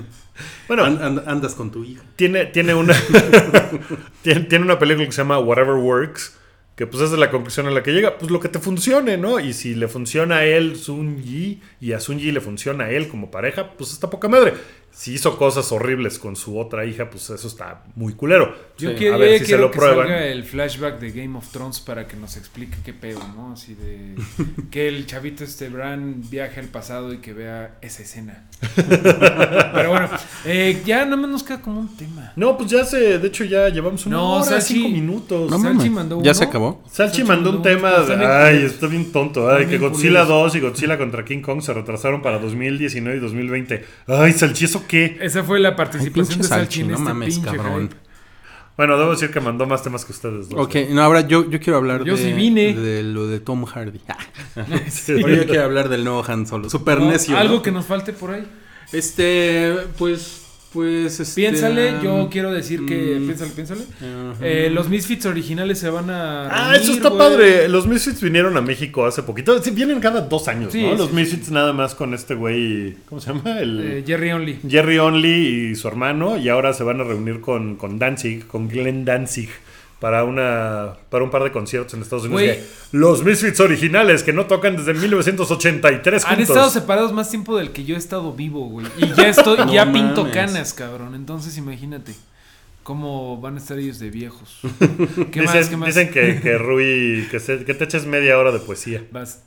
[0.69, 2.01] bueno, An- and- andas con tu hija.
[2.15, 2.95] tiene, tiene una
[4.21, 6.37] tiene, tiene una película que se llama Whatever Works
[6.77, 9.17] que pues esa es la conclusión a la que llega pues lo que te funcione
[9.17, 12.85] no y si le funciona a él Sun Yi y a Sun Yi le funciona
[12.85, 14.53] a él como pareja pues está poca madre
[14.91, 18.95] si hizo cosas horribles con su otra hija pues eso está muy culero yo Sí,
[18.97, 20.07] quiero, a ver ya si se quiero lo que prueban.
[20.07, 23.53] salga el flashback de Game of Thrones para que nos explique qué pedo, ¿no?
[23.53, 24.15] Así de
[24.71, 28.45] que el chavito este Bran viaje al pasado y que vea esa escena.
[28.75, 30.09] Pero bueno,
[30.45, 32.33] eh, ya nada más nos queda como un tema.
[32.35, 35.59] no pues ya se de hecho ya llevamos una No, hora Salchi- cinco minutos No
[35.59, 36.33] Salchi mandó ¿Ya uno.
[36.33, 36.83] se acabó?
[36.89, 40.53] Salchi Salchi mandó un tema, de- bien ay, está bien tonto, ay, que Godzilla culeros.
[40.53, 43.85] 2 y Godzilla contra King Kong se retrasaron para 2019 y 2020.
[44.07, 45.17] Ay, Salchi, ¿eso qué?
[45.21, 47.83] Esa fue la Ay, participación pinche de Salchi no este mames, cabrón.
[47.89, 47.95] hype.
[48.75, 50.59] Bueno, debo decir que mandó más temas que ustedes dos.
[50.67, 52.73] Ok, no, ahora yo, yo quiero hablar Yo de, sí vine.
[52.73, 53.99] de lo de Tom Hardy.
[54.07, 54.17] Ah,
[54.89, 55.13] Sí.
[55.21, 56.69] Ahora yo quiero hablar del nuevo Han Solo.
[56.69, 57.37] Super No, necio.
[57.37, 57.61] Algo ¿no?
[57.61, 58.45] que nos falte por ahí.
[58.93, 60.43] Este, pues,
[60.73, 61.41] pues, este...
[61.41, 63.17] Piénsale, yo quiero decir que.
[63.19, 63.81] mm, Piénsale, piénsale.
[64.41, 66.47] Eh, los Misfits originales se van a.
[66.47, 67.67] Ah, reunir, eso está padre.
[67.69, 69.61] Los Misfits vinieron a México hace poquito.
[69.61, 70.91] Sí, vienen cada dos años, Sí, ¿no?
[70.91, 71.15] sí, Los sí.
[71.15, 72.95] Misfits nada más con este güey.
[73.07, 73.59] ¿Cómo se llama?
[73.59, 74.59] El Eh, Jerry Only.
[74.67, 76.37] Jerry Only y su hermano.
[76.37, 79.49] Y ahora se van a reunir con, con Danzig, con Glenn Danzig.
[79.99, 82.57] Para, una, para un par de conciertos en Estados Unidos.
[82.93, 86.49] Los Misfits originales que no tocan desde 1983 Han juntos.
[86.49, 88.87] estado separados más tiempo del que yo he estado vivo, güey.
[88.97, 91.15] Y ya estoy, No ya pinto canas, cabrón.
[91.15, 92.15] Entonces imagínate
[92.83, 94.59] cómo van a estar ellos de viejos.
[95.31, 95.69] ¿Qué dicen, más?
[95.69, 95.87] ¿Qué más?
[95.87, 99.03] dicen que, que Rui, que, se- que te eches media hora de poesía.
[99.11, 99.43] Vas.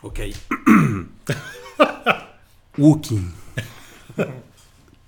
[0.00, 0.20] Ok.
[2.78, 3.20] Wookie.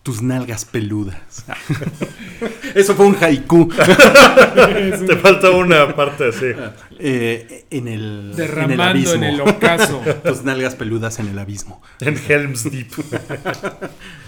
[0.03, 1.17] Tus nalgas peludas.
[2.75, 3.69] Eso fue un haiku.
[5.07, 6.47] Te falta una parte así.
[6.99, 9.15] Eh, en el, en el Derramando abismo.
[9.15, 10.03] en el ocaso.
[10.25, 11.81] Tus nalgas peludas en el abismo.
[12.01, 12.91] En Helm's Deep.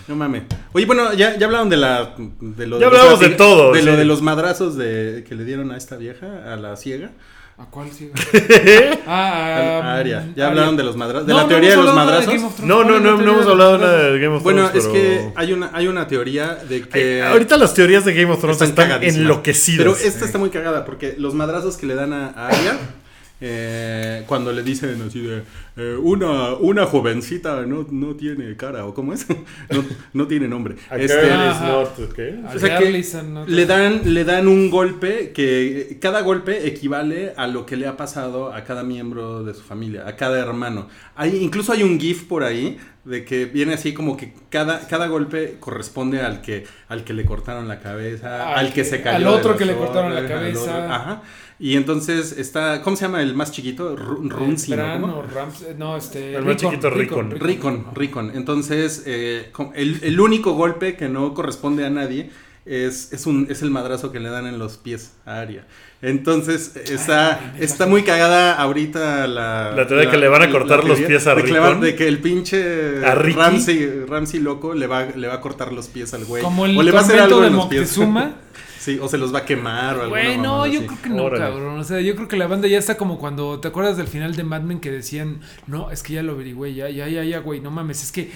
[0.06, 0.44] No mames.
[0.72, 2.14] Oye, bueno, ya, ya hablaron de la.
[2.40, 3.86] De lo Ya los hablamos de lati- todo, De sí.
[3.86, 7.10] lo de los madrazos de, que le dieron a esta vieja, a la ciega.
[7.56, 8.10] ¿A cuál sigue?
[9.06, 10.18] A, Ah, a Aria.
[10.18, 10.46] um, Ya Aria.
[10.48, 11.26] hablaron de los madrazos.
[11.28, 12.26] De No, la no teoría de los de madrazos.
[12.26, 12.68] Game of Thrones.
[12.68, 14.84] No, no, ¿Cuál es no, no hemos hablado nada de Game of Bueno, Thrones.
[14.86, 17.22] es pero- que hay una, hay una teoría de que.
[17.22, 19.20] Ay, Ahorita las teorías de Game of Thrones están, cagadísimas.
[19.22, 19.78] enloquecidas.
[19.78, 22.76] Pero esta está muy cagada porque los madrazos que le dan a, a Arya.
[23.46, 25.42] eh, cuando le dicen así de
[25.76, 29.26] eh, una, una jovencita no, no tiene cara o cómo es
[29.70, 29.84] no,
[30.14, 31.68] no tiene nombre A Este, girl is Ajá.
[31.72, 32.40] not, ¿qué?
[32.48, 33.46] A o sea que Garlison, ¿no?
[33.46, 37.96] le dan le dan un golpe que cada golpe equivale a lo que le ha
[37.98, 42.24] pasado a cada miembro de su familia a cada hermano hay incluso hay un gif
[42.24, 47.04] por ahí de que viene así como que cada, cada golpe corresponde al que al
[47.04, 49.74] que le cortaron la cabeza Al al, que, que- se cayó al otro que le
[49.76, 50.60] cortaron la cabeza.
[50.62, 51.22] otro- ajá
[51.58, 55.24] y entonces está cómo se llama el más chiquito Ru- Runzi ¿no?
[55.62, 56.34] Eh, no, este.
[56.34, 57.30] El más chiquito, Rickon.
[57.32, 58.32] Ricon, Ricon.
[58.34, 62.30] Entonces, eh, el, el único golpe que no corresponde a nadie
[62.66, 65.66] es, es, un, es el madrazo que le dan en los pies a Aria.
[66.00, 69.72] Entonces, está, está muy cagada ahorita la...
[69.74, 71.68] La teoría de que le van a cortar los pies a de que le va-
[71.68, 71.80] Rickon.
[71.82, 73.00] De que el pinche.
[73.14, 76.42] Ramsey, Ramsey loco le va, le va a cortar los pies al güey.
[76.42, 77.90] Como el o le va a hacer tormento algo de en los pies.
[78.84, 80.10] Sí, o se los va a quemar o algo.
[80.10, 81.42] Bueno, yo creo que no, Órale.
[81.42, 81.78] cabrón.
[81.78, 83.58] O sea, yo creo que la banda ya está como cuando.
[83.58, 86.74] ¿Te acuerdas del final de Mad Men que decían, no, es que ya lo averigüé,
[86.74, 88.30] ya, ya, ya, ya, güey, no mames, es que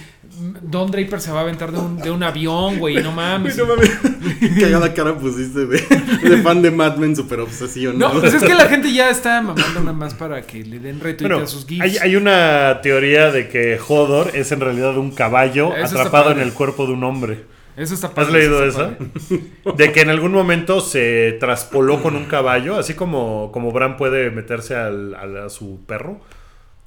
[0.62, 3.58] Don Draper se va a aventar de un, de un avión, güey, no mames.
[3.58, 3.90] No mames.
[4.40, 5.82] Qué cagada cara pusiste de,
[6.22, 7.98] de fan de Mad Men super obsesión.
[7.98, 10.98] No, pues es que la gente ya está mamando nada más para que le den
[11.00, 11.82] retweet Bueno, a sus gifs.
[11.82, 16.40] hay, hay una teoría de que Hodor es en realidad un caballo Eso atrapado en
[16.40, 17.57] el cuerpo de un hombre.
[17.78, 18.96] Eso está ¿Has leído eso esa?
[19.76, 24.30] De que en algún momento se traspoló con un caballo, así como, como Bran puede
[24.30, 26.20] meterse al, al- a su perro,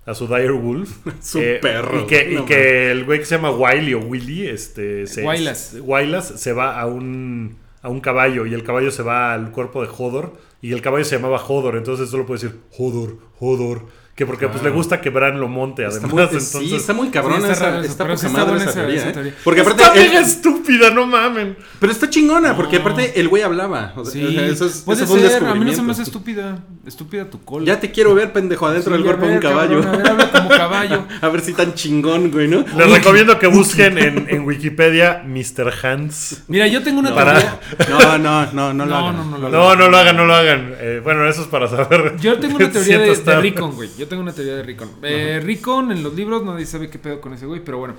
[0.05, 0.89] a su dire wolf.
[1.21, 4.47] Su perro, Y que, y no que el güey que se llama Wiley o Willy,
[4.47, 5.77] este, se, Wylas.
[5.81, 9.81] Wylas se va a un, a un caballo y el caballo se va al cuerpo
[9.81, 13.85] de Hodor y el caballo se llamaba Hodor, entonces solo puede decir Hodor, Hodor.
[14.15, 16.11] Que porque pues le gusta que Bran lo monte, Está además.
[16.13, 18.73] muy, entonces, sí, está muy cabrón Sí, está esa, está sí está madre esa esa-
[18.81, 19.13] teoría, esa ¿eh?
[19.13, 19.33] teoría.
[19.43, 21.55] Porque aparte Está mega estúpida, no mamen.
[21.79, 22.81] pero está chingona, porque No.
[22.81, 23.93] aparte el güey hablaba.
[23.95, 26.59] O sea, Sí, eso es, puede eso ser, a mí no se me hace estúpida.
[26.85, 27.65] Estúpida tu cola.
[27.65, 29.81] Ya te quiero ver, pendejo, adentro Sí, del cuerpo de un caballo.
[29.81, 31.03] cabrón, a ver, habla como caballo.
[31.21, 32.65] A ver si tan chingón, güey, ¿no?
[32.77, 35.73] Les recomiendo que busquen en, en Wikipedia Mr.
[35.83, 36.43] Hans.
[36.49, 37.59] Mira, yo tengo una No, teoría.
[37.89, 39.15] no, no, no, no lo No, hagan.
[39.15, 40.73] no, no lo No, no lo hagan, no lo hagan.
[40.79, 42.15] Eh, bueno, eso es para saber.
[42.19, 43.89] Yo tengo una teoría siento de, Rickon, güey.
[44.01, 44.89] Yo tengo una teoría de Rickon.
[45.03, 47.93] Eh, Rickon en los libros, nadie sabe qué pedo con ese güey, pero bueno.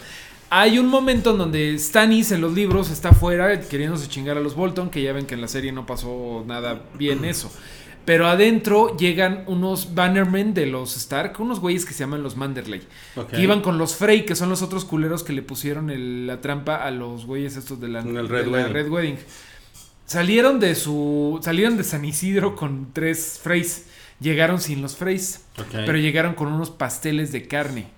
[0.50, 4.54] Hay un momento en donde Stannis en los libros está afuera queriéndose chingar a los
[4.54, 7.50] Bolton, que ya ven que en la serie no pasó nada bien eso.
[8.04, 12.82] Pero adentro llegan unos bannermen de los Stark, unos güeyes que se llaman los Manderley.
[13.14, 13.30] Ok.
[13.30, 16.40] Que iban con los Frey, que son los otros culeros que le pusieron el- la
[16.40, 18.72] trampa a los güeyes estos de la, El de Red la Wedding.
[18.74, 19.18] Red Wedding.
[20.04, 21.38] Salieron de su.
[21.42, 23.86] Salieron de San Isidro con tres Freys.
[24.23, 25.44] Llegaron sin los Freys.
[25.73, 27.89] Pero llegaron con unos pasteles de carne.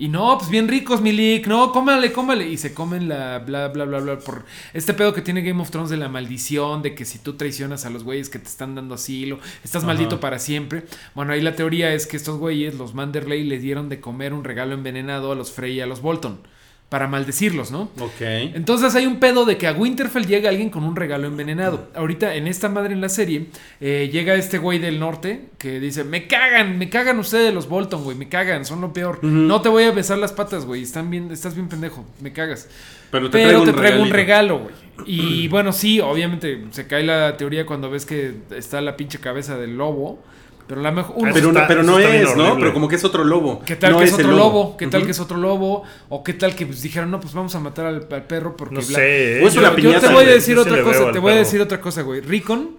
[0.00, 1.46] Y no, pues bien ricos, Milik.
[1.46, 2.48] No, cómale, cómale.
[2.48, 4.18] Y se comen la bla, bla, bla, bla.
[4.18, 7.34] Por este pedo que tiene Game of Thrones de la maldición, de que si tú
[7.34, 9.88] traicionas a los güeyes que te están dando asilo, estás Ajá.
[9.88, 10.84] maldito para siempre.
[11.14, 14.44] Bueno, ahí la teoría es que estos güeyes, los Manderley, le dieron de comer un
[14.44, 16.40] regalo envenenado a los Frey y a los Bolton.
[16.90, 17.82] Para maldecirlos, ¿no?
[18.00, 18.20] Ok.
[18.20, 21.88] Entonces hay un pedo de que a Winterfell llega alguien con un regalo envenenado.
[21.94, 23.46] Ahorita en esta madre en la serie
[23.80, 28.02] eh, llega este güey del norte que dice, me cagan, me cagan ustedes los Bolton,
[28.02, 29.22] güey, me cagan, son lo peor.
[29.22, 32.68] No te voy a besar las patas, güey, están bien, estás bien pendejo, me cagas.
[33.10, 34.74] Pero te Pero traigo te un traigo un regalo, güey.
[35.06, 39.56] Y bueno, sí, obviamente se cae la teoría cuando ves que está la pinche cabeza
[39.56, 40.22] del lobo.
[40.70, 41.16] Pero la mejor...
[41.16, 42.56] Eso Pero, no, está- pero no es, ¿no?
[42.56, 43.60] Pero como que es otro lobo.
[43.66, 44.76] ¿Qué tal No que es otro lobo?
[44.76, 45.82] ¿Qué tal que es otro lobo?
[46.08, 48.76] ¿O qué tal que pues, dijeron, no, pues vamos a matar al, al perro porque...
[48.76, 49.44] No bla- sé.
[49.44, 52.20] Es yo- te voy a decir otra cosa, te voy a decir otra cosa, güey.
[52.20, 52.76] Recon,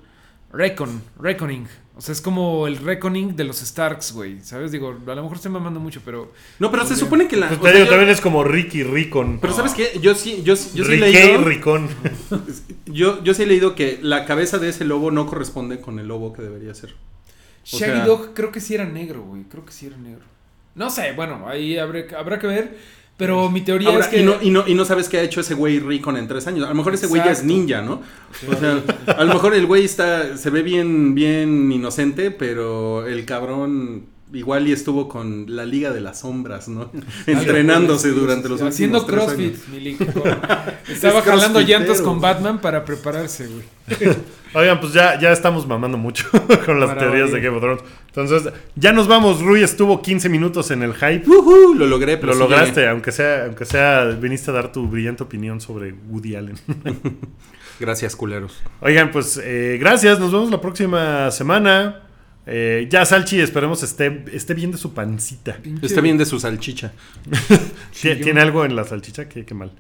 [0.54, 1.68] Recon, Reckoning.
[1.98, 4.40] O sea, es como el Reckoning de los Starks, güey.
[4.42, 4.72] ¿Sabes?
[4.72, 6.32] Digo, a lo mejor estoy mamando mucho, pero...
[6.60, 7.50] No, pero se supone que la.
[7.50, 9.40] Pues o te sea, digo, yo- también es como Ricky Ricon.
[9.42, 10.00] Pero ¿sabes qué?
[10.02, 11.44] Yo sí, yo, yo sí he Ricky leído.
[11.44, 11.90] Ricón.
[12.86, 16.08] Yo, yo sí he leído que la cabeza de ese lobo no corresponde con el
[16.08, 16.94] lobo que debería ser.
[17.64, 19.44] Shaggy sea- Dog creo que sí era negro, güey.
[19.44, 20.22] Creo que sí era negro.
[20.76, 22.78] No sé, bueno, ahí habrá, habrá que ver.
[23.18, 24.22] Pero mi teoría Ahora, es que...
[24.22, 26.48] y, no, y, no, y no sabes qué ha hecho ese güey Ricon en tres
[26.48, 26.66] años.
[26.66, 28.02] A lo mejor ese güey ya es ninja, ¿no?
[28.50, 28.82] O sea,
[29.16, 34.68] a lo mejor el güey está, se ve bien, bien inocente, pero el cabrón igual
[34.68, 36.92] y estuvo con la Liga de las Sombras, ¿no?
[37.28, 38.62] Entrenándose durante los.
[38.62, 39.68] Haciendo últimos tres CrossFit, años.
[39.70, 40.14] Milik.
[40.14, 40.24] con-
[40.90, 42.20] Estaba Es jalando llantas con.
[42.22, 44.16] Batman para prepararse, güey.
[44.54, 46.30] Oigan, pues ya, ya estamos mamando mucho
[46.66, 47.40] con las Para teorías de.
[47.40, 47.84] Game of Thrones.
[48.08, 49.42] Entonces, ya nos vamos.
[49.42, 51.24] Rui estuvo 15 minutos en el hype.
[51.30, 52.90] Ujú, lo logré, pero Lo sí lograste, llegué.
[52.90, 56.56] aunque sea, aunque sea, viniste a dar tu brillante opinión sobre Woody Allen.
[57.80, 58.62] Gracias, culeros.
[58.82, 62.02] Oigan, pues eh, gracias, nos vemos la próxima semana.
[62.48, 65.58] Eh, ya Salchi, esperemos esté, esté bien de su pancita.
[65.62, 66.92] Pinche- Está bien de su salchicha.
[68.02, 69.28] ¿Tie- ¿Tiene algo en la salchicha?
[69.30, 69.72] Qué, qué mal.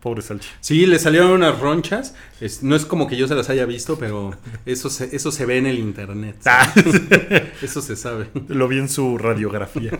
[0.00, 0.48] Pobre Salchi.
[0.60, 2.14] Sí, le salieron unas ronchas.
[2.40, 4.36] Es- no es como que yo se las haya visto, pero
[4.66, 6.36] eso se, eso se ve en el internet.
[6.44, 6.72] Ah,
[7.62, 8.26] Eso se sabe.
[8.48, 9.96] lo vi en su radiografía.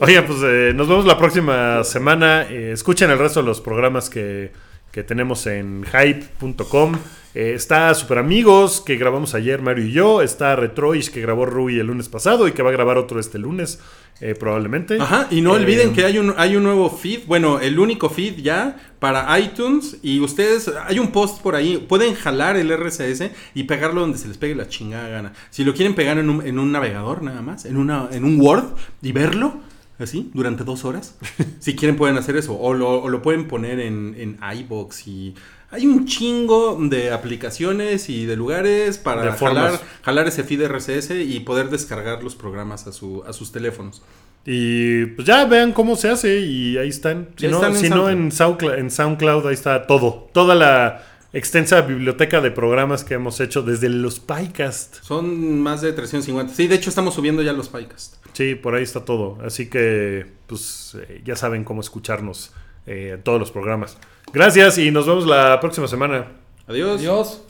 [0.00, 2.44] Oigan, pues eh, nos vemos la próxima semana.
[2.50, 4.50] Eh, escuchen el resto de los programas que,
[4.92, 6.96] que tenemos en hype.com.
[7.34, 10.22] Eh, está Super Amigos, que grabamos ayer Mario y yo.
[10.22, 13.38] Está Retroish, que grabó Rui el lunes pasado y que va a grabar otro este
[13.38, 13.80] lunes,
[14.20, 14.98] eh, probablemente.
[14.98, 18.08] Ajá, y no Eh, olviden que hay un, hay un nuevo feed, bueno, el único
[18.08, 23.30] feed ya para iTunes y ustedes, hay un post por ahí, pueden jalar el RSS
[23.54, 25.32] y pegarlo donde se les pegue la chingada gana.
[25.50, 28.40] Si lo quieren pegar en un, en un navegador nada más, en, una, en un
[28.40, 28.64] Word
[29.02, 29.60] y verlo
[29.98, 31.16] así durante dos horas,
[31.58, 35.34] si quieren pueden hacer eso, o lo, o lo pueden poner en, en iBox y...
[35.70, 41.10] Hay un chingo de aplicaciones y de lugares para De jalar, jalar ese feed RSS
[41.10, 44.00] y poder descargar los programas a, su, a sus teléfonos.
[44.46, 47.28] Y pues ya vean cómo se hace y ahí están.
[47.36, 48.10] Si no, están en no SoundCloud.
[48.10, 50.30] en, SoundCloud, en SoundCloud ahí está todo.
[50.32, 51.02] Toda la,
[51.32, 55.02] extensa biblioteca de programas que hemos hecho desde los PyCast.
[55.02, 56.54] Son más de 350.
[56.54, 58.16] Sí, de hecho estamos subiendo ya los PyCast.
[58.38, 59.36] Sí, por ahí está todo.
[59.44, 62.52] Así que, pues, eh, ya saben cómo escucharnos
[62.86, 63.98] eh, en todos los programas.
[64.32, 66.28] Gracias y nos vemos la próxima semana.
[66.68, 67.00] Adiós.
[67.00, 67.47] Adiós.